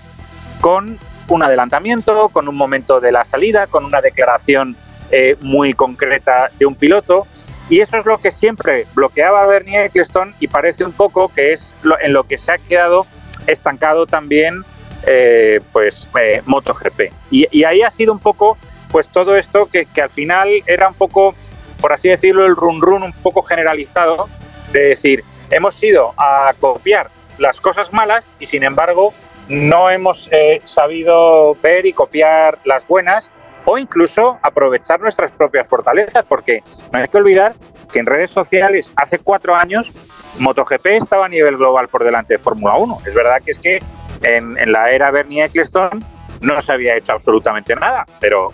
con 0.62 1.00
un 1.28 1.44
adelantamiento, 1.44 2.30
con 2.30 2.48
un 2.48 2.56
momento 2.56 3.02
de 3.02 3.12
la 3.12 3.26
salida, 3.26 3.68
con 3.68 3.86
una 3.86 4.02
declaración 4.02 4.76
eh, 5.12 5.36
muy 5.42 5.74
concreta 5.74 6.52
de 6.58 6.66
un 6.66 6.76
piloto. 6.76 7.28
Y 7.70 7.80
eso 7.80 7.98
es 7.98 8.06
lo 8.06 8.20
que 8.20 8.30
siempre 8.30 8.86
bloqueaba 8.94 9.42
a 9.42 9.46
Bernie 9.48 9.86
Eccleston 9.86 10.36
y 10.40 10.48
parece 10.48 10.86
un 10.86 10.92
poco 10.92 11.30
que 11.30 11.52
es 11.52 11.74
en 12.02 12.14
lo 12.14 12.26
que 12.26 12.38
se 12.38 12.52
ha 12.52 12.58
quedado 12.60 13.08
estancado 13.48 14.06
también 14.06 14.64
eh, 15.06 15.60
pues 15.72 16.10
eh, 16.20 16.42
MotoGP. 16.46 17.12
Y, 17.30 17.64
ahí 17.64 17.82
ha 17.82 17.92
sido 17.92 18.12
un 18.12 18.20
poco 18.20 18.58
pues 18.92 19.08
todo 19.08 19.36
esto 19.36 19.68
que, 19.68 19.86
que, 19.86 20.02
al 20.02 20.10
final 20.10 20.50
era 20.68 20.88
un 20.88 20.94
poco, 20.94 21.36
por 21.82 21.94
así 21.94 22.10
decirlo, 22.10 22.46
el 22.46 22.56
run 22.56 22.82
run 22.82 23.04
un 23.04 23.14
poco 23.14 23.44
generalizado 23.44 24.28
de 24.72 24.80
decir, 24.90 25.24
hemos 25.50 25.82
ido 25.84 26.14
a 26.18 26.54
copiar 26.60 27.10
las 27.38 27.60
cosas 27.60 27.94
malas 27.94 28.36
y 28.40 28.46
sin 28.46 28.64
embargo 28.64 29.14
no 29.48 29.90
hemos 29.90 30.28
eh, 30.32 30.62
sabido 30.64 31.56
ver 31.62 31.86
y 31.86 31.94
copiar 31.94 32.60
las 32.64 32.88
buenas 32.88 33.30
o 33.66 33.78
incluso 33.78 34.40
aprovechar 34.42 35.00
nuestras 35.00 35.32
propias 35.32 35.68
fortalezas, 35.68 36.24
porque 36.24 36.62
no 36.92 37.00
hay 37.00 37.08
que 37.08 37.18
olvidar 37.18 37.56
que 37.96 38.00
en 38.00 38.06
redes 38.08 38.30
sociales 38.30 38.92
hace 38.98 39.20
cuatro 39.20 39.56
años 39.56 39.94
MotoGP 40.40 40.86
estaba 40.88 41.28
a 41.28 41.30
nivel 41.30 41.56
global 41.56 41.88
por 41.88 42.04
delante 42.04 42.34
de 42.34 42.40
Fórmula 42.40 42.76
1. 42.76 43.04
Es 43.06 43.14
verdad 43.14 43.42
que 43.42 43.52
es 43.52 43.58
que 43.58 43.82
en, 44.22 44.70
la 44.70 44.92
era 44.92 45.12
Bernie 45.12 45.46
Eccleston 45.46 46.04
no 46.42 46.62
se 46.62 46.74
había 46.74 46.98
hecho 46.98 47.14
absolutamente 47.14 47.74
nada, 47.74 48.06
pero 48.20 48.50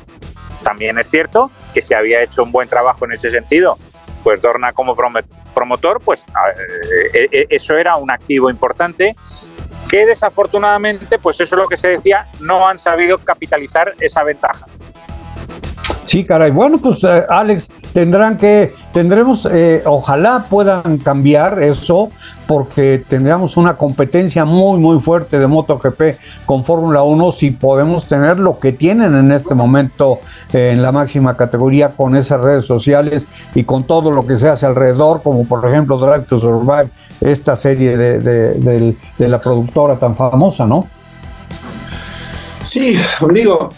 también 0.62 1.00
es 1.00 1.10
cierto 1.10 1.50
que 1.74 1.82
se 1.82 1.96
había 1.96 2.22
hecho 2.22 2.44
un 2.44 2.52
buen 2.52 2.70
trabajo 2.70 3.06
en 3.06 3.14
ese 3.14 3.32
sentido. 3.32 3.80
Pues 4.24 4.44
Dorna 4.44 4.74
como 4.74 4.96
promotor, 5.56 6.00
pues 6.06 6.24
eh, 7.12 7.28
eh, 7.32 7.48
eso 7.50 7.76
era 7.76 7.96
un 7.96 8.12
activo 8.12 8.48
importante 8.52 9.16
que 9.90 10.06
desafortunadamente, 10.06 11.18
pues 11.18 11.40
eso 11.40 11.56
es 11.56 11.60
lo 11.60 11.68
que 11.68 11.78
se 11.78 11.88
decía, 11.88 12.28
no 12.42 12.68
han 12.68 12.78
sabido 12.78 13.18
capitalizar 13.18 13.96
esa 14.00 14.24
ventaja. 14.24 14.68
Sí, 16.12 16.26
caray. 16.26 16.52
Bueno, 16.52 16.78
pues 16.78 17.06
eh, 17.06 17.24
Alex, 17.30 17.70
tendrán 17.94 18.38
que, 18.38 18.74
tendremos, 18.92 19.48
eh, 19.50 19.82
ojalá 19.86 20.46
puedan 20.50 20.98
cambiar 20.98 21.64
eso, 21.64 22.10
porque 22.48 23.02
tendríamos 23.08 23.56
una 23.56 23.78
competencia 23.78 24.44
muy, 24.44 24.78
muy 24.78 25.00
fuerte 25.00 25.40
de 25.40 25.48
MotoGP 25.48 26.18
con 26.46 26.66
Fórmula 26.66 27.02
1 27.04 27.32
si 27.32 27.52
podemos 27.52 28.10
tener 28.10 28.40
lo 28.40 28.60
que 28.60 28.74
tienen 28.74 29.16
en 29.16 29.32
este 29.32 29.56
momento 29.56 30.20
eh, 30.52 30.72
en 30.74 30.82
la 30.82 30.92
máxima 30.92 31.38
categoría 31.38 31.94
con 31.96 32.18
esas 32.18 32.42
redes 32.42 32.66
sociales 32.66 33.30
y 33.56 33.64
con 33.64 33.86
todo 33.86 34.12
lo 34.12 34.28
que 34.28 34.36
se 34.36 34.50
hace 34.50 34.66
alrededor, 34.66 35.24
como 35.24 35.46
por 35.46 35.66
ejemplo 35.66 35.98
Drive 35.98 36.26
to 36.26 36.38
Survive 36.38 36.90
esta 37.22 37.56
serie 37.56 37.96
de, 37.96 38.96
la 39.18 39.40
productora 39.40 39.96
tan 39.96 40.18
famosa, 40.18 40.66
¿no? 40.66 40.90
Sí, 42.64 42.98
digo, 43.34 43.70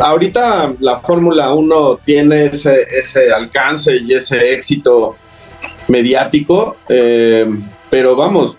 ahorita 0.00 0.74
la 0.80 0.98
Fórmula 0.98 1.52
1 1.52 2.00
tiene 2.04 2.46
ese, 2.46 3.32
alcance 3.32 3.96
y 3.96 4.12
ese 4.12 4.52
éxito 4.54 5.16
mediático, 5.88 6.76
eh, 6.88 7.46
pero 7.90 8.16
vamos, 8.16 8.58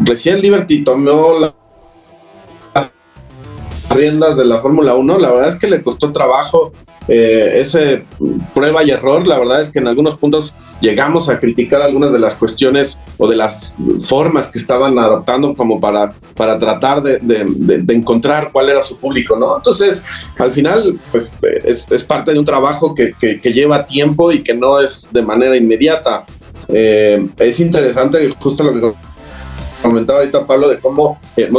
recién 0.00 0.40
Liberty 0.40 0.84
tomó 0.84 1.38
las 1.38 1.52
riendas 3.98 4.36
de 4.36 4.44
la 4.44 4.60
Fórmula 4.60 4.94
1, 4.94 5.18
la 5.18 5.32
verdad 5.32 5.48
es 5.48 5.58
que 5.58 5.68
le 5.68 5.82
costó 5.82 6.12
trabajo 6.12 6.72
eh, 7.08 7.52
ese 7.56 8.04
prueba 8.54 8.84
y 8.84 8.90
error, 8.90 9.26
la 9.26 9.38
verdad 9.38 9.60
es 9.60 9.68
que 9.68 9.78
en 9.78 9.88
algunos 9.88 10.16
puntos 10.16 10.54
llegamos 10.80 11.28
a 11.28 11.40
criticar 11.40 11.82
algunas 11.82 12.12
de 12.12 12.18
las 12.18 12.36
cuestiones 12.36 12.98
o 13.16 13.28
de 13.28 13.34
las 13.34 13.74
formas 14.06 14.52
que 14.52 14.58
estaban 14.58 14.98
adaptando 14.98 15.54
como 15.54 15.80
para, 15.80 16.12
para 16.34 16.58
tratar 16.58 17.02
de, 17.02 17.18
encontrar 17.88 18.50
cuál 18.52 18.68
era 18.68 18.82
su 18.82 18.98
público, 18.98 19.36
¿no? 19.36 19.56
Entonces, 19.56 20.04
al 20.38 20.52
final, 20.52 21.00
pues 21.10 21.32
es, 21.64 22.02
parte 22.04 22.32
de 22.32 22.38
un 22.38 22.44
trabajo 22.44 22.94
que, 22.94 23.14
lleva 23.42 23.86
tiempo 23.86 24.30
y 24.30 24.42
que 24.42 24.54
no 24.54 24.78
es 24.78 25.08
de 25.10 25.22
manera 25.22 25.56
inmediata. 25.56 26.24
Eh, 26.68 27.26
es 27.38 27.60
interesante 27.60 28.28
justo 28.38 28.62
lo 28.62 28.74
que 28.74 28.98
comentaba 29.82 30.20
ahorita 30.20 30.46
Pablo 30.46 30.68
de 30.68 30.78
cómo 30.78 31.18
eh, 31.36 31.50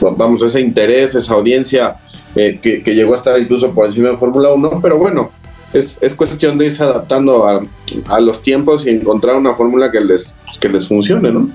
vamos, 0.00 0.42
ese 0.42 0.60
interés, 0.60 1.14
esa 1.14 1.34
audiencia 1.34 1.96
eh, 2.34 2.58
que, 2.60 2.94
llegó 2.94 3.12
a 3.14 3.16
estar 3.16 3.38
incluso 3.38 3.72
por 3.72 3.86
encima 3.86 4.10
de 4.10 4.16
Fórmula 4.16 4.52
1, 4.52 4.80
pero 4.82 4.98
bueno, 4.98 5.30
es, 5.72 5.98
cuestión 6.16 6.58
de 6.58 6.66
irse 6.66 6.84
adaptando 6.84 7.46
a, 7.46 8.20
los 8.20 8.42
tiempos 8.42 8.86
y 8.86 8.90
encontrar 8.90 9.36
una 9.36 9.54
fórmula 9.54 9.90
que 9.90 10.00
les, 10.00 10.36
pues, 10.44 10.58
que 10.58 10.68
les 10.68 10.86
funcione, 10.86 11.30
¿no? 11.30 11.48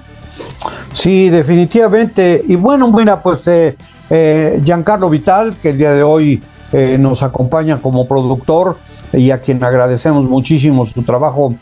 Sí, 0.91 1.29
definitivamente. 1.29 2.43
Y 2.47 2.55
bueno, 2.55 2.91
bueno, 2.91 3.19
pues 3.21 3.47
eh, 3.47 3.75
eh, 4.09 4.59
Giancarlo 4.63 5.09
Vital, 5.09 5.55
que 5.61 5.69
el 5.69 5.77
día 5.77 5.93
de 5.93 6.03
hoy 6.03 6.41
nos 6.97 7.21
acompaña 7.21 7.79
como 7.79 8.07
productor 8.07 8.77
y 9.13 9.31
a 9.31 9.41
quien 9.41 9.63
agradecemos 9.63 10.25
muchísimo 10.25 10.85
su 10.85 11.03
trabajo, 11.03 11.55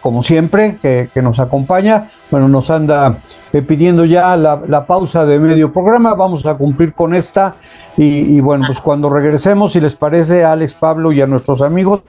como 0.00 0.22
siempre, 0.22 0.76
que, 0.82 1.22
nos 1.22 1.38
acompaña. 1.40 2.10
Bueno, 2.30 2.48
nos 2.48 2.68
anda 2.68 3.18
eh, 3.52 3.62
pidiendo 3.62 4.04
ya 4.04 4.36
la, 4.36 4.86
pausa 4.86 5.24
de 5.24 5.38
medio 5.38 5.72
programa, 5.72 6.14
vamos 6.14 6.44
a 6.46 6.54
cumplir 6.54 6.92
con 6.92 7.14
esta 7.14 7.54
y, 7.96 8.40
bueno, 8.40 8.64
pues 8.66 8.80
cuando 8.80 9.08
regresemos, 9.08 9.72
si 9.72 9.80
les 9.80 9.94
parece 9.94 10.42
a 10.42 10.50
Alex 10.50 10.74
Pablo 10.74 11.12
y 11.12 11.20
a 11.20 11.28
nuestros 11.28 11.62
amigos, 11.62 12.02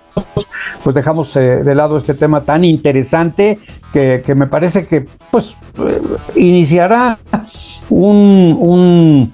pues 0.84 0.96
dejamos 0.96 1.36
eh, 1.36 1.62
de 1.64 1.76
lado 1.76 1.98
este 1.98 2.16
tema 2.16 2.42
tan 2.42 2.66
interesante 2.66 3.60
que, 3.94 4.24
me 4.36 4.48
parece 4.48 4.88
que 4.88 5.06
pues 5.30 5.56
eh, 5.78 6.02
iniciará 6.38 7.20
un, 7.90 9.32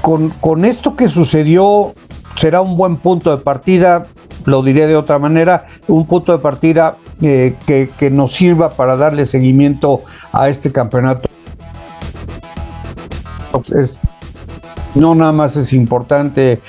con, 0.00 0.30
con 0.30 0.64
esto 0.64 0.96
que 0.96 1.06
sucedió 1.06 1.94
será 2.36 2.60
un 2.60 2.76
buen 2.76 2.96
punto 2.96 3.36
de 3.36 3.42
partida, 3.42 4.06
lo 4.44 4.62
diré 4.62 4.86
de 4.86 4.96
otra 4.96 5.18
manera, 5.18 5.66
un 5.88 6.06
punto 6.06 6.32
de 6.32 6.38
partida 6.38 6.96
eh, 7.22 7.54
que, 7.66 8.10
nos 8.10 8.34
sirva 8.34 8.70
para 8.70 8.96
darle 8.96 9.24
seguimiento 9.24 10.02
a 10.32 10.48
este 10.48 10.70
campeonato. 10.70 11.28
no 14.94 15.14
nada 15.14 15.32
más 15.32 15.56
es 15.56 15.72
importante 15.72 16.60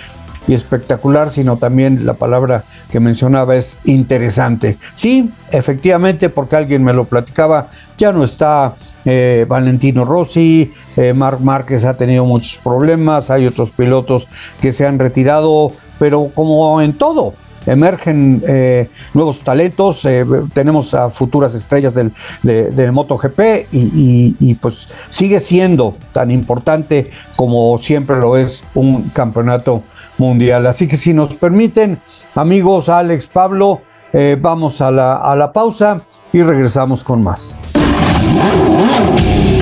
y 0.47 0.53
espectacular, 0.53 1.29
sino 1.29 1.57
también 1.57 2.05
la 2.05 2.13
palabra 2.13 2.63
que 2.89 3.01
mencionaba 3.01 3.57
es 3.57 3.77
interesante. 3.83 4.77
Sí, 4.93 5.31
efectivamente, 5.51 6.29
porque 6.29 6.55
alguien 6.55 6.83
me 6.83 6.93
lo 6.93 7.03
platicaba, 7.05 7.67
ya 7.97 8.13
no 8.13 8.23
está 8.23 8.75
eh, 9.09 9.45
Valentino 9.47 10.03
Rossi, 10.03 10.73
eh, 10.97 11.13
Marc 11.13 11.39
Márquez 11.39 11.85
ha 11.85 11.95
tenido 11.95 12.25
muchos 12.25 12.57
problemas, 12.61 13.31
hay 13.31 13.47
otros 13.47 13.71
pilotos 13.71 14.27
que 14.59 14.73
se 14.73 14.85
han 14.85 14.99
retirado, 14.99 15.71
pero 15.97 16.29
como 16.35 16.81
en 16.81 16.93
todo, 16.93 17.33
emergen 17.65 18.43
eh, 18.45 18.89
nuevos 19.13 19.39
talentos, 19.39 20.03
eh, 20.05 20.25
tenemos 20.53 20.93
a 20.93 21.09
futuras 21.09 21.53
estrellas 21.55 21.93
del, 21.93 22.11
de, 22.43 22.91
MotoGP 22.91 23.67
y, 23.71 24.53
pues 24.55 24.89
sigue 25.09 25.39
siendo 25.39 25.95
tan 26.11 26.31
importante 26.31 27.11
como 27.35 27.77
siempre 27.79 28.17
lo 28.17 28.37
es 28.37 28.63
un 28.73 29.09
campeonato 29.09 29.83
mundial. 30.17 30.67
Así 30.67 30.87
que 30.87 30.97
si 30.97 31.13
nos 31.13 31.33
permiten, 31.35 31.99
amigos 32.35 32.89
Alex, 32.89 33.27
Pablo, 33.27 33.81
eh, 34.13 34.37
vamos 34.39 34.81
a 34.81 34.91
la 34.91 35.51
pausa 35.53 36.01
y 36.33 36.41
regresamos 36.41 37.03
con 37.03 37.23
más. 37.23 37.55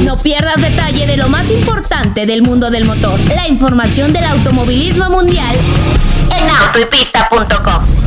No 0.04 0.18
pierdas 0.18 0.62
detalle 0.62 1.08
de 1.08 1.18
lo 1.18 1.30
más 1.30 1.50
importante 1.52 2.26
del 2.26 2.42
mundo 2.42 2.70
del 2.70 2.86
motor. 2.86 3.20
La 3.36 3.48
información 3.48 4.14
del 4.14 4.26
automovilismo 4.26 5.10
mundial 5.10 5.56
en 6.38 6.50
autoypista.com. 6.50 8.06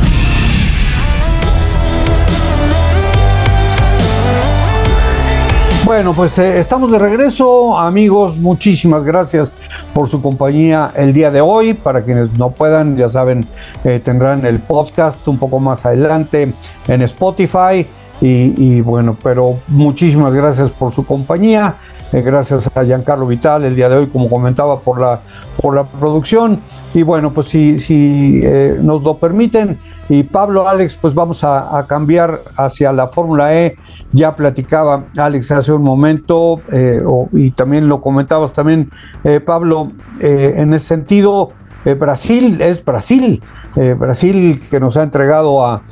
Bueno, 5.89 6.13
pues 6.13 6.37
eh, 6.37 6.59
estamos 6.59 6.91
de 6.91 6.99
regreso, 6.99 7.75
amigos. 7.75 8.37
Muchísimas 8.37 9.03
gracias 9.03 9.51
por 9.91 10.07
su 10.07 10.21
compañía 10.21 10.91
el 10.95 11.13
día 11.13 11.31
de 11.31 11.41
hoy. 11.41 11.73
Para 11.73 12.03
quienes 12.03 12.37
no 12.37 12.51
puedan, 12.51 12.95
ya 12.95 13.09
saben, 13.09 13.43
eh, 13.83 13.99
tendrán 13.99 14.45
el 14.45 14.59
podcast 14.59 15.27
un 15.27 15.39
poco 15.39 15.59
más 15.59 15.87
adelante 15.87 16.53
en 16.87 17.01
Spotify. 17.01 17.87
Y, 18.21 18.53
y 18.57 18.81
bueno, 18.81 19.15
pero 19.23 19.55
muchísimas 19.67 20.33
gracias 20.35 20.69
por 20.71 20.91
su 20.91 21.05
compañía. 21.05 21.75
Eh, 22.11 22.21
gracias 22.21 22.69
a 22.75 22.83
Giancarlo 22.83 23.27
Vital 23.27 23.63
el 23.65 23.75
día 23.75 23.87
de 23.87 23.97
hoy, 23.97 24.07
como 24.07 24.29
comentaba, 24.29 24.79
por 24.79 24.99
la, 24.99 25.19
por 25.61 25.75
la 25.75 25.83
producción. 25.83 26.59
Y 26.93 27.03
bueno, 27.03 27.31
pues 27.31 27.47
si, 27.47 27.77
si 27.77 28.41
eh, 28.43 28.77
nos 28.81 29.03
lo 29.03 29.17
permiten, 29.17 29.77
y 30.09 30.23
Pablo, 30.23 30.67
Alex, 30.67 30.95
pues 30.95 31.13
vamos 31.13 31.43
a, 31.43 31.85
cambiar 31.87 32.39
hacia 32.57 32.91
la 32.91 33.09
Fórmula 33.09 33.55
E. 33.55 33.75
Ya 34.11 34.35
platicaba 34.35 35.03
Alex 35.15 35.51
hace 35.51 35.71
un 35.71 35.83
momento, 35.83 36.61
eh, 36.71 36.99
o- 37.05 37.29
y 37.31 37.51
también 37.51 37.87
lo 37.87 38.01
comentabas 38.01 38.53
también, 38.53 38.89
eh, 39.23 39.39
Pablo, 39.39 39.91
eh, 40.19 40.55
en 40.57 40.73
ese 40.73 40.87
sentido, 40.87 41.51
eh, 41.89 41.95
Brasil 41.95 42.61
es 42.61 42.83
Brasil. 42.83 43.41
Eh, 43.75 43.93
Brasil 43.93 44.61
que 44.69 44.79
nos 44.79 44.97
ha 44.97 45.03
entregado 45.03 45.63
a, 45.65 45.83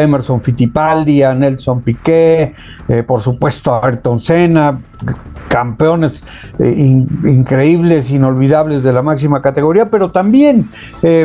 Emerson 0.00 0.42
Fittipaldi, 0.42 1.22
a 1.22 1.34
Nelson 1.34 1.80
Piqué, 1.80 2.54
eh, 2.88 3.02
por 3.04 3.20
supuesto 3.20 3.72
a 3.72 3.86
Ayrton 3.86 4.20
Senna, 4.20 4.80
campeones 5.48 6.24
in- 6.58 7.08
increíbles, 7.24 8.10
inolvidables 8.10 8.82
de 8.82 8.92
la 8.92 9.00
máxima 9.00 9.40
categoría, 9.40 9.88
pero 9.88 10.10
también 10.10 10.68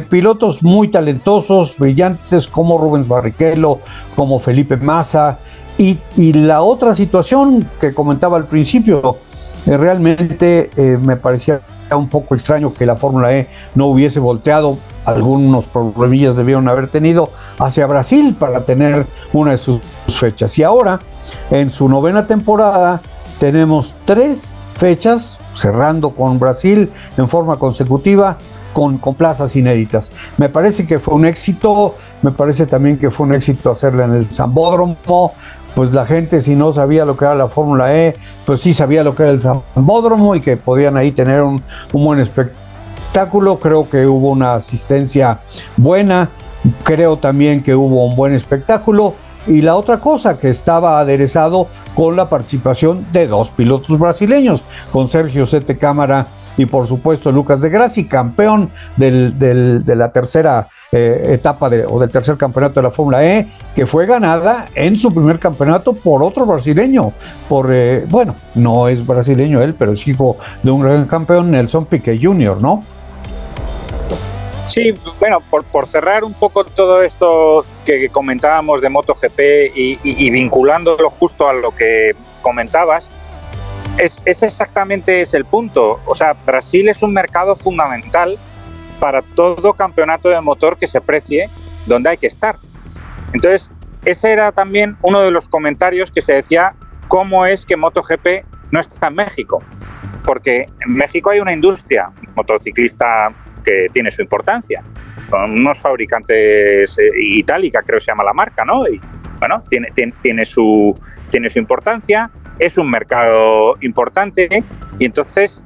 pilotos 0.09 0.63
muy 0.63 0.87
talentosos, 0.87 1.75
brillantes 1.77 2.47
como 2.47 2.77
Rubens 2.77 3.07
Barrichello, 3.07 3.79
como 4.15 4.39
Felipe 4.39 4.77
Massa. 4.77 5.39
Y, 5.77 5.97
y 6.15 6.31
la 6.31 6.61
otra 6.61 6.95
situación 6.95 7.67
que 7.81 7.93
comentaba 7.93 8.37
al 8.37 8.45
principio, 8.45 9.17
realmente 9.65 10.69
me 11.03 11.17
parecía 11.17 11.59
un 11.95 12.09
poco 12.09 12.35
extraño 12.35 12.73
que 12.73 12.85
la 12.85 12.95
Fórmula 12.95 13.33
E 13.33 13.47
no 13.75 13.87
hubiese 13.87 14.19
volteado, 14.19 14.77
algunos 15.05 15.65
problemillas 15.65 16.35
debieron 16.35 16.67
haber 16.67 16.87
tenido 16.87 17.29
hacia 17.59 17.87
Brasil 17.87 18.35
para 18.37 18.65
tener 18.65 19.05
una 19.33 19.51
de 19.51 19.57
sus 19.57 19.81
fechas. 20.07 20.57
Y 20.57 20.63
ahora, 20.63 20.99
en 21.49 21.69
su 21.69 21.89
novena 21.89 22.27
temporada, 22.27 23.01
tenemos 23.39 23.93
tres 24.05 24.53
fechas, 24.77 25.39
cerrando 25.53 26.11
con 26.11 26.39
Brasil 26.39 26.91
en 27.17 27.27
forma 27.27 27.57
consecutiva, 27.57 28.37
con, 28.73 28.97
con 28.97 29.15
plazas 29.15 29.55
inéditas. 29.55 30.11
Me 30.37 30.49
parece 30.49 30.87
que 30.87 30.99
fue 30.99 31.13
un 31.13 31.25
éxito, 31.25 31.95
me 32.21 32.31
parece 32.31 32.65
también 32.65 32.97
que 32.97 33.11
fue 33.11 33.25
un 33.25 33.33
éxito 33.33 33.71
hacerla 33.71 34.05
en 34.05 34.13
el 34.13 34.31
Zambódromo, 34.31 35.33
pues 35.75 35.91
la 35.91 36.05
gente 36.05 36.41
si 36.41 36.55
no 36.55 36.71
sabía 36.71 37.05
lo 37.05 37.17
que 37.17 37.25
era 37.25 37.35
la 37.35 37.47
Fórmula 37.47 37.95
E, 37.95 38.15
pues 38.45 38.61
sí 38.61 38.73
sabía 38.73 39.03
lo 39.03 39.15
que 39.15 39.23
era 39.23 39.31
el 39.31 39.41
Zambódromo 39.41 40.35
y 40.35 40.41
que 40.41 40.57
podían 40.57 40.97
ahí 40.97 41.11
tener 41.11 41.41
un, 41.41 41.61
un 41.93 42.05
buen 42.05 42.19
espectáculo. 42.19 43.59
Creo 43.59 43.89
que 43.89 44.05
hubo 44.05 44.29
una 44.29 44.55
asistencia 44.55 45.39
buena, 45.77 46.29
creo 46.83 47.17
también 47.17 47.63
que 47.63 47.75
hubo 47.75 48.05
un 48.05 48.15
buen 48.15 48.33
espectáculo. 48.33 49.13
Y 49.47 49.61
la 49.61 49.75
otra 49.75 49.99
cosa 49.99 50.37
que 50.37 50.49
estaba 50.49 50.99
aderezado 50.99 51.67
con 51.95 52.15
la 52.15 52.29
participación 52.29 53.07
de 53.11 53.27
dos 53.27 53.49
pilotos 53.49 53.97
brasileños, 53.97 54.63
con 54.91 55.07
Sergio 55.07 55.47
Sete 55.47 55.77
Cámara 55.77 56.27
y 56.57 56.65
por 56.65 56.87
supuesto 56.87 57.31
Lucas 57.31 57.61
de 57.61 57.69
Grassi, 57.69 58.07
campeón 58.07 58.69
del- 58.97 59.37
del- 59.39 59.83
de 59.83 59.95
la 59.95 60.11
tercera 60.11 60.67
eh, 60.93 61.35
etapa 61.35 61.69
de- 61.69 61.85
o 61.85 61.99
del 61.99 62.09
tercer 62.11 62.35
campeonato 62.35 62.81
de 62.81 62.83
la 62.83 62.91
Fórmula 62.91 63.25
E, 63.25 63.47
que 63.73 63.85
fue 63.85 64.05
ganada 64.05 64.67
en 64.75 64.97
su 64.97 65.13
primer 65.13 65.39
campeonato 65.39 65.93
por 65.93 66.21
otro 66.21 66.45
brasileño, 66.45 67.13
por, 67.47 67.69
eh, 67.71 68.03
bueno, 68.09 68.35
no 68.55 68.89
es 68.89 69.07
brasileño 69.07 69.61
él, 69.61 69.73
pero 69.73 69.93
es 69.93 70.05
hijo 70.05 70.35
de 70.61 70.69
un 70.71 70.81
gran 70.81 71.05
campeón, 71.05 71.49
Nelson 71.51 71.85
Piquet 71.85 72.19
Jr., 72.21 72.61
¿no? 72.61 72.83
Sí, 74.67 74.93
bueno, 75.19 75.39
por, 75.49 75.63
por 75.65 75.85
cerrar 75.87 76.23
un 76.23 76.33
poco 76.33 76.63
todo 76.63 77.01
esto 77.03 77.65
que 77.85 78.07
comentábamos 78.09 78.81
de 78.81 78.89
MotoGP 78.89 79.39
y, 79.75 80.29
vinculándolo 80.29 81.09
justo 81.09 81.47
a 81.49 81.53
lo 81.53 81.71
que 81.75 82.15
comentabas, 82.41 83.09
es, 84.01 84.43
exactamente 84.43 85.21
ese 85.21 85.37
el 85.37 85.45
punto. 85.45 85.99
O 86.05 86.15
sea, 86.15 86.33
Brasil 86.33 86.89
es 86.89 87.03
un 87.03 87.13
mercado 87.13 87.55
fundamental 87.55 88.37
para 88.99 89.21
todo 89.21 89.73
campeonato 89.73 90.29
de 90.29 90.41
motor 90.41 90.77
que 90.77 90.87
se 90.87 91.01
precie 91.01 91.49
donde 91.85 92.09
hay 92.09 92.17
que 92.17 92.27
estar. 92.27 92.57
Entonces, 93.33 93.71
ese 94.03 94.31
era 94.31 94.51
también 94.51 94.97
uno 95.01 95.21
de 95.21 95.31
los 95.31 95.47
comentarios 95.47 96.11
que 96.11 96.21
se 96.21 96.33
decía, 96.33 96.75
¿cómo 97.07 97.45
es 97.45 97.65
que 97.65 97.77
MotoGP 97.77 98.45
no 98.71 98.79
está 98.79 99.07
en 99.07 99.15
México? 99.15 99.63
Porque 100.25 100.67
en 100.85 100.93
México 100.93 101.29
hay 101.29 101.39
una 101.39 101.53
industria 101.53 102.11
motociclista 102.35 103.33
que 103.63 103.87
tiene 103.91 104.09
su 104.11 104.21
importancia. 104.21 104.83
Son 105.29 105.51
unos 105.51 105.79
fabricantes, 105.79 106.97
eh, 106.97 107.11
Itálica 107.19 107.81
creo 107.83 107.99
que 107.99 108.05
se 108.05 108.11
llama 108.11 108.23
la 108.23 108.33
marca, 108.33 108.65
¿no? 108.65 108.87
Y 108.87 108.99
bueno, 109.39 109.63
tiene, 109.69 109.91
tiene 110.21 110.45
su, 110.45 110.97
tiene 111.29 111.49
su 111.49 111.59
importancia, 111.59 112.29
es 112.61 112.77
un 112.77 112.89
mercado 112.89 113.75
importante. 113.81 114.63
Y 114.99 115.05
entonces, 115.05 115.63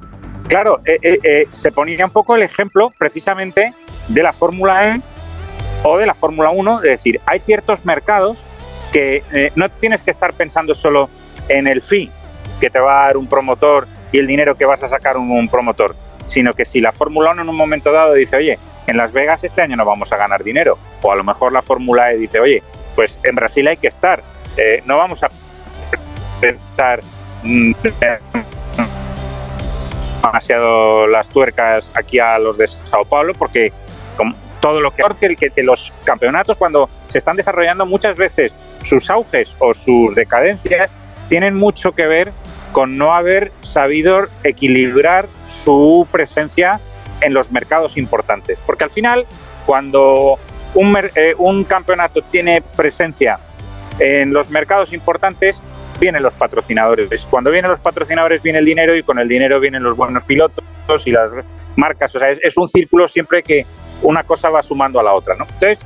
claro, 0.48 0.80
eh, 0.86 0.98
eh, 1.02 1.18
eh, 1.22 1.48
se 1.52 1.70
ponía 1.70 2.06
un 2.06 2.10
poco 2.10 2.34
el 2.34 2.42
ejemplo 2.42 2.90
precisamente 2.98 3.74
de 4.08 4.22
la 4.22 4.32
Fórmula 4.32 4.94
E 4.94 5.00
o 5.84 5.98
de 5.98 6.06
la 6.06 6.14
Fórmula 6.14 6.50
1, 6.50 6.80
de 6.80 6.90
decir, 6.90 7.20
hay 7.26 7.38
ciertos 7.38 7.84
mercados 7.84 8.42
que 8.92 9.52
no 9.56 9.68
tienes 9.68 10.02
que 10.02 10.10
estar 10.10 10.32
pensando 10.32 10.74
solo 10.74 11.10
en 11.48 11.66
el 11.66 11.82
fee 11.82 12.10
que 12.60 12.70
te 12.70 12.80
va 12.80 13.02
a 13.02 13.06
dar 13.08 13.18
un 13.18 13.26
promotor 13.26 13.86
y 14.10 14.18
el 14.18 14.26
dinero 14.26 14.54
que 14.54 14.64
vas 14.64 14.82
a 14.82 14.88
sacar 14.88 15.18
un, 15.18 15.48
promotor, 15.48 15.94
sino 16.28 16.54
que 16.54 16.64
si 16.64 16.80
la 16.80 16.92
Fórmula 16.92 17.32
1 17.32 17.42
en 17.42 17.48
un 17.50 17.56
momento 17.56 17.92
dado 17.92 18.14
dice, 18.14 18.36
oye, 18.36 18.58
en 18.86 18.96
Las 18.96 19.12
Vegas 19.12 19.44
este 19.44 19.60
año 19.60 19.76
no 19.76 19.84
vamos 19.84 20.12
a 20.12 20.16
ganar 20.16 20.42
dinero, 20.42 20.78
o 21.02 21.12
a 21.12 21.16
lo 21.16 21.24
mejor 21.24 21.52
la 21.52 21.60
Fórmula 21.60 22.10
E 22.10 22.16
dice, 22.16 22.40
oye, 22.40 22.62
pues 22.94 23.18
en 23.22 23.34
Brasil 23.34 23.68
hay 23.68 23.76
que 23.76 23.88
estar, 23.88 24.22
no 24.86 24.96
vamos 24.96 25.22
a 25.22 25.28
pensar 26.40 27.00
mm, 27.42 27.72
demasiado 30.22 31.06
las 31.06 31.28
tuercas 31.28 31.90
aquí 31.94 32.18
a 32.18 32.38
los 32.38 32.58
de 32.58 32.66
Sao 32.66 33.04
Paulo, 33.04 33.34
porque 33.34 33.72
como 34.16 34.34
todo 34.60 34.80
lo 34.80 34.92
que, 34.92 35.62
los 35.62 35.92
campeonatos 36.04 36.56
cuando 36.56 36.88
se 37.08 37.18
están 37.18 37.36
desarrollando 37.36 37.86
muchas 37.86 38.16
veces 38.16 38.56
sus 38.82 39.08
auges 39.10 39.56
o 39.60 39.74
sus 39.74 40.14
decadencias 40.14 40.94
tienen 41.28 41.54
mucho 41.54 41.92
que 41.92 42.06
ver 42.06 42.32
con 42.72 42.98
no 42.98 43.14
haber 43.14 43.52
sabido 43.60 44.26
equilibrar 44.42 45.28
su 45.46 46.06
presencia 46.10 46.80
en 47.20 47.32
los 47.32 47.50
mercados 47.52 47.96
importantes. 47.96 48.58
Porque 48.66 48.84
al 48.84 48.90
final, 48.90 49.26
cuando 49.64 50.38
un, 50.74 50.96
eh, 51.14 51.34
un 51.38 51.64
campeonato 51.64 52.22
tiene 52.22 52.60
presencia 52.60 53.38
en 53.98 54.32
los 54.32 54.50
mercados 54.50 54.92
importantes, 54.92 55.62
vienen 55.98 56.22
los 56.22 56.34
patrocinadores. 56.34 57.26
Cuando 57.26 57.50
vienen 57.50 57.70
los 57.70 57.80
patrocinadores 57.80 58.42
viene 58.42 58.58
el 58.60 58.64
dinero 58.64 58.96
y 58.96 59.02
con 59.02 59.18
el 59.18 59.28
dinero 59.28 59.60
vienen 59.60 59.82
los 59.82 59.96
buenos 59.96 60.24
pilotos 60.24 60.64
y 61.06 61.10
las 61.10 61.30
marcas. 61.76 62.14
O 62.14 62.18
sea, 62.18 62.30
es, 62.30 62.38
es 62.42 62.56
un 62.56 62.68
círculo 62.68 63.08
siempre 63.08 63.42
que 63.42 63.66
una 64.02 64.22
cosa 64.24 64.50
va 64.50 64.62
sumando 64.62 65.00
a 65.00 65.02
la 65.02 65.12
otra. 65.12 65.34
¿no? 65.34 65.44
Entonces, 65.44 65.84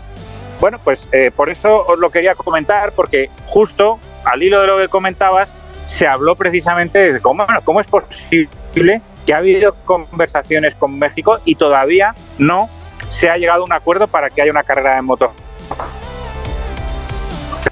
bueno, 0.61 0.79
pues 0.83 1.09
eh, 1.13 1.31
por 1.35 1.49
eso 1.49 1.87
os 1.87 1.99
lo 1.99 2.11
quería 2.11 2.35
comentar, 2.35 2.93
porque 2.93 3.31
justo 3.45 3.99
al 4.25 4.43
hilo 4.43 4.61
de 4.61 4.67
lo 4.67 4.79
que 4.79 4.89
comentabas, 4.89 5.55
se 5.87 6.07
habló 6.07 6.37
precisamente 6.37 7.13
de 7.13 7.21
cómo, 7.21 7.47
bueno, 7.47 7.63
cómo 7.65 7.81
es 7.81 7.87
posible 7.87 9.01
que 9.27 9.35
ha 9.35 9.39
habido 9.39 9.75
conversaciones 9.85 10.75
con 10.75 10.99
México 10.99 11.41
y 11.45 11.55
todavía 11.55 12.15
no 12.39 12.69
se 13.09 13.29
ha 13.29 13.37
llegado 13.37 13.63
a 13.63 13.65
un 13.65 13.73
acuerdo 13.73 14.07
para 14.07 14.31
que 14.31 14.43
haya 14.43 14.51
una 14.51 14.63
carrera 14.63 14.97
de 14.97 15.03
moto. 15.03 15.33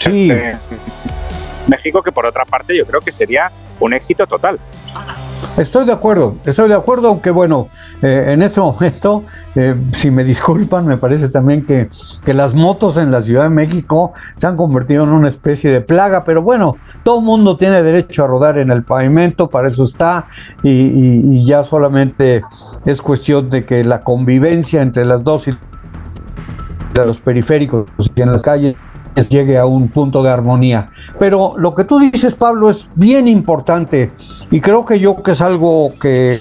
Sí. 0.01 0.33
México, 1.69 2.03
que 2.03 2.13
por 2.13 2.27
otra 2.27 2.45
parte 2.45 2.77
yo 2.77 2.87
creo 2.87 3.01
que 3.01 3.13
sería 3.13 3.51
un 3.81 3.93
éxito 3.95 4.27
total. 4.27 4.59
Estoy 5.57 5.87
de 5.87 5.93
acuerdo, 5.93 6.37
estoy 6.45 6.69
de 6.69 6.75
acuerdo, 6.75 7.09
aunque 7.09 7.31
bueno, 7.31 7.69
eh, 8.03 8.25
en 8.29 8.43
este 8.43 8.61
momento 8.61 9.25
eh, 9.55 9.75
si 9.93 10.11
me 10.11 10.23
disculpan, 10.25 10.87
me 10.87 10.97
parece 10.97 11.29
también 11.29 11.65
que, 11.67 11.89
que, 12.25 12.35
las 12.35 12.55
motos 12.55 12.97
en 12.97 13.11
la 13.11 13.23
Ciudad 13.23 13.45
de 13.45 13.51
México 13.51 14.13
se 14.37 14.47
han 14.47 14.57
convertido 14.57 15.05
en 15.05 15.11
una 15.11 15.29
especie 15.29 15.71
de 15.71 15.81
plaga, 15.81 16.25
pero 16.25 16.43
bueno, 16.43 16.77
todo 17.03 17.21
mundo 17.21 17.57
tiene 17.57 17.83
derecho 17.83 18.25
a 18.25 18.27
rodar 18.29 18.59
en 18.59 18.71
el 18.71 18.85
pavimento, 18.85 19.49
para 19.49 19.69
eso 19.69 19.85
está, 19.85 20.29
y, 20.63 21.45
ya 21.45 21.63
solamente 21.63 22.43
es 22.85 23.01
cuestión 23.01 23.51
de 23.51 23.65
que 23.65 23.85
la 23.85 24.03
convivencia 24.03 24.83
entre 24.83 25.05
las 25.05 25.25
dos 25.25 25.49
y 25.49 25.57
los 26.95 27.21
periféricos 27.21 27.87
y 28.15 28.23
en 28.23 28.33
las 28.33 28.43
calles 28.43 28.75
llegue 29.27 29.59
a 29.59 29.67
un 29.67 29.89
punto 29.89 30.23
de 30.23 30.31
armonía. 30.31 30.91
Pero 31.19 31.55
lo 31.57 31.75
que 31.75 31.85
tú 31.85 31.99
dices, 31.99 32.35
Pablo, 32.35 32.71
es 32.71 32.91
bien 32.95 33.27
importante 33.27 34.13
y 34.51 34.61
creo 34.61 34.85
que 34.85 35.01
yo 35.01 35.23
que 35.23 35.33
es 35.33 35.41
algo 35.41 35.93
que, 36.01 36.39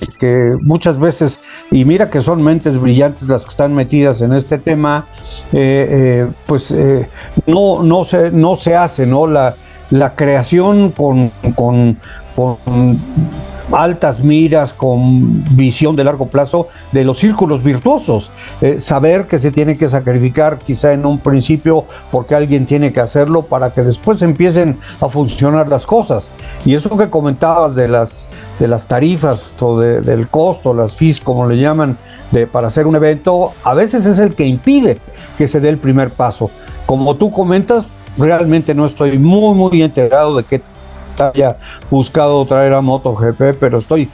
muchas 0.61 0.99
veces, 0.99 1.39
y 1.71 1.85
mira 1.85 2.09
que 2.09 2.21
son 2.21 2.43
mentes 2.43 2.77
brillantes 2.79 3.27
las 3.27 3.45
que 3.45 3.49
están 3.49 3.73
metidas 3.73 4.21
en 4.21 4.33
este 4.33 4.57
tema, 4.57 5.05
eh, 5.51 5.87
eh, 5.89 6.27
pues 6.45 6.71
eh, 6.71 7.09
no, 7.45 7.81
no, 7.81 8.03
se, 8.03 8.31
no 8.31 8.55
se 8.55 8.75
hace, 8.75 9.05
¿no? 9.05 9.27
La, 9.27 9.55
la 9.89 10.15
creación 10.15 10.91
con, 10.91 11.31
con, 11.55 11.97
con 12.35 12.99
altas 13.71 14.21
miras, 14.21 14.73
con 14.73 15.43
visión 15.55 15.95
de 15.95 16.03
largo 16.03 16.27
plazo 16.27 16.67
de 16.91 17.03
los 17.03 17.19
círculos 17.19 17.63
virtuosos. 17.63 18.31
Eh, 18.61 18.79
saber 18.79 19.27
que 19.27 19.39
se 19.39 19.51
tiene 19.51 19.77
que 19.77 19.87
sacrificar 19.87 20.57
quizá 20.57 20.93
en 20.93 21.05
un 21.05 21.19
principio 21.19 21.85
porque 22.11 22.35
alguien 22.35 22.65
tiene 22.65 22.93
que 22.93 22.99
hacerlo 22.99 23.43
para 23.43 23.71
que 23.71 23.81
después 23.81 24.21
empiecen 24.21 24.77
a 25.01 25.09
funcionar 25.09 25.67
las 25.67 25.85
cosas. 25.85 26.29
Y 26.65 26.75
eso 26.75 26.97
que 26.97 27.09
comentabas 27.09 27.75
de 27.75 27.87
las, 27.87 28.27
de 28.59 28.67
las 28.67 28.85
tarifas 28.85 29.51
o 29.59 29.79
del 29.79 30.29
costo, 30.29 30.73
las 30.73 30.95
fees 30.95 31.19
como 31.19 31.47
le 31.47 31.57
llaman, 31.57 31.97
de, 32.31 32.47
para 32.47 32.67
hacer 32.67 32.87
un 32.87 32.95
evento, 32.95 33.53
a 33.63 33.73
veces 33.73 34.05
es 34.05 34.19
el 34.19 34.35
que 34.35 34.45
impide 34.45 34.97
que 35.37 35.47
se 35.47 35.59
dé 35.59 35.69
el 35.69 35.77
primer 35.77 36.09
paso. 36.09 36.49
Como 36.85 37.15
tú 37.15 37.31
comentas, 37.31 37.85
realmente 38.17 38.73
no 38.73 38.85
estoy 38.85 39.17
muy, 39.17 39.53
muy 39.55 39.81
enterado 39.81 40.35
de 40.35 40.43
qué 40.43 40.61
haya 41.19 41.57
buscado 41.89 42.45
traer 42.45 42.73
a 42.73 42.81
MotoGP, 42.81 43.57
pero 43.59 43.79
estoy 43.79 44.09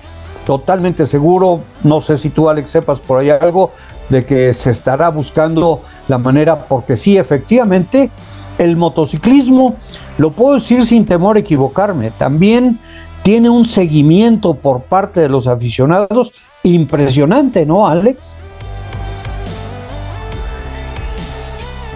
totalmente 0.45 1.05
seguro, 1.05 1.61
no 1.83 2.01
sé 2.01 2.17
si 2.17 2.29
tú 2.29 2.49
Alex 2.49 2.71
sepas 2.71 2.99
por 2.99 3.19
ahí 3.19 3.29
algo, 3.29 3.71
de 4.09 4.25
que 4.25 4.53
se 4.53 4.71
estará 4.71 5.09
buscando 5.09 5.81
la 6.07 6.17
manera, 6.17 6.65
porque 6.65 6.97
sí, 6.97 7.17
efectivamente, 7.17 8.11
el 8.57 8.75
motociclismo, 8.75 9.75
lo 10.17 10.31
puedo 10.31 10.55
decir 10.55 10.85
sin 10.85 11.05
temor 11.05 11.37
a 11.37 11.39
equivocarme, 11.39 12.11
también 12.11 12.79
tiene 13.23 13.49
un 13.49 13.65
seguimiento 13.65 14.53
por 14.55 14.81
parte 14.83 15.21
de 15.21 15.29
los 15.29 15.47
aficionados 15.47 16.33
impresionante, 16.63 17.65
¿no, 17.65 17.87
Alex? 17.87 18.35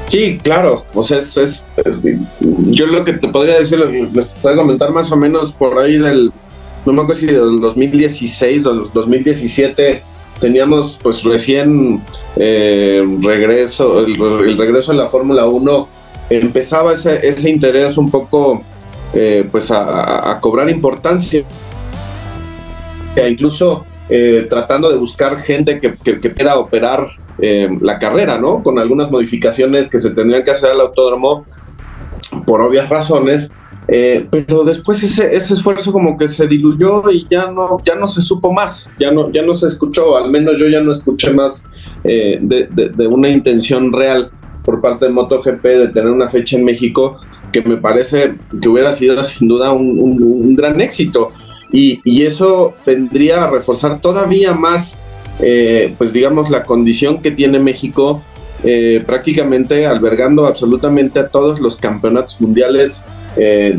Sí, 0.08 0.40
claro. 0.42 0.86
O 0.94 1.04
sea, 1.04 1.18
es, 1.18 1.66
yo 2.66 2.88
lo 2.88 3.04
que 3.04 3.14
te 3.14 3.28
podría 3.28 3.60
decir, 3.60 3.80
les 3.80 4.26
puedo 4.42 4.56
comentar 4.56 4.92
más 4.92 5.12
o 5.12 5.18
menos 5.18 5.52
por 5.52 5.78
ahí 5.78 5.98
del, 5.98 6.32
no 6.86 6.94
me 6.94 7.02
acuerdo 7.02 7.20
si 7.20 7.26
del 7.28 7.60
2016 7.60 8.66
o 8.66 8.74
del 8.74 8.94
2017 8.94 10.04
teníamos 10.40 11.00
pues 11.02 11.24
recién 11.24 12.02
eh, 12.36 13.04
regreso, 13.22 14.06
el, 14.06 14.58
regreso 14.58 14.92
de 14.92 14.98
la 15.00 15.10
Fórmula 15.10 15.48
1, 15.48 15.88
empezaba 16.30 16.94
ese, 16.94 17.28
ese 17.28 17.50
interés 17.50 17.98
un 17.98 18.10
poco 18.10 18.64
eh, 19.14 19.48
pues 19.52 19.72
a, 19.72 20.38
cobrar 20.42 20.70
importancia. 20.70 21.44
E 23.16 23.30
incluso 23.30 23.86
eh, 24.10 24.48
tratando 24.50 24.90
de 24.90 24.98
buscar 24.98 25.38
gente 25.38 25.80
que, 25.80 25.94
que, 25.96 26.34
quiera 26.34 26.58
operar 26.58 27.08
eh, 27.40 27.70
la 27.82 28.00
carrera, 28.00 28.38
¿no? 28.38 28.64
Con 28.64 28.80
algunas 28.80 29.12
modificaciones 29.12 29.90
que 29.90 30.00
se 30.00 30.12
tendrían 30.12 30.44
que 30.44 30.52
hacer 30.52 30.72
al 30.72 30.82
autódromo 30.82 31.46
por 32.46 32.62
obvias 32.62 32.90
razones. 32.90 33.52
Eh, 33.90 34.28
pero 34.30 34.66
después 34.66 35.02
ese, 35.02 35.34
ese, 35.34 35.54
esfuerzo 35.54 35.94
como 35.94 36.18
que 36.18 36.28
se 36.28 36.46
diluyó 36.46 37.10
y 37.10 37.26
ya 37.30 37.50
no, 37.50 37.78
ya 37.86 37.96
no 37.96 38.06
se 38.06 38.22
supo 38.22 38.52
más, 38.52 38.92
ya 39.00 39.12
no, 39.12 39.32
ya 39.32 39.44
no 39.44 39.56
se 39.56 39.68
escuchó, 39.68 40.18
al 40.18 40.30
menos 40.30 40.60
yo 40.60 40.68
ya 40.68 40.82
no 40.82 40.92
escuché 40.92 41.32
más 41.32 41.64
eh, 42.04 42.38
de, 42.42 43.08
una 43.08 43.30
intención 43.30 43.94
real 43.94 44.30
por 44.66 44.82
parte 44.82 45.06
de 45.06 45.12
MotoGP 45.12 45.64
de 45.64 45.88
tener 45.88 46.10
una 46.12 46.28
fecha 46.28 46.58
en 46.58 46.66
México 46.66 47.18
que 47.54 47.62
me 47.62 47.78
parece 47.78 48.36
que 48.62 48.68
hubiera 48.68 48.92
sido 48.92 49.24
sin 49.24 49.48
duda 49.48 49.72
un, 49.72 50.54
gran 50.54 50.82
éxito 50.82 51.32
y, 51.72 52.24
eso 52.24 52.74
vendría 52.86 53.44
a 53.44 53.50
reforzar 53.50 54.00
todavía 54.00 54.54
más 54.54 54.98
eh, 55.40 55.94
pues 55.98 56.12
digamos, 56.12 56.50
la 56.50 56.64
condición 56.64 57.22
que 57.22 57.32
tiene 57.32 57.60
México, 57.60 58.22
eh, 58.64 59.04
prácticamente 59.06 59.86
albergando 59.86 60.48
absolutamente 60.48 61.20
a 61.20 61.28
todos 61.28 61.60
los 61.60 61.76
campeonatos 61.78 62.42
mundiales, 62.42 63.04
eh, 63.36 63.78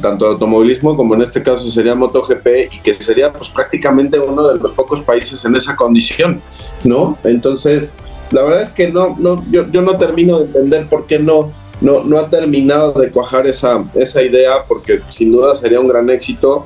tanto 0.00 0.24
de 0.24 0.30
automovilismo 0.32 0.96
como 0.96 1.14
en 1.14 1.20
este 1.20 1.42
caso 1.42 1.68
sería 1.70 1.94
MotoGP, 1.94 2.72
y 2.72 2.78
que 2.80 2.94
sería 2.94 3.30
pues 3.30 3.50
prácticamente 3.50 4.18
uno 4.18 4.48
de 4.48 4.58
los 4.58 4.72
pocos 4.72 5.02
países 5.02 5.44
en 5.44 5.54
esa 5.54 5.76
condición, 5.76 6.40
¿no? 6.84 7.18
Entonces, 7.24 7.94
la 8.30 8.42
verdad 8.42 8.62
es 8.62 8.70
que 8.70 8.90
no, 8.90 9.16
no 9.18 9.44
yo, 9.50 9.70
yo 9.70 9.82
no 9.82 9.98
termino 9.98 10.38
de 10.38 10.46
entender 10.46 10.86
por 10.86 11.06
qué 11.06 11.18
no, 11.18 11.50
no, 11.82 12.02
no 12.04 12.18
ha 12.18 12.30
terminado 12.30 12.92
de 12.92 13.10
cuajar 13.10 13.46
esa, 13.46 13.84
esa 13.94 14.22
idea, 14.22 14.64
porque 14.66 15.00
sin 15.08 15.30
duda 15.30 15.54
sería 15.56 15.78
un 15.78 15.88
gran 15.88 16.08
éxito. 16.08 16.64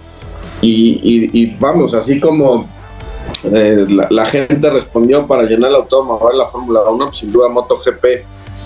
Y, 0.63 1.31
y 1.33 1.57
vamos, 1.59 1.95
así 1.95 2.21
como 2.21 2.67
eh, 3.45 3.87
la, 4.11 4.27
gente 4.27 4.69
respondió 4.71 5.27
para 5.27 5.45
llenar 5.45 5.71
el 5.71 5.77
autódromo 5.77 6.29
a 6.29 6.37
la 6.37 6.47
Fórmula 6.47 6.81
1, 6.89 7.05
pues, 7.07 7.17
sin 7.17 7.33
duda 7.33 7.49
MotoGP. 7.49 8.05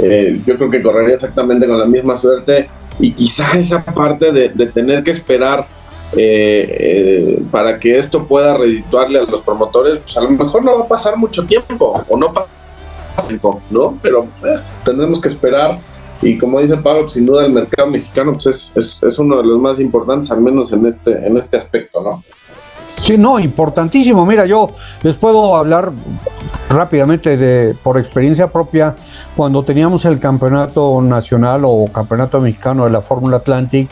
Eh, 0.01 0.41
yo 0.45 0.57
creo 0.57 0.71
que 0.71 0.83
correría 0.83 1.15
exactamente 1.15 1.67
con 1.69 1.79
la 1.79 1.85
misma 1.85 2.17
suerte 2.17 2.69
y 2.99 3.13
quizá 3.13 3.53
esa 3.57 3.85
parte 3.85 4.33
de, 4.33 4.49
tener 4.67 5.05
que 5.05 5.13
esperar 5.13 5.67
eh, 6.17 7.41
para 7.53 7.79
que 7.79 7.99
esto 7.99 8.25
pueda 8.25 8.57
redituarle 8.57 9.21
a 9.21 9.23
los 9.23 9.41
promotores, 9.43 9.99
pues 9.99 10.17
a 10.17 10.23
lo 10.23 10.31
mejor 10.31 10.65
no 10.65 10.79
va 10.79 10.85
a 10.85 10.89
pasar 10.89 11.17
mucho 11.17 11.45
tiempo 11.47 12.05
o 12.09 12.17
no 12.17 12.33
pasa 12.33 12.49
tiempo, 13.29 13.61
¿no? 13.71 13.97
Pero 14.03 14.27
tendremos 14.85 15.21
que 15.21 15.29
esperar 15.29 15.79
y 16.25 16.39
como 16.39 16.61
dice 16.61 16.77
Pablo, 16.79 17.03
pues, 17.03 17.13
sin 17.13 17.27
duda 17.27 17.45
el 17.45 17.53
mercado 17.53 17.91
mexicano 17.91 18.33
pues 18.33 18.73
es, 18.75 19.19
uno 19.19 19.37
de 19.37 19.45
los 19.47 19.61
más 19.61 19.79
importantes, 19.79 20.31
al 20.31 20.41
menos 20.41 20.73
en 20.73 20.87
este, 20.87 21.27
en 21.27 21.37
este 21.37 21.59
aspecto, 21.59 22.01
¿no? 22.03 22.23
Sí, 22.99 23.19
no, 23.19 23.39
importantísimo. 23.39 24.25
Mira, 24.25 24.47
yo 24.47 24.69
les 25.03 25.17
puedo 25.17 25.57
hablar 25.57 25.93
rápidamente 26.71 27.37
de 27.37 27.75
por 27.83 27.99
experiencia 27.99 28.51
propia 28.51 28.97
cuando 29.37 29.63
teníamos 29.63 30.05
el 30.07 30.19
campeonato 30.19 31.03
nacional 31.03 31.63
o 31.65 31.87
campeonato 31.93 32.41
mexicano 32.41 32.85
de 32.85 32.91
la 32.91 33.03
Fórmula 33.03 33.39
Atlantic 33.39 33.91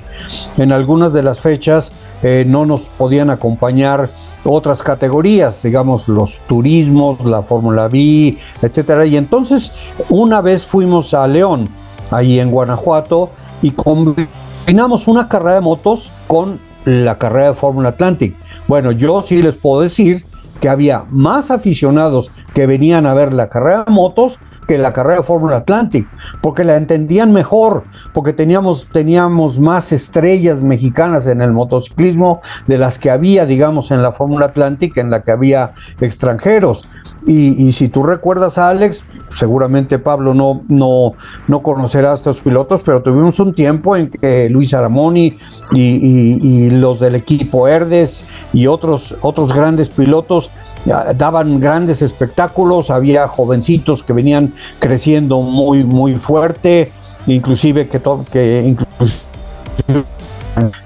en 0.57 0.73
algunas 0.73 1.13
de 1.13 1.23
las 1.23 1.41
fechas 1.41 1.93
eh, 2.23 2.45
no 2.47 2.65
nos 2.65 2.83
podían 2.83 3.31
acompañar 3.31 4.09
otras 4.45 4.83
categorías 4.83 5.63
digamos 5.63 6.09
los 6.09 6.39
turismos 6.49 7.25
la 7.25 7.43
Fórmula 7.43 7.89
B 7.89 8.37
etcétera 8.63 9.05
y 9.07 9.17
entonces 9.17 9.73
una 10.09 10.41
vez 10.41 10.65
fuimos 10.65 11.15
a 11.15 11.27
León 11.29 11.69
ahí 12.13 12.39
en 12.39 12.51
Guanajuato 12.51 13.31
y 13.63 13.73
combinamos 13.73 15.09
una 15.09 15.29
carrera 15.29 15.57
de 15.57 15.61
motos 15.63 16.13
con 16.27 16.61
la 16.85 17.19
carrera 17.19 17.49
de 17.49 17.55
Fórmula 17.55 17.91
Atlantic. 17.91 18.37
Bueno, 18.69 18.93
yo 18.93 19.23
sí 19.23 19.43
les 19.43 19.55
puedo 19.55 19.83
decir 19.83 20.25
que 20.61 20.69
había 20.69 21.05
más 21.11 21.51
aficionados 21.51 22.31
que 22.55 22.67
venían 22.67 23.07
a 23.07 23.15
ver 23.15 23.35
la 23.35 23.49
carrera 23.49 23.85
de 23.85 23.93
motos 23.93 24.39
que 24.67 24.79
la 24.79 24.93
carrera 24.93 25.19
de 25.19 25.23
Fórmula 25.23 25.57
Atlantic, 25.59 26.07
porque 26.41 26.65
la 26.65 26.77
entendían 26.77 27.33
mejor, 27.33 27.85
porque 28.13 28.33
teníamos, 28.33 28.89
teníamos 28.93 29.59
más 29.59 29.93
estrellas 29.93 30.63
mexicanas 30.63 31.27
en 31.27 31.41
el 31.41 31.53
motociclismo 31.53 32.41
de 32.67 32.79
las 32.79 32.99
que 32.99 33.11
había, 33.11 33.47
digamos, 33.47 33.91
en 33.91 34.03
la 34.03 34.13
Fórmula 34.13 34.47
Atlantic, 34.47 34.97
en 34.99 35.11
la 35.11 35.23
que 35.23 35.33
había 35.33 35.73
extranjeros. 36.01 36.89
Y, 37.27 37.73
si 37.73 37.89
tú 37.89 38.03
recuerdas 38.03 38.59
a 38.59 38.69
Alex, 38.69 39.05
seguramente 39.35 39.99
Pablo 39.99 40.35
no, 40.35 40.63
no, 40.69 41.13
no 41.49 41.63
conocerá 41.63 42.11
a 42.13 42.15
estos 42.15 42.41
pilotos, 42.41 42.83
pero 42.85 43.03
tuvimos 43.03 43.39
un 43.41 43.55
tiempo 43.55 43.97
en 43.97 44.11
que 44.11 44.49
Luis 44.51 44.75
Aramoni 44.75 45.37
y, 45.73 46.71
los 46.71 47.01
del 47.01 47.15
equipo 47.15 47.69
Herdes 47.69 48.27
y 48.53 48.67
otros, 48.67 49.15
otros 49.23 49.53
grandes 49.53 49.91
pilotos 49.91 50.51
daban 50.85 51.61
grandes 51.61 52.03
espectáculos, 52.03 52.91
había 52.91 53.29
jovencitos 53.29 54.03
que 54.03 54.13
venían 54.13 54.53
creciendo 54.79 55.41
muy, 55.41 55.85
muy 55.85 56.15
fuerte, 56.15 56.91
inclusive 57.27 57.89
que, 57.89 58.01
que 58.31 58.63
inclusive 58.67 59.23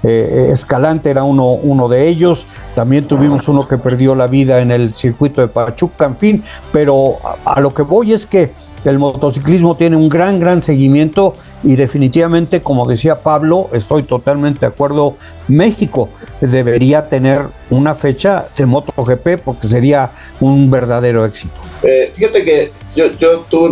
eh, 0.03 0.49
Escalante 0.51 1.09
era 1.09 1.23
uno, 1.23 1.51
uno 1.51 1.89
de 1.89 2.07
ellos, 2.07 2.47
también 2.75 3.07
tuvimos 3.07 3.47
uno 3.47 3.67
que 3.67 3.77
perdió 3.77 4.15
la 4.15 4.27
vida 4.27 4.61
en 4.61 4.71
el 4.71 4.93
circuito 4.93 5.41
de 5.41 5.47
Pachuca, 5.47 6.05
en 6.05 6.17
fin, 6.17 6.43
pero 6.71 7.17
a, 7.43 7.59
lo 7.59 7.73
que 7.73 7.81
voy 7.81 8.13
es 8.13 8.25
que 8.25 8.51
el 8.85 8.99
motociclismo 8.99 9.75
tiene 9.75 9.97
un 9.97 10.07
gran, 10.07 10.39
gran 10.39 10.63
seguimiento 10.63 11.33
y 11.63 11.75
definitivamente, 11.75 12.61
como 12.61 12.87
decía 12.87 13.21
Pablo, 13.21 13.69
estoy 13.73 14.03
totalmente 14.03 14.61
de 14.61 14.67
acuerdo, 14.67 15.15
México 15.47 16.09
debería 16.39 17.09
tener 17.09 17.47
una 17.69 17.95
fecha 17.95 18.47
de 18.55 18.65
MotoGP 18.65 19.41
porque 19.43 19.67
sería 19.67 20.11
un 20.39 20.69
verdadero 20.69 21.25
éxito. 21.25 21.55
Eh, 21.83 22.11
fíjate 22.13 22.43
que 22.43 22.71
yo, 22.95 23.11
yo 23.11 23.39
tuve 23.49 23.69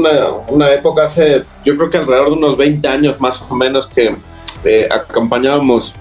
una, 0.50 0.72
época 0.72 1.04
hace, 1.04 1.44
yo 1.64 1.76
creo 1.76 1.90
que 1.90 1.98
alrededor 1.98 2.30
de 2.30 2.34
unos 2.36 2.58
20 2.58 2.88
años 2.88 3.20
más 3.20 3.44
o 3.50 3.56
menos 3.56 3.88
que 3.88 4.16
eh, 4.64 4.88
acompañábamos 4.92 5.96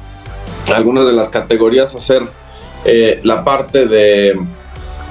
algunas 0.74 1.06
de 1.06 1.12
las 1.12 1.28
categorías 1.28 1.94
a 1.94 1.98
hacer 1.98 2.22
eh, 2.84 3.20
la 3.22 3.44
parte 3.44 3.86
de, 3.86 4.38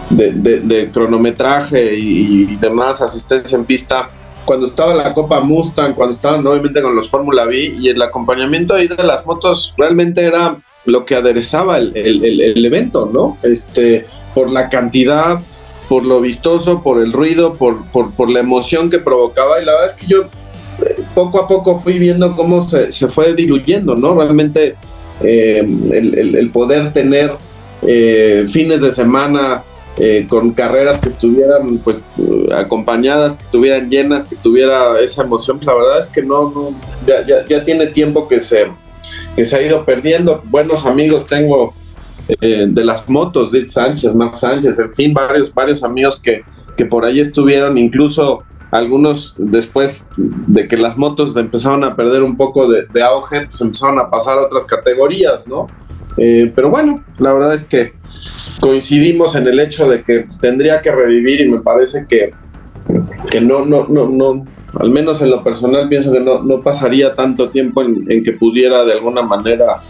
de, 0.09 0.89
cronometraje 0.91 1.95
y, 1.95 2.55
demás, 2.57 3.01
asistencia 3.01 3.57
en 3.57 3.65
pista, 3.65 4.09
cuando 4.45 4.65
estaba 4.65 4.93
la 4.93 5.13
Copa 5.13 5.39
Mustang, 5.39 5.93
cuando 5.93 6.13
estaban 6.13 6.45
obviamente 6.45 6.81
con 6.81 6.95
los 6.95 7.09
Fórmula 7.09 7.45
V 7.45 7.75
y 7.79 7.89
el 7.89 8.01
acompañamiento 8.01 8.75
ahí 8.75 8.87
de 8.87 9.03
las 9.03 9.25
motos 9.25 9.73
realmente 9.77 10.23
era 10.23 10.57
lo 10.85 11.05
que 11.05 11.15
aderezaba 11.15 11.77
el, 11.77 11.95
el, 11.95 12.41
el, 12.41 12.65
evento, 12.65 13.09
¿no? 13.11 13.37
Este, 13.41 14.05
por 14.33 14.51
la 14.51 14.69
cantidad, 14.69 15.39
por 15.87 16.05
lo 16.05 16.19
vistoso, 16.19 16.83
por 16.83 17.01
el 17.01 17.13
ruido, 17.13 17.53
por, 17.53 17.85
por, 17.85 18.11
por, 18.11 18.29
la 18.29 18.41
emoción 18.41 18.89
que 18.89 18.99
provocaba. 18.99 19.61
Y 19.61 19.65
la 19.65 19.73
verdad 19.73 19.89
es 19.89 19.95
que 19.95 20.07
yo 20.07 20.23
eh, 20.23 21.03
poco 21.15 21.39
a 21.39 21.47
poco 21.47 21.79
fui 21.79 21.99
viendo 21.99 22.35
cómo 22.35 22.61
se, 22.61 22.91
se 22.91 23.07
fue 23.07 23.33
diluyendo, 23.33 23.95
¿no? 23.95 24.13
Realmente 24.15 24.75
eh, 25.21 25.65
el, 25.91 26.35
el, 26.35 26.49
poder 26.49 26.91
tener 26.91 27.33
eh, 27.83 28.45
fines 28.49 28.81
de 28.81 28.91
semana 28.91 29.63
con 30.27 30.51
carreras 30.51 30.99
que 30.99 31.09
estuvieran 31.09 31.77
pues 31.77 32.03
acompañadas, 32.51 33.33
que 33.33 33.43
estuvieran 33.43 33.89
llenas, 33.89 34.23
que 34.23 34.35
tuviera 34.35 34.99
esa 34.99 35.23
emoción, 35.23 35.59
la 35.61 35.73
verdad 35.73 35.99
es 35.99 36.07
que 36.07 36.23
no, 36.23 36.49
no 36.49 36.71
ya, 37.05 37.25
ya, 37.25 37.45
ya 37.47 37.63
tiene 37.63 37.87
tiempo 37.87 38.27
que 38.27 38.39
se, 38.39 38.71
que 39.35 39.45
se 39.45 39.55
ha 39.55 39.61
ido 39.61 39.85
perdiendo. 39.85 40.41
Buenos 40.45 40.85
amigos 40.85 41.27
tengo 41.27 41.73
eh, 42.39 42.67
de 42.69 42.83
las 42.85 43.09
motos, 43.09 43.51
Dick 43.51 43.67
Sánchez, 43.67 44.15
Mark 44.15 44.37
Sánchez, 44.37 44.79
en 44.79 44.91
fin, 44.91 45.13
varios, 45.13 45.53
varios 45.53 45.83
amigos 45.83 46.19
que, 46.19 46.43
que 46.77 46.85
por 46.85 47.05
ahí 47.05 47.19
estuvieron, 47.19 47.77
incluso 47.77 48.43
algunos 48.71 49.35
después 49.37 50.07
de 50.17 50.67
que 50.67 50.77
las 50.77 50.97
motos 50.97 51.37
empezaron 51.37 51.83
a 51.83 51.95
perder 51.95 52.23
un 52.23 52.37
poco 52.37 52.67
de, 52.67 53.03
auge, 53.03 53.45
pues 53.45 53.61
empezaron 53.61 53.99
a 53.99 54.09
pasar 54.09 54.39
a 54.39 54.43
otras 54.43 54.65
categorías, 54.65 55.45
¿no? 55.45 55.67
Eh, 56.17 56.51
pero 56.55 56.69
bueno, 56.69 57.03
la 57.19 57.33
verdad 57.33 57.53
es 57.53 57.63
que 57.63 57.93
coincidimos 58.59 59.35
en 59.35 59.47
el 59.47 59.59
hecho 59.59 59.89
de 59.89 60.03
que 60.03 60.25
tendría 60.41 60.81
que 60.81 60.91
revivir 60.91 61.41
y 61.41 61.49
me 61.49 61.61
parece 61.61 62.05
que, 62.07 62.31
que 63.29 63.41
no, 63.41 63.65
no, 63.65 63.87
no, 63.87 64.07
no, 64.07 64.45
al 64.79 64.89
menos 64.89 65.21
en 65.21 65.31
lo 65.31 65.43
personal 65.43 65.87
pienso 65.89 66.11
que 66.11 66.19
no, 66.19 66.43
no 66.43 66.61
pasaría 66.61 67.13
tanto 67.13 67.49
tiempo 67.49 67.81
en, 67.81 68.23
que 68.23 68.33
pudiera 68.33 68.83
de 68.85 68.93
alguna 68.93 69.21
manera 69.21 69.81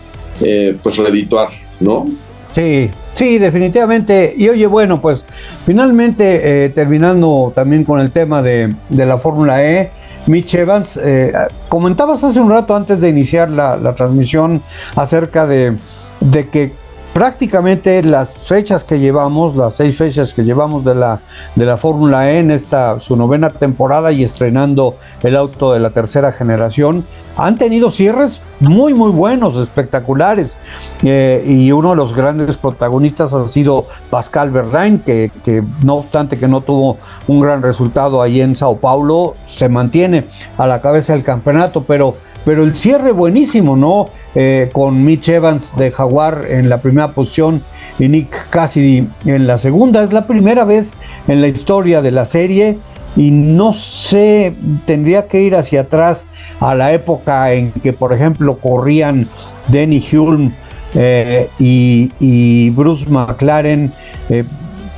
eh, 0.42 0.78
pues 0.82 0.98
redituar, 0.98 1.50
¿no? 1.80 2.06
Sí, 2.54 2.90
sí, 3.14 3.38
definitivamente. 3.40 4.34
Y 4.36 4.50
oye, 4.50 4.68
bueno, 4.68 5.02
pues 5.02 5.26
finalmente 5.66 6.66
eh, 6.66 6.70
terminando 6.70 7.52
también 7.56 7.84
con 7.84 8.00
el 8.00 8.12
tema 8.12 8.42
de, 8.42 8.74
de 8.90 9.06
la 9.06 9.18
Fórmula 9.18 9.64
E, 9.64 9.90
Mitch 10.28 10.54
Evans, 10.56 11.00
eh, 11.04 11.34
comentabas 11.68 12.24
hace 12.24 12.40
un 12.40 12.50
rato 12.50 12.76
antes 12.76 13.02
de 13.02 13.10
iniciar 13.10 13.50
la, 13.50 13.76
la 13.76 13.94
transmisión 13.94 14.62
acerca 14.96 15.48
de, 15.48 15.76
de 16.24 16.48
que 16.48 16.72
prácticamente 17.14 18.02
las 18.02 18.42
fechas 18.42 18.84
que 18.84 19.00
llevamos, 19.00 19.56
las 19.56 19.76
seis 19.76 19.98
fechas 19.98 20.34
que 20.34 20.44
llevamos 20.44 20.84
de 20.84 20.96
la, 20.96 21.20
de 21.56 21.66
la 21.66 21.78
Fórmula 21.78 22.32
E 22.32 22.40
en 22.40 22.50
esta 22.50 23.00
su 23.00 23.16
novena 23.16 23.52
temporada 23.52 24.12
y 24.12 24.24
estrenando 24.24 24.96
el 25.22 25.36
auto 25.36 25.74
de 25.74 25.80
la 25.80 25.92
tercera 25.92 26.32
generación, 26.32 27.06
han 27.38 27.58
tenido 27.58 27.92
cierres 27.92 28.42
muy 28.60 28.94
muy 28.94 29.12
buenos, 29.12 29.58
espectaculares. 29.58 30.58
Eh, 31.04 31.44
y 31.46 31.72
uno 31.72 31.92
de 31.92 31.96
los 31.98 32.16
grandes 32.16 32.58
protagonistas 32.58 33.34
ha 33.34 33.46
sido 33.46 33.86
Pascal 34.10 34.50
Verdain, 34.50 35.00
que, 35.00 35.32
que, 35.46 35.64
no 35.84 35.96
obstante 35.96 36.38
que 36.38 36.48
no 36.48 36.62
tuvo 36.62 36.98
un 37.28 37.40
gran 37.42 37.62
resultado 37.62 38.22
ahí 38.22 38.42
en 38.42 38.56
Sao 38.56 38.78
Paulo, 38.78 39.36
se 39.48 39.70
mantiene 39.70 40.26
a 40.58 40.66
la 40.66 40.82
cabeza 40.82 41.14
del 41.14 41.24
campeonato, 41.24 41.84
pero 41.84 42.16
pero 42.46 42.64
el 42.64 42.76
cierre 42.76 43.12
buenísimo, 43.12 43.76
¿no? 43.76 44.08
Eh, 44.36 44.70
con 44.74 45.04
Mitch 45.04 45.30
Evans 45.30 45.76
de 45.78 45.92
Jaguar 45.92 46.48
en 46.50 46.70
la 46.70 46.80
primera 46.80 47.10
posición 47.10 47.62
y 48.00 48.08
Nick 48.08 48.50
Cassidy 48.50 49.08
en 49.26 49.48
la 49.48 49.58
segunda. 49.58 50.04
Es 50.04 50.12
la 50.12 50.26
primera 50.28 50.66
vez 50.66 50.94
en 51.28 51.42
la 51.42 51.48
historia 51.48 52.02
de 52.02 52.12
la 52.12 52.26
serie 52.26 52.78
y 53.16 53.32
no 53.32 53.74
sé, 53.74 54.54
tendría 54.86 55.28
que 55.28 55.42
ir 55.42 55.56
hacia 55.56 55.82
atrás 55.82 56.26
a 56.60 56.76
la 56.76 56.94
época 56.94 57.54
en 57.54 57.72
que, 57.72 57.94
por 57.94 58.14
ejemplo, 58.14 58.58
corrían 58.58 59.28
Denny 59.68 60.04
Hulme 60.12 60.52
eh, 60.96 61.50
y, 61.60 62.70
Bruce 62.72 63.06
McLaren. 63.10 63.92
Eh, 64.30 64.44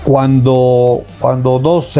cuando, 0.05 1.03
cuando 1.19 1.57
dos 1.57 1.99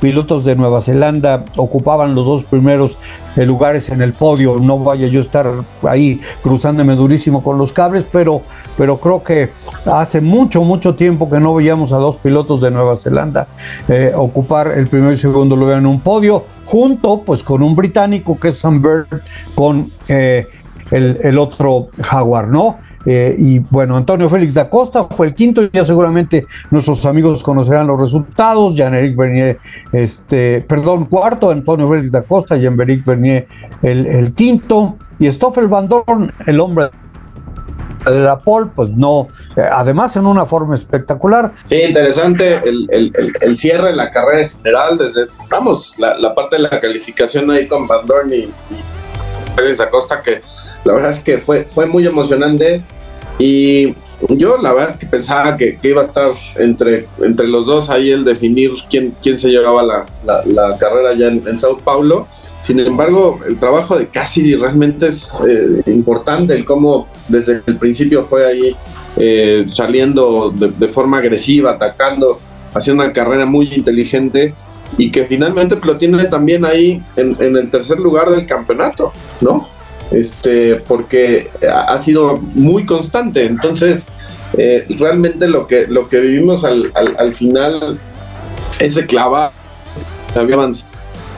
pilotos 0.00 0.44
de 0.44 0.56
Nueva 0.56 0.80
Zelanda 0.80 1.44
ocupaban 1.56 2.16
los 2.16 2.26
dos 2.26 2.42
primeros 2.42 2.98
eh, 3.36 3.46
lugares 3.46 3.90
en 3.90 4.02
el 4.02 4.12
podio, 4.12 4.56
no 4.58 4.80
vaya 4.80 5.06
yo 5.06 5.20
a 5.20 5.22
estar 5.22 5.46
ahí 5.88 6.20
cruzándome 6.42 6.96
durísimo 6.96 7.44
con 7.44 7.56
los 7.56 7.72
cables, 7.72 8.04
pero, 8.10 8.42
pero 8.76 8.96
creo 8.96 9.22
que 9.22 9.50
hace 9.86 10.20
mucho, 10.20 10.64
mucho 10.64 10.96
tiempo 10.96 11.30
que 11.30 11.38
no 11.38 11.54
veíamos 11.54 11.92
a 11.92 11.98
dos 11.98 12.16
pilotos 12.16 12.60
de 12.60 12.72
Nueva 12.72 12.96
Zelanda 12.96 13.46
eh, 13.88 14.12
ocupar 14.16 14.72
el 14.76 14.88
primero 14.88 15.12
y 15.12 15.16
segundo 15.16 15.54
lugar 15.54 15.78
en 15.78 15.86
un 15.86 16.00
podio, 16.00 16.44
junto 16.64 17.22
pues 17.22 17.44
con 17.44 17.62
un 17.62 17.76
británico 17.76 18.36
que 18.36 18.48
es 18.48 18.58
Sam 18.58 18.82
Bird, 18.82 19.22
con 19.54 19.92
eh, 20.08 20.48
el, 20.90 21.20
el 21.22 21.38
otro 21.38 21.88
Jaguar, 22.02 22.48
¿no? 22.48 22.78
Eh, 23.06 23.34
y 23.38 23.58
bueno, 23.58 23.96
Antonio 23.96 24.28
Félix 24.28 24.54
da 24.54 24.68
Costa 24.68 25.04
fue 25.04 25.26
el 25.26 25.34
quinto, 25.34 25.62
ya 25.72 25.84
seguramente 25.84 26.46
nuestros 26.70 27.04
amigos 27.06 27.42
conocerán 27.42 27.86
los 27.86 28.00
resultados. 28.00 28.76
Jean-Éric 28.76 29.16
Bernier, 29.16 29.58
este, 29.92 30.64
perdón, 30.66 31.06
cuarto, 31.06 31.50
Antonio 31.50 31.88
Félix 31.88 32.12
da 32.12 32.22
Costa, 32.22 32.56
Jean-Éric 32.56 33.04
Bernier 33.04 33.46
el, 33.82 34.34
quinto, 34.34 34.96
y 35.18 35.30
Stoffel 35.30 35.68
Van 35.68 35.88
Dorn, 35.88 36.32
el 36.46 36.60
hombre 36.60 36.90
de 38.04 38.20
la 38.20 38.38
pole, 38.38 38.70
pues 38.74 38.90
no, 38.90 39.28
eh, 39.56 39.62
además 39.62 40.14
en 40.16 40.26
una 40.26 40.44
forma 40.44 40.74
espectacular. 40.74 41.52
Sí, 41.64 41.80
interesante 41.80 42.60
el, 42.68 42.86
el, 42.90 43.12
el, 43.40 43.56
cierre 43.56 43.90
de 43.90 43.96
la 43.96 44.10
carrera 44.10 44.42
en 44.42 44.50
general, 44.50 44.98
desde, 44.98 45.26
vamos, 45.48 45.94
la, 45.98 46.34
parte 46.34 46.56
de 46.56 46.62
la 46.62 46.80
calificación 46.80 47.50
ahí 47.50 47.66
con 47.66 47.86
Van 47.86 48.06
Dorn 48.06 48.30
y, 48.32 48.36
y 48.36 48.52
Félix 49.56 49.78
da 49.78 49.88
Costa, 49.88 50.20
que 50.20 50.42
la 50.84 50.92
verdad 50.92 51.10
es 51.10 51.24
que 51.24 51.38
fue, 51.38 51.64
fue 51.64 51.86
muy 51.86 52.06
emocionante 52.06 52.82
y 53.38 53.94
yo 54.28 54.58
la 54.58 54.72
verdad 54.72 54.90
es 54.90 54.98
que 54.98 55.06
pensaba 55.06 55.56
que, 55.56 55.78
iba 55.82 56.00
a 56.00 56.04
estar 56.04 56.32
entre, 56.56 57.06
entre 57.20 57.48
los 57.48 57.66
dos 57.66 57.90
ahí 57.90 58.10
el 58.10 58.24
definir 58.24 58.70
quién, 58.88 59.14
quién 59.22 59.36
se 59.36 59.50
llevaba 59.50 59.82
la, 59.82 60.06
la, 60.46 60.78
carrera 60.78 61.14
ya 61.14 61.28
en, 61.28 61.58
Sao 61.58 61.78
Paulo. 61.78 62.26
Sin 62.62 62.80
embargo, 62.80 63.40
el 63.46 63.58
trabajo 63.58 63.98
de 63.98 64.08
Cassidy 64.08 64.54
realmente 64.54 65.08
es 65.08 65.42
eh, 65.46 65.82
importante, 65.86 66.54
el 66.54 66.64
cómo 66.64 67.08
desde 67.28 67.60
el 67.66 67.76
principio 67.76 68.24
fue 68.24 68.46
ahí 68.46 68.74
eh, 69.16 69.66
saliendo 69.68 70.50
de, 70.50 70.70
de, 70.70 70.88
forma 70.88 71.18
agresiva, 71.18 71.72
atacando, 71.72 72.40
haciendo 72.72 73.02
una 73.02 73.12
carrera 73.12 73.44
muy 73.44 73.70
inteligente 73.74 74.54
y 74.96 75.10
que 75.10 75.26
finalmente 75.26 75.76
lo 75.82 75.98
tiene 75.98 76.24
también 76.24 76.64
ahí 76.64 77.02
en, 77.16 77.36
en 77.38 77.56
el 77.56 77.70
tercer 77.70 77.98
lugar 77.98 78.30
del 78.30 78.46
campeonato, 78.46 79.12
¿no? 79.42 79.73
Este, 80.10 80.76
porque 80.76 81.50
ha 81.68 81.98
sido 81.98 82.38
muy 82.38 82.84
constante. 82.84 83.46
Entonces, 83.46 84.06
eh, 84.56 84.86
realmente 84.98 85.48
lo 85.48 85.66
que, 85.66 85.86
lo 85.86 86.08
que 86.08 86.20
vivimos 86.20 86.64
al, 86.64 86.92
al, 86.94 87.34
final, 87.34 87.98
ese 88.78 89.06
clava 89.06 89.50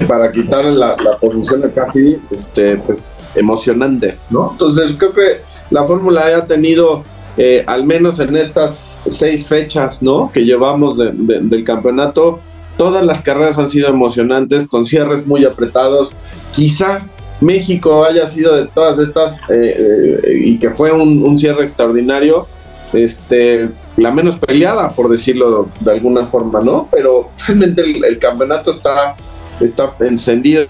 para 0.07 0.31
quitarle 0.31 0.73
la, 0.73 0.97
la 1.03 1.17
posición 1.19 1.63
de 1.63 1.73
Cassidy, 1.73 2.19
este, 2.31 2.77
pues, 2.79 2.99
emocionante, 3.35 4.19
¿no? 4.31 4.51
Entonces, 4.53 4.95
creo 4.99 5.15
que 5.15 5.41
la 5.71 5.85
Fórmula 5.85 6.27
ha 6.37 6.47
tenido, 6.47 7.05
eh, 7.37 7.65
al 7.67 7.85
menos 7.85 8.19
en 8.21 8.37
estas 8.37 9.03
seis 9.07 9.47
fechas, 9.47 10.03
¿no? 10.03 10.31
Que 10.33 10.45
llevamos 10.45 10.99
del 10.99 11.65
campeonato, 11.65 12.41
todas 12.77 13.05
las 13.05 13.23
carreras 13.23 13.59
han 13.59 13.69
sido 13.69 13.89
emocionantes, 13.89 14.67
con 14.69 14.87
cierres 14.87 15.27
muy 15.27 15.45
apretados. 15.45 16.13
Quizá 16.53 17.07
México 17.41 18.05
haya 18.05 18.27
sido 18.27 18.57
de 18.57 18.67
todas 18.67 18.99
estas 18.99 19.41
eh, 19.51 20.21
eh, 20.23 20.41
y 20.45 20.59
que 20.59 20.71
fue 20.71 20.91
un, 20.93 21.39
cierre 21.39 21.65
extraordinario, 21.65 22.47
este, 22.93 23.69
la 23.97 24.11
menos 24.11 24.37
peleada, 24.39 24.91
por 24.91 25.11
decirlo 25.11 25.69
de, 25.81 25.91
alguna 25.91 26.27
forma, 26.27 26.61
¿no? 26.61 26.89
Pero 26.91 27.31
realmente 27.47 27.83
el, 27.83 28.19
campeonato 28.19 28.71
está, 28.71 29.17
está 29.61 29.95
encendido. 30.01 30.67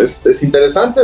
Es, 0.00 0.42
interesante, 0.42 1.02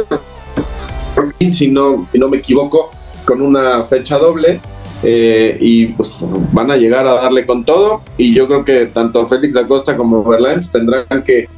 si 1.51 1.69
no, 1.69 2.05
si 2.07 2.19
no 2.19 2.29
me 2.29 2.39
equivoco, 2.39 2.91
con 3.25 3.43
una 3.43 3.85
fecha 3.85 4.19
doble. 4.19 4.61
Eh, 5.03 5.57
y 5.59 5.87
pues 5.87 6.11
van 6.53 6.71
a 6.71 6.77
llegar 6.77 7.07
a 7.07 7.15
darle 7.15 7.47
con 7.47 7.65
todo 7.65 8.03
y 8.19 8.35
yo 8.35 8.47
creo 8.47 8.67
que 8.67 8.85
tanto 8.85 9.27
Félix 9.27 9.57
Acosta 9.57 9.97
como 9.97 10.23
Verlaine 10.23 10.69
tendrán 10.71 11.25
que 11.25 11.49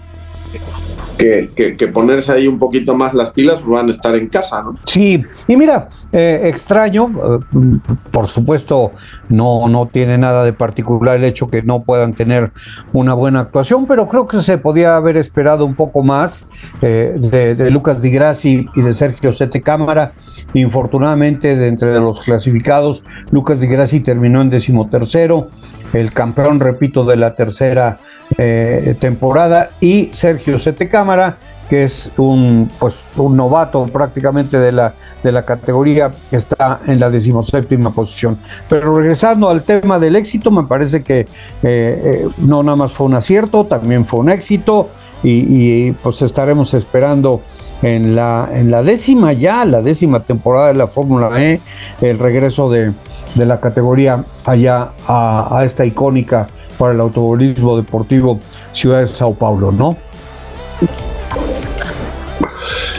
que, 1.22 1.88
ponerse 1.88 2.32
ahí 2.32 2.48
un 2.48 2.58
poquito 2.58 2.94
más 2.94 3.14
las 3.14 3.30
pilas, 3.30 3.60
pues 3.60 3.70
van 3.70 3.88
a 3.88 3.90
estar 3.90 4.14
en 4.16 4.28
casa, 4.28 4.62
¿no? 4.62 4.74
Sí, 4.86 5.22
y 5.46 5.56
mira, 5.56 5.88
eh, 6.12 6.40
extraño, 6.44 7.10
eh, 7.10 7.78
por 8.10 8.26
supuesto, 8.26 8.92
no, 9.28 9.68
no 9.68 9.86
tiene 9.86 10.18
nada 10.18 10.44
de 10.44 10.52
particular 10.52 11.16
el 11.16 11.24
hecho 11.24 11.48
que 11.48 11.62
no 11.62 11.84
puedan 11.84 12.14
tener 12.14 12.52
una 12.92 13.14
buena 13.14 13.40
actuación, 13.40 13.86
pero 13.86 14.08
creo 14.08 14.26
que 14.26 14.40
se 14.40 14.58
podía 14.58 14.96
haber 14.96 15.16
esperado 15.16 15.64
un 15.64 15.74
poco 15.74 16.02
más 16.02 16.46
eh, 16.80 17.14
de, 17.16 17.70
Lucas 17.70 18.02
Di 18.02 18.10
Grassi 18.10 18.66
y 18.74 18.82
de 18.82 18.92
Sergio 18.92 19.32
Sete 19.32 19.62
Cámara. 19.62 20.12
Infortunadamente, 20.54 21.56
de 21.56 21.68
entre 21.68 21.98
los 22.00 22.20
clasificados, 22.20 23.04
Lucas 23.30 23.60
Di 23.60 23.68
Grassi 23.68 24.00
terminó 24.00 24.42
en 24.42 24.50
decimotercero 24.50 25.48
el 25.92 26.12
campeón, 26.12 26.58
repito, 26.60 27.04
de 27.04 27.16
la 27.16 27.34
tercera 27.34 28.00
eh, 28.38 28.94
temporada, 28.98 29.70
y 29.80 30.10
Sergio 30.12 30.58
Sete 30.58 30.88
Cámara, 30.88 31.36
que 31.68 31.84
es 31.84 32.12
un, 32.18 32.70
pues, 32.78 32.96
un 33.16 33.36
novato 33.36 33.86
prácticamente 33.86 34.58
de 34.58 34.72
la, 34.72 34.94
de 35.22 35.32
la 35.32 35.44
categoría, 35.44 36.10
que 36.30 36.36
está 36.36 36.80
en 36.86 37.00
la 37.00 37.08
decimoséptima 37.08 37.90
posición. 37.92 38.38
Pero 38.68 38.96
regresando 38.96 39.48
al 39.48 39.62
tema 39.62 39.98
del 39.98 40.16
éxito, 40.16 40.50
me 40.50 40.64
parece 40.64 41.02
que 41.02 41.20
eh, 41.20 41.26
eh, 41.62 42.28
no 42.38 42.62
nada 42.62 42.76
más 42.76 42.92
fue 42.92 43.06
un 43.06 43.14
acierto, 43.14 43.64
también 43.64 44.04
fue 44.04 44.20
un 44.20 44.28
éxito, 44.28 44.90
y, 45.24 45.92
pues 45.92 46.20
estaremos 46.22 46.74
esperando 46.74 47.42
en 47.82 48.16
la, 48.16 48.48
en 48.52 48.70
la 48.70 48.82
décima 48.82 49.32
ya, 49.32 49.64
la 49.64 49.80
décima 49.80 50.24
temporada 50.24 50.68
de 50.68 50.74
la 50.74 50.88
Fórmula 50.88 51.30
E, 51.40 51.60
el 52.00 52.18
regreso 52.18 52.68
de, 52.70 52.92
de 53.34 53.46
la 53.46 53.60
categoría 53.60 54.24
allá 54.44 54.90
a, 55.06 55.62
esta 55.64 55.84
icónica 55.84 56.48
para 56.82 56.94
el 56.94 57.00
automovilismo 57.00 57.76
deportivo 57.76 58.40
Ciudad 58.72 59.02
de 59.02 59.06
Sao 59.06 59.32
Paulo, 59.34 59.70
¿no? 59.70 59.96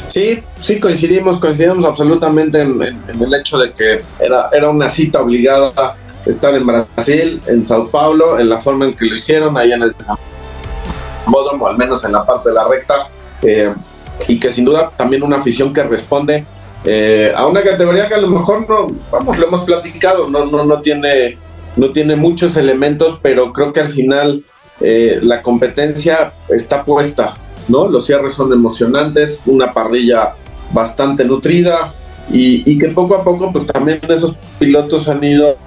Sí, 0.07 0.41
sí, 0.61 0.79
coincidimos, 0.79 1.36
coincidimos 1.36 1.84
absolutamente 1.84 2.61
en, 2.61 2.81
el 2.81 3.34
hecho 3.34 3.57
de 3.57 3.73
que 3.73 4.01
era, 4.21 4.47
era 4.53 4.69
una 4.69 4.88
cita 4.88 5.21
obligada 5.21 5.97
estar 6.25 6.55
en 6.55 6.65
Brasil, 6.65 7.41
en 7.45 7.65
Sao 7.65 7.89
Paulo, 7.89 8.39
en 8.39 8.47
la 8.47 8.61
forma 8.61 8.86
en 8.86 8.93
que 8.93 9.05
lo 9.05 9.15
hicieron, 9.15 9.57
allá 9.57 9.75
en 9.75 9.84
el 9.84 9.95
o 11.25 11.67
al 11.67 11.77
menos 11.77 12.05
en 12.05 12.13
la 12.13 12.25
parte 12.25 12.51
de 12.51 12.55
la 12.55 12.65
recta, 12.65 13.09
eh, 13.41 13.73
y 14.29 14.39
que 14.39 14.49
sin 14.49 14.63
duda 14.63 14.93
también 14.95 15.23
una 15.23 15.39
afición 15.39 15.73
que 15.73 15.84
responde 15.84 16.45
eh, 16.86 17.34
a 17.36 17.47
una 17.47 17.61
categoría 17.61 18.07
que 18.07 18.15
a 18.15 18.21
lo 18.21 18.29
mejor 18.29 18.65
no, 18.69 18.88
vamos, 19.11 19.38
lo 19.38 19.47
hemos 19.47 19.61
platicado, 19.61 20.29
no, 20.29 20.45
no, 20.45 20.63
no, 20.63 20.79
tiene, 20.79 21.38
no 21.76 21.91
tiene 21.91 22.15
muchos 22.15 22.57
elementos, 22.57 23.19
pero 23.21 23.53
creo 23.53 23.74
que 23.74 23.82
al 23.82 23.89
final 23.89 24.43
eh, 24.82 25.19
la 25.21 25.41
competencia 25.41 26.34
está 26.49 26.84
puesta, 26.84 27.36
¿no? 27.67 27.88
Los 27.88 28.05
cierres 28.05 28.34
son 28.34 28.51
emocionantes, 28.53 29.41
una 29.45 29.71
parrilla 29.71 30.36
bastante 30.71 31.24
nutrida 31.24 31.93
y, 32.32 32.78
que 32.80 32.89
poco 32.89 33.15
a 33.15 33.24
poco 33.24 33.51
pues 33.51 33.65
también 33.65 33.99
esos 34.07 34.36
pilotos 34.59 35.07
han 35.09 35.24
ido 35.24 35.57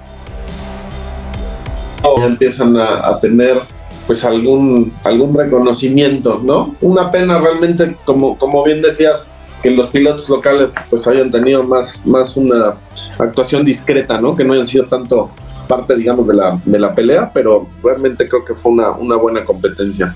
empiezan 2.25 2.77
a, 2.77 3.07
a 3.07 3.19
tener 3.19 3.61
pues 4.07 4.23
algún, 4.23 4.93
algún 5.03 5.35
reconocimiento, 5.35 6.41
¿no? 6.41 6.75
Una 6.79 7.11
pena 7.11 7.37
realmente, 7.39 7.97
como, 8.05 8.37
como 8.37 8.63
bien 8.63 8.81
decías, 8.81 9.27
que 9.61 9.71
los 9.71 9.87
pilotos 9.87 10.29
locales 10.29 10.69
pues 10.89 11.05
hayan 11.07 11.29
tenido 11.29 11.63
más, 11.63 12.05
más 12.05 12.37
una 12.37 12.75
actuación 13.19 13.65
discreta, 13.65 14.19
¿no? 14.21 14.35
Que 14.35 14.45
no 14.45 14.53
hayan 14.53 14.65
sido 14.65 14.85
tanto 14.85 15.29
parte, 15.67 15.95
digamos, 15.95 16.27
de 16.27 16.33
la, 16.33 16.59
de 16.63 16.79
la 16.79 16.95
pelea, 16.95 17.31
pero 17.33 17.67
realmente 17.83 18.27
creo 18.27 18.43
que 18.45 18.55
fue 18.55 18.71
una, 18.71 18.91
una 18.91 19.15
buena 19.15 19.43
competencia. 19.43 20.15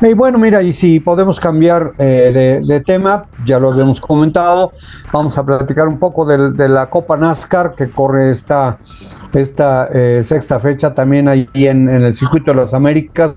Y 0.00 0.14
bueno, 0.14 0.38
mira, 0.38 0.62
y 0.62 0.72
si 0.72 0.98
podemos 0.98 1.38
cambiar 1.38 1.92
eh, 1.98 2.60
de, 2.64 2.80
tema, 2.80 3.26
ya 3.44 3.60
lo 3.60 3.70
habíamos 3.70 4.00
comentado, 4.00 4.72
vamos 5.12 5.38
a 5.38 5.46
platicar 5.46 5.86
un 5.86 5.98
poco 5.98 6.24
de, 6.26 6.68
la 6.68 6.90
Copa 6.90 7.16
NASCAR 7.16 7.74
que 7.74 7.88
corre 7.88 8.32
esta, 8.32 8.78
esta 9.32 9.88
eh, 9.92 10.20
sexta 10.24 10.58
fecha 10.58 10.92
también 10.92 11.28
ahí 11.28 11.48
en, 11.54 11.88
en 11.88 12.02
el 12.02 12.14
Circuito 12.16 12.52
de 12.52 12.62
las 12.62 12.74
Américas 12.74 13.34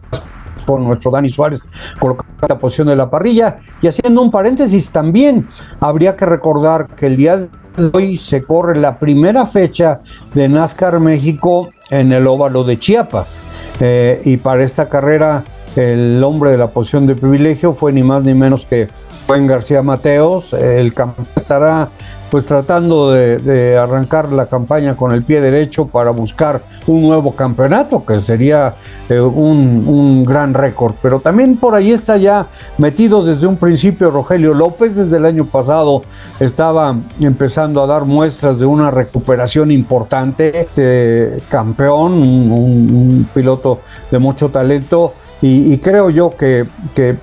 por 0.66 0.80
nuestro 0.80 1.12
Dani 1.12 1.30
Suárez 1.30 1.62
colocando 2.00 2.48
la 2.48 2.58
posición 2.58 2.88
de 2.88 2.96
la 2.96 3.10
parrilla. 3.10 3.60
Y 3.82 3.88
haciendo 3.88 4.22
un 4.22 4.32
paréntesis 4.32 4.90
también, 4.90 5.48
habría 5.80 6.16
que 6.16 6.26
recordar 6.26 6.88
que 6.96 7.08
el 7.08 7.18
día 7.18 7.38
de 7.38 7.50
hoy 7.94 8.18
se 8.18 8.42
corre 8.42 8.78
la 8.78 9.00
primera 9.00 9.46
fecha 9.46 10.02
de 10.34 10.48
NASCAR 10.48 11.00
México 11.00 11.70
en 11.90 12.12
el 12.12 12.28
óvalo 12.28 12.64
de 12.64 12.80
Chiapas. 12.80 13.40
Eh, 13.80 14.22
y 14.26 14.38
para 14.38 14.64
esta 14.64 14.88
carrera, 14.90 15.44
el 15.76 16.24
hombre 16.24 16.52
de 16.52 16.58
la 16.58 16.68
posición 16.68 17.06
de 17.06 17.16
privilegio 17.16 17.74
fue 17.74 17.92
ni 17.92 18.04
más 18.04 18.24
ni 18.24 18.34
menos 18.34 18.66
que 18.66 18.88
Juan 19.28 19.48
García 19.48 19.82
Mateos. 19.82 20.54
El 20.54 20.94
campeón 20.94 21.28
estará 21.36 21.90
pues 22.30 22.48
tratando 22.48 23.12
de, 23.12 23.78
arrancar 23.78 24.32
la 24.32 24.48
campaña 24.48 24.96
con 24.96 25.14
el 25.14 25.24
pie 25.24 25.42
derecho 25.42 25.86
para 25.86 26.12
buscar 26.12 26.62
un 26.88 27.02
nuevo 27.04 27.36
campeonato, 27.36 28.06
que 28.06 28.20
sería 28.20 28.76
eh, 29.08 29.20
un, 29.20 30.24
gran 30.24 30.54
récord. 30.54 30.96
Pero 31.02 31.20
también 31.20 31.56
por 31.58 31.76
ahí 31.76 31.92
está 31.92 32.18
ya 32.18 32.48
metido 32.78 33.24
desde 33.24 33.48
un 33.48 33.58
principio 33.58 34.12
Rogelio 34.12 34.54
López, 34.54 34.96
desde 34.96 35.18
el 35.18 35.26
año 35.26 35.46
pasado 35.46 36.02
estaba 36.40 36.98
empezando 37.20 37.82
a 37.82 37.88
dar 37.88 38.04
muestras 38.06 38.60
de 38.60 38.66
una 38.66 38.92
recuperación 38.92 39.72
importante, 39.72 40.60
este 40.60 41.38
campeón, 41.48 42.14
un 42.22 43.30
piloto 43.34 43.80
de 44.12 44.20
mucho 44.20 44.50
talento 44.50 45.14
y, 45.42 45.78
creo 45.78 46.10
yo 46.10 46.32
que, 46.32 46.66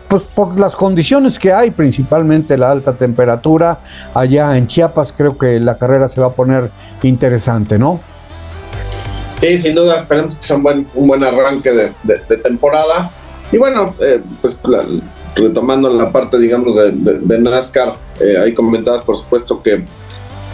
pues 0.09 0.23
por 0.23 0.59
las 0.59 0.77
condiciones 0.77 1.39
que 1.39 1.53
hay, 1.53 1.71
principalmente 1.71 2.57
la 2.57 2.71
alta 2.71 2.93
temperatura, 2.93 3.81
allá 4.15 4.57
en 4.57 4.67
Chiapas, 4.67 5.13
creo 5.13 5.37
que 5.37 5.59
la 5.59 5.77
carrera 5.77 6.09
se 6.09 6.21
va 6.21 6.29
a 6.29 6.33
poner 6.33 6.71
interesante, 7.03 7.79
¿no? 7.79 8.01
Sí, 9.39 9.59
sin 9.59 9.75
duda, 9.75 9.97
esperemos 9.97 10.37
que 10.37 10.43
sea 10.43 10.57
un 10.57 10.63
buen, 10.63 10.87
un 10.95 11.09
buen 11.09 11.25
arranque 11.25 11.73
de, 11.73 12.37
temporada. 12.37 13.11
Y 13.51 13.57
bueno, 13.57 13.95
eh, 14.01 14.21
pues 14.41 14.61
retomando 15.35 15.91
la 15.91 16.13
parte, 16.13 16.39
digamos, 16.39 16.77
de, 16.77 17.39
NASCAR, 17.41 17.95
eh, 18.21 18.37
ahí 18.39 18.55
comentabas, 18.55 19.03
por 19.03 19.17
supuesto, 19.17 19.61
que, 19.63 19.85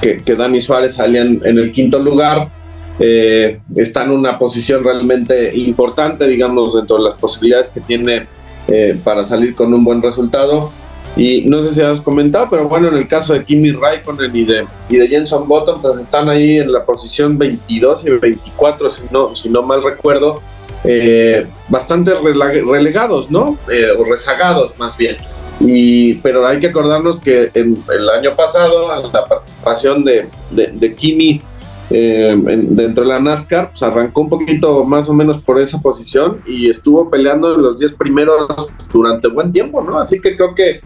que, 0.01 0.35
Dani 0.35 0.61
Suárez 0.61 0.95
salía 0.95 1.23
en 1.23 1.43
el 1.45 1.71
quinto 1.71 1.99
lugar 1.99 2.51
eh, 2.99 3.61
está 3.77 4.05
en 4.05 4.11
una 4.11 4.39
posición 4.39 4.83
realmente 4.83 5.57
importante, 5.57 6.27
digamos, 6.27 6.75
dentro 6.75 6.97
de 6.97 7.05
las 7.05 7.15
posibilidades 7.15 7.69
que 7.69 7.81
tiene 7.81 8.27
eh, 8.67 8.99
para 9.03 9.25
salir 9.25 9.55
con 9.55 9.73
un 9.73 9.85
buen 9.85 10.03
resultado. 10.03 10.71
Y 11.17 11.43
no 11.47 11.63
sé 11.63 11.75
si 11.75 11.83
has 11.83 12.01
comentado, 12.01 12.49
pero 12.51 12.69
bueno, 12.69 12.89
en 12.89 12.95
el 12.95 13.09
caso 13.09 13.33
de 13.33 13.45
Kimi 13.45 13.73
Raikkonen 13.73 14.35
y 14.37 14.45
de, 14.45 14.67
y 14.89 14.97
de 14.97 15.09
Jenson 15.09 15.49
Button, 15.49 15.81
pues 15.81 15.99
están 15.99 16.29
ahí 16.29 16.59
en 16.59 16.71
la 16.71 16.85
posición 16.85 17.39
22 17.39 18.07
y 18.07 18.11
24, 18.11 18.89
si 18.89 19.03
no, 19.11 19.35
si 19.35 19.49
no 19.49 19.63
mal 19.63 19.83
recuerdo, 19.83 20.41
eh, 20.85 21.47
bastante 21.69 22.13
relegados, 22.15 23.31
¿no? 23.31 23.59
Eh, 23.71 23.87
o 23.99 24.05
rezagados 24.05 24.79
más 24.79 24.97
bien. 24.97 25.17
Y, 25.61 26.15
pero 26.17 26.47
hay 26.47 26.61
que 26.61 26.69
acordarnos 26.69 27.19
que 27.19 27.51
en, 27.55 27.83
el 27.93 28.11
año 28.11 28.37
pasado, 28.37 28.89
la 29.13 29.25
participación 29.25 30.05
de, 30.05 30.29
de, 30.51 30.69
de 30.69 30.95
Kimi 30.95 31.43
eh, 31.91 32.37
dentro 32.37 33.05
de 33.05 33.09
la 33.09 33.21
NASCAR, 33.21 33.71
pues 33.71 33.83
arrancó 33.83 34.21
un 34.21 34.29
poquito 34.29 34.85
más 34.85 35.09
o 35.09 35.15
menos 35.15 35.39
por 35.39 35.59
esa 35.59 35.81
posición 35.81 36.41
y 36.47 36.69
estuvo 36.69 37.11
peleando 37.11 37.55
en 37.55 37.63
los 37.63 37.79
10 37.79 37.95
primeros 37.95 38.73
durante 38.93 39.29
buen 39.29 39.53
tiempo, 39.53 39.83
¿no? 39.83 39.99
Así 39.99 40.21
que 40.21 40.37
creo 40.37 40.55
que 40.55 40.81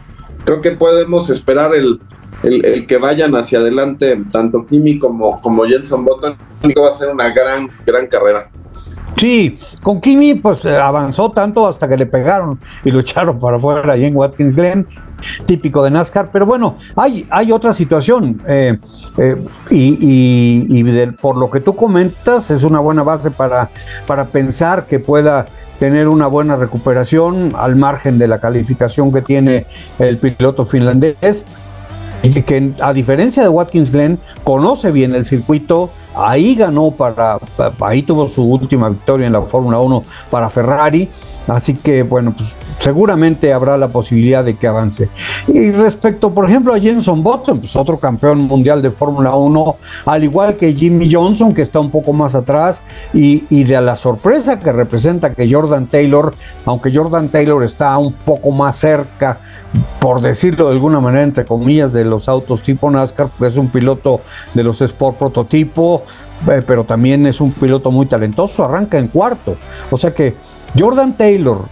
creo 0.45 0.61
que 0.61 0.73
podemos 0.73 1.31
esperar 1.31 1.75
el, 1.75 2.01
el, 2.43 2.87
que 2.87 2.97
vayan 2.97 3.35
hacia 3.37 3.61
adelante 3.61 4.21
tanto 4.31 4.67
Kimi 4.67 4.99
como, 4.99 5.41
como 5.41 5.65
Jenson 5.65 6.05
Button, 6.05 6.37
que 6.63 6.81
va 6.81 6.89
a 6.89 6.95
ser 6.95 7.11
una 7.11 7.31
gran, 7.31 7.71
gran 7.87 8.07
carrera. 8.07 8.51
Sí, 9.17 9.59
con 9.83 10.01
Kimi 10.01 10.35
pues 10.35 10.65
eh, 10.65 10.77
avanzó 10.77 11.31
tanto 11.31 11.67
hasta 11.67 11.89
que 11.89 11.97
le 11.97 12.07
pegaron 12.07 12.59
y 12.85 12.91
lo 12.91 13.01
echaron 13.01 13.39
para 13.39 13.57
afuera 13.57 13.93
ahí 13.93 14.05
en 14.05 14.17
Watkins 14.17 14.55
Glen, 14.55 14.87
típico 15.47 15.83
de 15.83 15.91
NASCAR. 15.91 16.31
Pero 16.33 16.47
bueno, 16.47 16.77
hay, 16.97 17.27
hay 17.31 17.53
otra 17.53 17.73
situación 17.73 18.43
eh, 18.47 18.79
eh, 19.19 19.37
y, 19.71 20.83
por 21.21 21.37
lo 21.37 21.51
que 21.51 21.61
tú 21.61 21.75
comentas 21.75 22.51
es 22.51 22.65
una 22.65 22.81
buena 22.81 23.03
base 23.03 23.31
para, 23.31 23.71
para 24.07 24.27
pensar 24.27 24.87
que 24.87 24.99
pueda 24.99 25.47
tener 25.79 26.09
una 26.09 26.27
buena 26.27 26.57
recuperación 26.57 27.53
al 27.57 27.77
margen 27.77 28.19
de 28.19 28.29
la 28.29 28.39
calificación 28.39 29.13
que 29.13 29.23
tiene 29.23 29.67
el 29.99 30.17
piloto 30.19 30.65
finlandés 30.65 31.45
que 32.31 32.73
a 32.81 32.93
diferencia 32.93 33.43
de 33.43 33.49
Watkins 33.49 33.91
Glen, 33.91 34.19
conoce 34.45 34.93
bien 34.93 35.15
el 35.15 35.27
circuito, 35.27 35.91
ahí 36.15 36.55
ganó 36.55 36.93
para, 36.93 37.39
ahí 37.81 38.03
tuvo 38.03 38.29
su 38.29 38.45
última 38.45 38.89
victoria 38.89 39.27
en 39.27 39.33
la 39.33 39.43
Fórmula 39.43 39.81
1 39.81 40.05
para 40.31 40.49
Ferrari, 40.49 41.09
así 41.49 41.75
que 41.75 42.03
bueno, 42.03 42.35
pues 42.37 42.55
seguramente 42.79 43.53
habrá 43.53 43.77
la 43.77 43.89
posibilidad 43.89 44.45
de 44.45 44.57
que 44.57 44.67
avance. 44.67 45.09
Y 45.49 45.71
respecto, 45.71 46.35
por 46.35 46.49
ejemplo, 46.49 46.75
a 46.75 46.81
Jenson 46.81 47.23
Button, 47.23 47.61
pues 47.61 47.77
otro 47.77 47.99
campeón 47.99 48.39
mundial 48.39 48.83
de 48.83 48.91
Fórmula 48.91 49.37
1, 49.37 49.77
al 50.07 50.25
igual 50.25 50.57
que 50.57 50.73
Jimmy 50.73 51.09
Johnson, 51.11 51.55
que 51.55 51.63
está 51.63 51.79
un 51.81 51.91
poco 51.91 52.13
más 52.13 52.35
atrás, 52.35 52.83
y, 53.15 53.45
y, 53.51 53.65
de 53.65 53.81
la 53.81 53.95
sorpresa 53.97 54.59
que 54.59 54.73
representa 54.73 55.33
que 55.33 55.51
Jordan 55.51 55.87
Taylor, 55.87 56.35
aunque 56.65 56.95
Jordan 56.95 57.29
Taylor 57.29 57.63
está 57.63 57.97
un 57.99 58.13
poco 58.13 58.51
más 58.51 58.77
cerca, 58.77 59.39
por 60.01 60.21
decirlo 60.21 60.67
de 60.67 60.73
alguna 60.73 61.01
manera, 61.01 61.23
entre 61.23 61.45
comillas, 61.45 61.93
de 61.93 62.05
los 62.05 62.29
autos 62.29 62.63
tipo 62.63 62.91
NASCAR, 62.91 63.29
pues 63.39 63.53
es 63.53 63.59
un 63.59 63.69
piloto 63.69 64.21
de 64.55 64.63
los 64.63 64.83
Sport 64.83 65.17
Prototipo, 65.17 66.03
eh, 66.51 66.63
pero 66.67 66.85
también 66.85 67.27
es 67.27 67.41
un 67.41 67.53
piloto 67.53 67.91
muy 67.91 68.07
talentoso, 68.07 68.65
arranca 68.65 68.99
en 68.99 69.09
cuarto. 69.09 69.57
O 69.91 69.97
sea 69.97 70.13
que 70.13 70.35
Jordan 70.79 71.17
Taylor, 71.17 71.69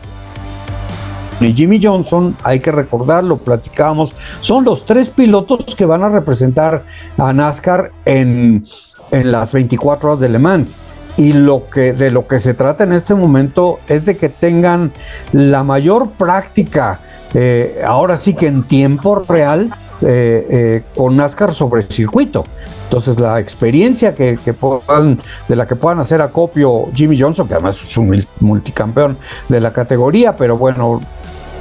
y 1.41 1.55
Jimmy 1.55 1.81
Johnson, 1.83 2.37
hay 2.43 2.61
que 2.61 2.71
recordarlo, 2.71 3.39
platicábamos, 3.39 4.15
son 4.43 4.65
los 4.65 4.85
tres 4.85 5.09
pilotos 5.09 5.75
que 5.75 5.87
van 5.87 6.05
a 6.05 6.11
representar 6.11 6.85
a 7.17 7.33
NASCAR 7.33 7.93
en, 8.05 8.65
en 9.11 9.33
las 9.33 9.51
24 9.53 10.11
horas 10.11 10.21
de 10.21 10.29
Le 10.29 10.39
Mans. 10.39 10.77
Y 11.17 11.33
lo 11.33 11.69
que, 11.69 11.93
de 11.93 12.11
lo 12.11 12.27
que 12.27 12.41
se 12.41 12.55
trata 12.55 12.85
en 12.85 12.93
este 12.93 13.15
momento 13.15 13.81
es 13.89 14.05
de 14.05 14.17
que 14.17 14.29
tengan 14.29 14.93
la 15.33 15.65
mayor 15.65 16.11
práctica, 16.11 17.01
eh, 17.35 17.83
ahora 17.87 18.17
sí 18.17 18.35
que 18.35 18.47
en 18.47 18.63
tiempo 18.63 19.17
real, 19.17 19.71
eh, 20.03 20.47
eh, 20.51 20.83
con 20.95 21.17
NASCAR 21.17 21.53
sobre 21.53 21.83
circuito. 21.83 22.45
Entonces 22.85 23.21
la 23.21 23.39
experiencia 23.39 24.15
que, 24.15 24.37
puedan, 24.59 25.21
de 25.49 25.57
la 25.57 25.67
que 25.67 25.77
puedan 25.77 26.01
hacer 26.01 26.21
acopio 26.23 26.87
Jimmy 26.95 27.19
Johnson, 27.19 27.47
que 27.47 27.55
además 27.55 27.83
es 27.83 27.97
un 27.97 28.25
multicampeón 28.41 29.17
de 29.49 29.61
la 29.61 29.73
categoría, 29.73 30.37
pero 30.37 30.57
bueno, 30.57 31.01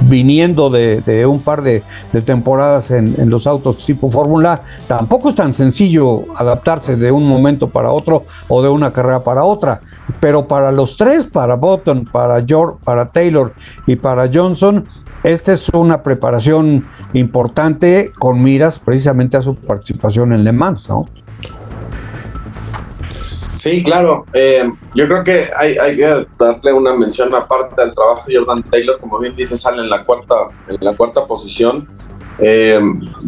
viniendo 0.00 0.70
de, 0.70 1.26
un 1.26 1.40
par 1.40 1.62
de, 1.62 1.82
temporadas 2.24 2.90
en, 2.90 3.28
los 3.28 3.46
autos 3.46 3.76
tipo 3.78 4.10
Fórmula, 4.10 4.62
tampoco 4.86 5.28
es 5.28 5.34
tan 5.34 5.54
sencillo 5.54 6.24
adaptarse 6.36 6.96
de 6.96 7.12
un 7.12 7.26
momento 7.26 7.68
para 7.68 7.92
otro 7.92 8.24
o 8.48 8.62
de 8.62 8.68
una 8.68 8.92
carrera 8.92 9.22
para 9.22 9.44
otra. 9.44 9.80
Pero 10.18 10.48
para 10.48 10.72
los 10.72 10.96
tres, 10.96 11.26
para 11.26 11.56
Button, 11.56 12.06
para 12.10 12.44
George, 12.44 12.78
para 12.84 13.10
Taylor 13.10 13.52
y 13.86 13.96
para 13.96 14.28
Johnson, 14.32 14.86
esta 15.22 15.52
es 15.52 15.68
una 15.70 16.02
preparación 16.02 16.88
importante 17.12 18.12
con 18.18 18.42
miras 18.42 18.78
precisamente 18.78 19.36
a 19.36 19.42
su 19.42 19.54
participación 19.56 20.32
en 20.32 20.44
Le 20.44 20.52
Mans, 20.52 20.88
¿no? 20.88 21.06
Sí, 23.54 23.82
claro. 23.82 24.24
Eh, 24.32 24.64
yo 24.94 25.06
creo 25.06 25.22
que 25.22 25.50
hay, 25.54 25.94
que 25.94 26.26
darle 26.38 26.72
una 26.72 26.94
mención 26.94 27.34
aparte 27.34 27.82
al 27.82 27.94
trabajo 27.94 28.24
de 28.26 28.36
Jordan 28.38 28.62
Taylor, 28.62 28.98
como 28.98 29.18
bien 29.18 29.36
dice, 29.36 29.54
sale 29.54 29.82
en 29.82 29.90
la 29.90 30.04
cuarta, 30.04 30.34
en 30.66 30.78
la 30.80 30.94
cuarta 30.94 31.26
posición. 31.26 31.86
Eh, 32.38 32.80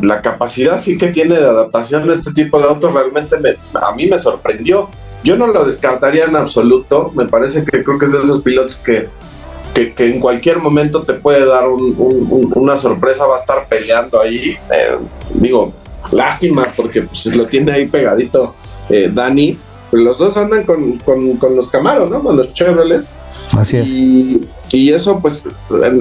la 0.03 0.23
capacidad 0.23 0.81
sí 0.81 0.97
que 0.97 1.09
tiene 1.09 1.37
de 1.37 1.45
adaptación 1.45 2.09
a 2.09 2.15
este 2.15 2.33
tipo 2.33 2.59
de 2.59 2.65
autos 2.65 2.95
realmente 2.95 3.37
a 3.75 3.95
mí 3.95 4.07
me 4.07 4.19
sorprendió. 4.19 4.89
Yo 5.23 5.37
no 5.37 5.49
lo 5.49 5.67
descartaría 5.67 6.25
en 6.25 6.35
absoluto. 6.35 7.13
Me 7.15 7.27
parece 7.27 7.63
que 7.67 7.85
creo 7.85 7.99
que 7.99 8.07
es 8.07 8.13
de 8.13 8.23
esos 8.23 8.41
pilotos 8.41 8.77
que, 8.77 9.11
que, 9.75 9.95
en 9.99 10.21
cualquier 10.21 10.59
momento 10.59 11.03
te 11.03 11.15
puede 11.15 11.47
dar 11.47 11.65
una 11.69 12.77
sorpresa, 12.77 13.27
va 13.27 13.37
a 13.37 13.41
estar 13.41 13.67
peleando 13.67 14.21
ahí. 14.21 14.57
Eh, 14.71 14.99
digo, 15.35 15.73
lástima 16.11 16.73
porque 16.77 17.03
pues, 17.03 17.27
lo 17.35 17.47
tiene 17.47 17.73
ahí 17.73 17.87
pegadito 17.87 18.55
Dani 19.13 19.57
pues 19.93 20.03
los 20.05 20.19
dos 20.19 20.35
andan 20.39 20.65
con, 20.65 21.55
los 21.55 21.69
Camaro, 21.69 22.07
¿no? 22.07 22.23
Con 22.23 22.39
los 22.39 22.55
Chevrolet. 22.55 23.05
Así 23.55 23.77
es. 23.77 23.87
Y, 24.73 24.91
eso, 24.91 25.21
pues, 25.21 25.47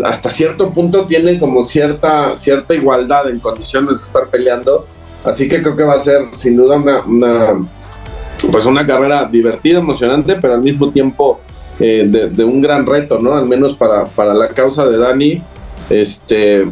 hasta 0.05 0.29
cierto 0.29 0.71
punto 0.71 1.07
tiene 1.07 1.37
como 1.37 1.61
cierta, 1.61 2.37
cierta 2.37 2.73
igualdad 2.73 3.29
en 3.29 3.41
condiciones 3.41 3.89
de 3.89 4.05
estar 4.05 4.27
peleando. 4.29 4.87
Así 5.25 5.49
que 5.49 5.61
creo 5.61 5.75
que 5.75 5.83
va 5.83 5.95
a 5.95 5.99
ser, 5.99 6.21
sin 6.31 6.55
duda, 6.55 6.77
una, 7.05 7.59
pues 8.49 8.65
una 8.65 8.87
carrera 8.87 9.27
divertida, 9.29 9.79
emocionante, 9.79 10.37
pero 10.41 10.53
al 10.53 10.61
mismo 10.61 10.89
tiempo 10.89 11.41
eh, 11.79 12.05
de, 12.07 12.29
de, 12.29 12.43
un 12.43 12.61
gran 12.61 12.85
reto, 12.85 13.19
¿no? 13.19 13.33
Al 13.33 13.47
menos 13.47 13.75
para, 13.77 14.05
para 14.05 14.33
la 14.33 14.49
causa 14.49 14.87
de 14.87 14.97
Dani. 14.97 15.41
Este, 15.89 16.67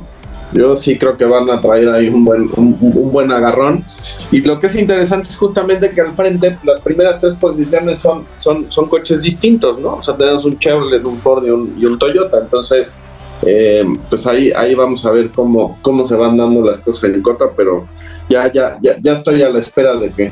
yo 0.52 0.76
sí 0.76 0.97
creo 0.97 1.18
que 1.18 1.26
van 1.26 1.50
a 1.50 1.62
traer 1.62 1.89
ahí 1.89 2.08
un 2.08 2.26
buen, 2.26 2.50
un, 2.56 3.12
buen 3.12 3.32
agarrón. 3.32 3.84
Y 4.32 4.41
lo 4.41 4.60
que 4.60 4.68
es 4.68 4.76
interesante 4.76 5.30
es 5.30 5.38
justamente 5.38 5.91
que 5.91 6.02
al 6.02 6.14
frente 6.14 6.58
las 6.64 6.80
primeras 6.82 7.20
tres 7.20 7.36
posiciones 7.36 8.00
son, 8.00 8.26
son, 8.38 8.72
son 8.72 8.88
coches 8.88 9.22
distintos, 9.22 9.80
¿no? 9.80 9.95
O 9.95 10.02
sea, 10.02 10.16
tenemos 10.16 10.45
un 10.45 10.58
Chevrolet, 10.58 11.06
un 11.06 11.18
Ford 11.18 11.45
y 11.45 11.52
un, 11.52 11.76
y 11.78 11.86
un 11.86 12.00
Toyota. 12.00 12.39
Entonces, 12.39 12.95
eh, 13.43 13.86
pues 14.10 14.26
ahí, 14.28 14.52
ahí 14.52 14.74
vamos 14.76 15.06
a 15.06 15.12
ver 15.12 15.30
cómo, 15.30 15.78
cómo 15.82 16.04
se 16.04 16.16
van 16.16 16.38
dando 16.38 16.66
las 16.66 16.80
cosas 16.80 17.12
en 17.12 17.22
Cota, 17.22 17.45
pero 17.56 17.88
ya, 18.28 18.52
ya, 18.52 18.78
ya, 18.82 18.97
ya 19.00 19.14
estoy 19.14 19.41
a 19.43 19.50
la 19.50 19.60
espera 19.60 19.95
de 19.95 20.10
que, 20.12 20.32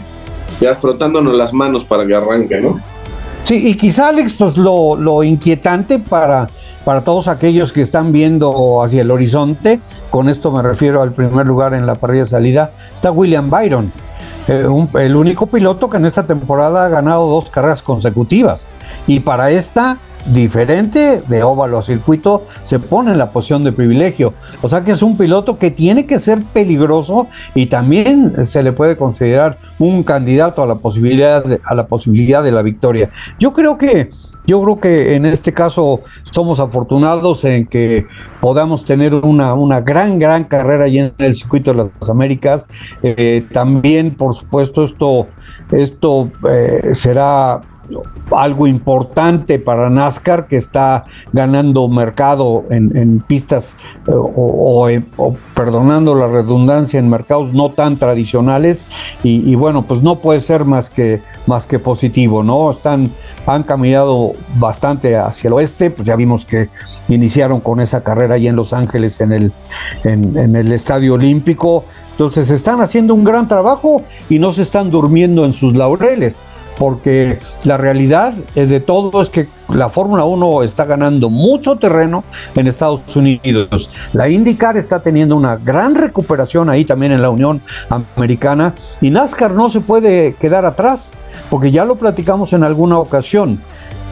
ya 0.60 0.76
frotándonos 0.76 1.38
las 1.38 1.54
manos 1.54 1.84
para 1.84 2.06
que 2.06 2.16
arranque, 2.16 2.60
¿no? 2.60 2.76
Sí, 3.48 3.66
y 3.66 3.76
quizá 3.76 4.10
Alex, 4.10 4.34
pues 4.34 4.58
lo, 4.58 4.98
lo 4.98 5.24
inquietante 5.24 6.00
para 6.00 6.50
para 6.88 7.02
todos 7.02 7.28
aquellos 7.28 7.74
que 7.74 7.82
están 7.82 8.14
viendo 8.14 8.82
hacia 8.82 9.02
el 9.02 9.12
horizonte, 9.12 9.82
con 10.10 10.30
esto 10.30 10.54
me 10.54 10.62
refiero 10.62 11.02
al 11.02 11.12
primer 11.12 11.46
lugar 11.46 11.74
en 11.74 11.86
la 11.86 11.96
parrilla 11.96 12.24
de 12.24 12.30
salida, 12.30 12.72
está 12.96 13.12
William 13.12 13.50
Byron, 13.50 13.92
eh, 14.48 14.66
el 14.94 15.16
único 15.18 15.48
piloto 15.48 15.90
que 15.90 15.98
en 15.98 16.06
esta 16.06 16.26
temporada 16.26 16.86
ha 16.86 16.88
ganado 16.88 17.28
dos 17.28 17.50
carreras 17.50 17.84
consecutivas. 17.84 18.68
Y 19.06 19.20
para 19.20 19.52
esta 19.52 19.98
diferente 20.26 21.22
de 21.28 21.44
óvalo 21.44 21.78
a 21.78 21.82
circuito, 21.82 22.46
se 22.64 22.80
pone 22.80 23.12
en 23.12 23.18
la 23.18 23.32
posición 23.32 23.64
de 23.64 23.72
privilegio. 23.72 24.34
O 24.62 24.70
sea 24.70 24.84
que 24.84 24.92
es 24.92 25.02
un 25.02 25.18
piloto 25.18 25.58
que 25.58 25.72
tiene 25.72 26.06
que 26.06 26.20
ser 26.20 26.42
peligroso 26.42 27.28
y 27.56 27.68
también 27.68 28.46
se 28.46 28.64
le 28.64 28.74
puede 28.74 28.98
considerar 28.98 29.58
un 29.80 30.04
candidato 30.04 30.64
a 30.64 30.68
la 30.68 30.76
posibilidad 30.76 31.44
de, 31.44 31.60
a 31.64 31.76
la 31.76 31.88
posibilidad 31.88 32.44
de 32.44 32.52
la 32.52 32.62
victoria. 32.62 33.12
Yo 33.40 33.54
creo 33.54 33.78
que 33.78 34.10
yo 34.48 34.62
creo 34.64 34.80
que 34.80 35.16
en 35.16 35.26
este 35.26 35.54
caso 35.54 36.02
somos 36.24 36.62
afortunados 36.62 37.44
en 37.44 37.66
que 37.66 38.06
podamos 38.40 38.86
tener 38.86 39.14
una, 39.14 39.54
una 39.54 39.82
gran, 39.82 40.20
gran 40.20 40.46
carrera 40.46 40.86
allí 40.86 41.00
en 41.00 41.14
el 41.18 41.36
circuito 41.36 41.74
de 41.74 41.90
las 42.00 42.10
Américas. 42.10 42.66
Eh, 43.04 43.46
también, 43.52 44.16
por 44.16 44.34
supuesto, 44.34 44.86
esto, 44.86 45.28
esto 45.70 46.32
eh, 46.50 46.92
será 46.94 47.60
algo 48.32 48.68
importante 48.68 49.60
para 49.60 49.90
NASCAR 49.90 50.48
que 50.48 50.58
está 50.58 51.06
ganando 51.32 51.88
mercado 51.88 52.66
en, 52.70 53.24
pistas 53.28 53.78
eh, 54.08 54.12
o, 54.12 55.36
perdonando 55.56 56.16
la 56.16 56.28
redundancia 56.28 57.00
en 57.00 57.10
mercados 57.10 57.54
no 57.54 57.72
tan 57.72 57.98
tradicionales. 57.98 58.86
Y, 59.24 59.56
bueno 59.56 59.84
pues 59.84 60.02
no 60.02 60.20
puede 60.20 60.40
ser 60.42 60.66
más 60.66 60.90
que 60.90 61.22
más 61.48 61.66
que 61.66 61.80
positivo 61.80 62.44
no 62.44 62.70
están 62.70 63.12
han 63.46 63.64
caminado 63.64 64.34
bastante 64.56 65.18
hacia 65.18 65.48
el 65.48 65.54
oeste 65.54 65.90
pues 65.90 66.06
ya 66.06 66.16
vimos 66.16 66.46
que 66.46 66.70
iniciaron 67.08 67.60
con 67.60 67.80
esa 67.80 68.04
carrera 68.04 68.36
ahí 68.36 68.48
en 68.48 68.56
Los 68.56 68.74
Ángeles 68.74 69.20
en 69.22 69.32
el 69.32 69.52
en 70.04 70.56
el 70.56 70.72
Estadio 70.72 71.16
Olímpico. 71.16 71.86
Entonces 72.12 72.50
están 72.50 72.82
haciendo 72.82 73.14
un 73.14 73.24
gran 73.24 73.48
trabajo 73.48 74.02
y 74.28 74.40
no 74.40 74.52
se 74.52 74.64
están 74.64 74.90
durmiendo 74.90 75.46
en 75.46 75.54
sus 75.54 75.76
laureles 75.76 76.38
porque 76.78 77.40
la 77.64 77.78
realidad 77.78 78.34
es 78.56 78.70
de 78.70 78.80
todo 78.80 79.22
es 79.22 79.30
que 79.30 79.48
la 79.70 79.90
Fórmula 79.90 80.26
1 80.26 80.64
está 80.64 80.86
ganando 80.86 81.30
mucho 81.30 81.76
terreno 81.78 82.24
en 82.56 82.68
Estados 82.68 83.16
Unidos. 83.16 83.90
La 84.14 84.30
IndyCar 84.30 84.78
está 84.78 85.00
teniendo 85.00 85.36
una 85.36 85.58
gran 85.58 85.96
recuperación 85.96 86.70
ahí 86.70 86.86
también 86.86 87.12
en 87.12 87.22
la 87.22 87.30
Unión 87.30 87.62
Americana 88.16 88.74
y 89.02 89.10
NASCAR 89.10 89.54
no 89.54 89.70
se 89.70 89.82
puede 89.82 90.36
quedar 90.36 90.66
atrás, 90.66 91.12
porque 91.50 91.72
ya 91.72 91.86
lo 91.86 91.96
platicamos 91.96 92.54
en 92.54 92.64
alguna 92.64 93.00
ocasión. 93.00 93.60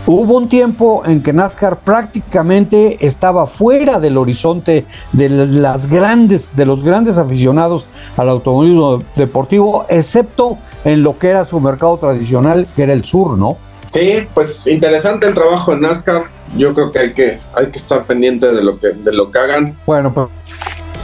Hubo 0.08 0.38
un 0.38 0.50
tiempo 0.50 1.02
en 1.06 1.24
que 1.24 1.34
NASCAR 1.34 1.80
prácticamente 1.80 3.04
estaba 3.04 3.48
fuera 3.48 4.00
del 4.00 4.18
horizonte 4.18 4.86
de 5.14 5.30
las 5.30 5.88
grandes, 5.88 6.56
de 6.56 6.66
los 6.66 6.84
grandes 6.84 7.18
aficionados 7.18 7.88
al 8.16 8.30
automovilismo 8.30 9.02
deportivo, 9.16 9.86
excepto 9.90 10.60
en 10.86 11.04
lo 11.04 11.18
que 11.18 11.30
era 11.30 11.44
su 11.44 11.60
mercado 11.60 11.98
tradicional, 11.98 12.68
que 12.76 12.84
era 12.84 12.94
el 12.94 13.04
sur, 13.04 13.38
¿no? 13.38 13.58
Sí, 13.86 14.28
pues 14.34 14.66
interesante 14.68 15.28
el 15.28 15.34
trabajo 15.34 15.74
en 15.74 15.82
NASCAR. 15.82 16.24
Yo 16.58 16.74
creo 16.74 16.92
que 16.92 17.00
hay 17.00 17.14
que, 17.14 17.40
hay 17.54 17.68
que 17.68 17.78
estar 17.78 18.04
pendiente 18.06 18.52
de 18.52 18.64
lo 18.64 18.80
que, 18.80 18.90
de 18.90 19.14
lo 19.14 19.32
que 19.32 19.40
hagan. 19.40 19.78
Bueno, 19.86 20.14
pues, 20.14 20.30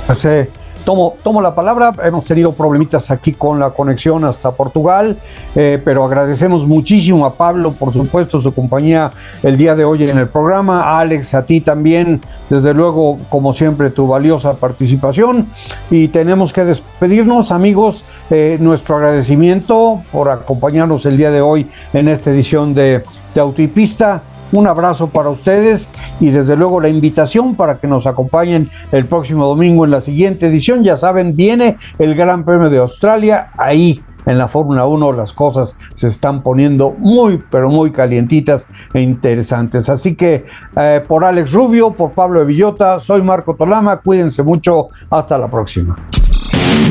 pues 0.07 0.25
eh, 0.25 0.49
tomo, 0.83 1.41
la 1.41 1.55
palabra. 1.55 1.93
Hemos 2.03 2.25
tenido 2.25 2.51
problemitas 2.51 3.11
aquí 3.11 3.33
con 3.33 3.59
la 3.59 3.71
conexión 3.71 4.23
hasta 4.25 4.51
Portugal, 4.51 5.17
eh, 5.55 5.81
pero 5.83 6.03
agradecemos 6.03 6.67
muchísimo 6.67 7.25
a 7.25 7.33
Pablo, 7.33 7.71
por 7.71 7.93
supuesto, 7.93 8.41
su 8.41 8.53
compañía 8.53 9.11
el 9.43 9.57
día 9.57 9.75
de 9.75 9.85
hoy 9.85 10.09
en 10.09 10.17
el 10.17 10.27
programa. 10.27 10.99
Alex, 10.99 11.33
a 11.33 11.45
ti 11.45 11.61
también, 11.61 12.21
desde 12.49 12.73
luego, 12.73 13.17
como 13.29 13.53
siempre, 13.53 13.89
tu 13.89 14.07
valiosa 14.07 14.53
participación. 14.55 15.47
Y 15.89 16.07
tenemos 16.09 16.53
que 16.53 16.65
despedirnos, 16.65 17.51
amigos. 17.51 18.03
Eh, 18.29 18.57
nuestro 18.59 18.95
agradecimiento 18.95 20.01
por 20.11 20.29
acompañarnos 20.29 21.05
el 21.05 21.17
día 21.17 21.31
de 21.31 21.41
hoy 21.41 21.69
en 21.93 22.07
esta 22.07 22.31
edición 22.31 22.73
de 22.73 23.03
Autopista. 23.35 24.23
Un 24.51 24.67
abrazo 24.67 25.09
para 25.09 25.29
ustedes 25.29 25.89
y 26.19 26.29
desde 26.29 26.55
luego 26.55 26.81
la 26.81 26.89
invitación 26.89 27.55
para 27.55 27.77
que 27.77 27.87
nos 27.87 28.05
acompañen 28.05 28.69
el 28.91 29.07
próximo 29.07 29.47
domingo 29.47 29.85
en 29.85 29.91
la 29.91 30.01
siguiente 30.01 30.47
edición. 30.47 30.83
Ya 30.83 30.97
saben, 30.97 31.35
viene 31.35 31.77
el 31.99 32.15
Gran 32.15 32.43
Premio 32.43 32.69
de 32.69 32.79
Australia. 32.79 33.51
Ahí 33.57 34.03
en 34.25 34.37
la 34.37 34.47
Fórmula 34.47 34.85
1 34.85 35.13
las 35.13 35.33
cosas 35.33 35.77
se 35.93 36.07
están 36.07 36.43
poniendo 36.43 36.91
muy, 36.97 37.41
pero 37.49 37.69
muy 37.69 37.91
calientitas 37.91 38.67
e 38.93 39.01
interesantes. 39.01 39.89
Así 39.89 40.15
que 40.15 40.45
eh, 40.75 41.03
por 41.07 41.23
Alex 41.23 41.51
Rubio, 41.53 41.91
por 41.91 42.11
Pablo 42.11 42.41
de 42.41 42.45
Villota, 42.45 42.99
soy 42.99 43.21
Marco 43.21 43.55
Tolama. 43.55 43.97
Cuídense 43.97 44.43
mucho. 44.43 44.89
Hasta 45.09 45.37
la 45.37 45.49
próxima. 45.49 45.97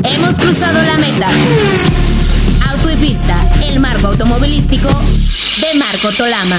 Hemos 0.03 0.39
cruzado 0.39 0.81
la 0.81 0.97
meta. 0.97 1.27
Auto 2.71 2.89
y 2.89 2.95
pista, 2.95 3.35
el 3.67 3.79
marco 3.79 4.07
automovilístico 4.07 4.89
de 4.89 5.79
Marco 5.79 6.09
Tolama. 6.17 6.57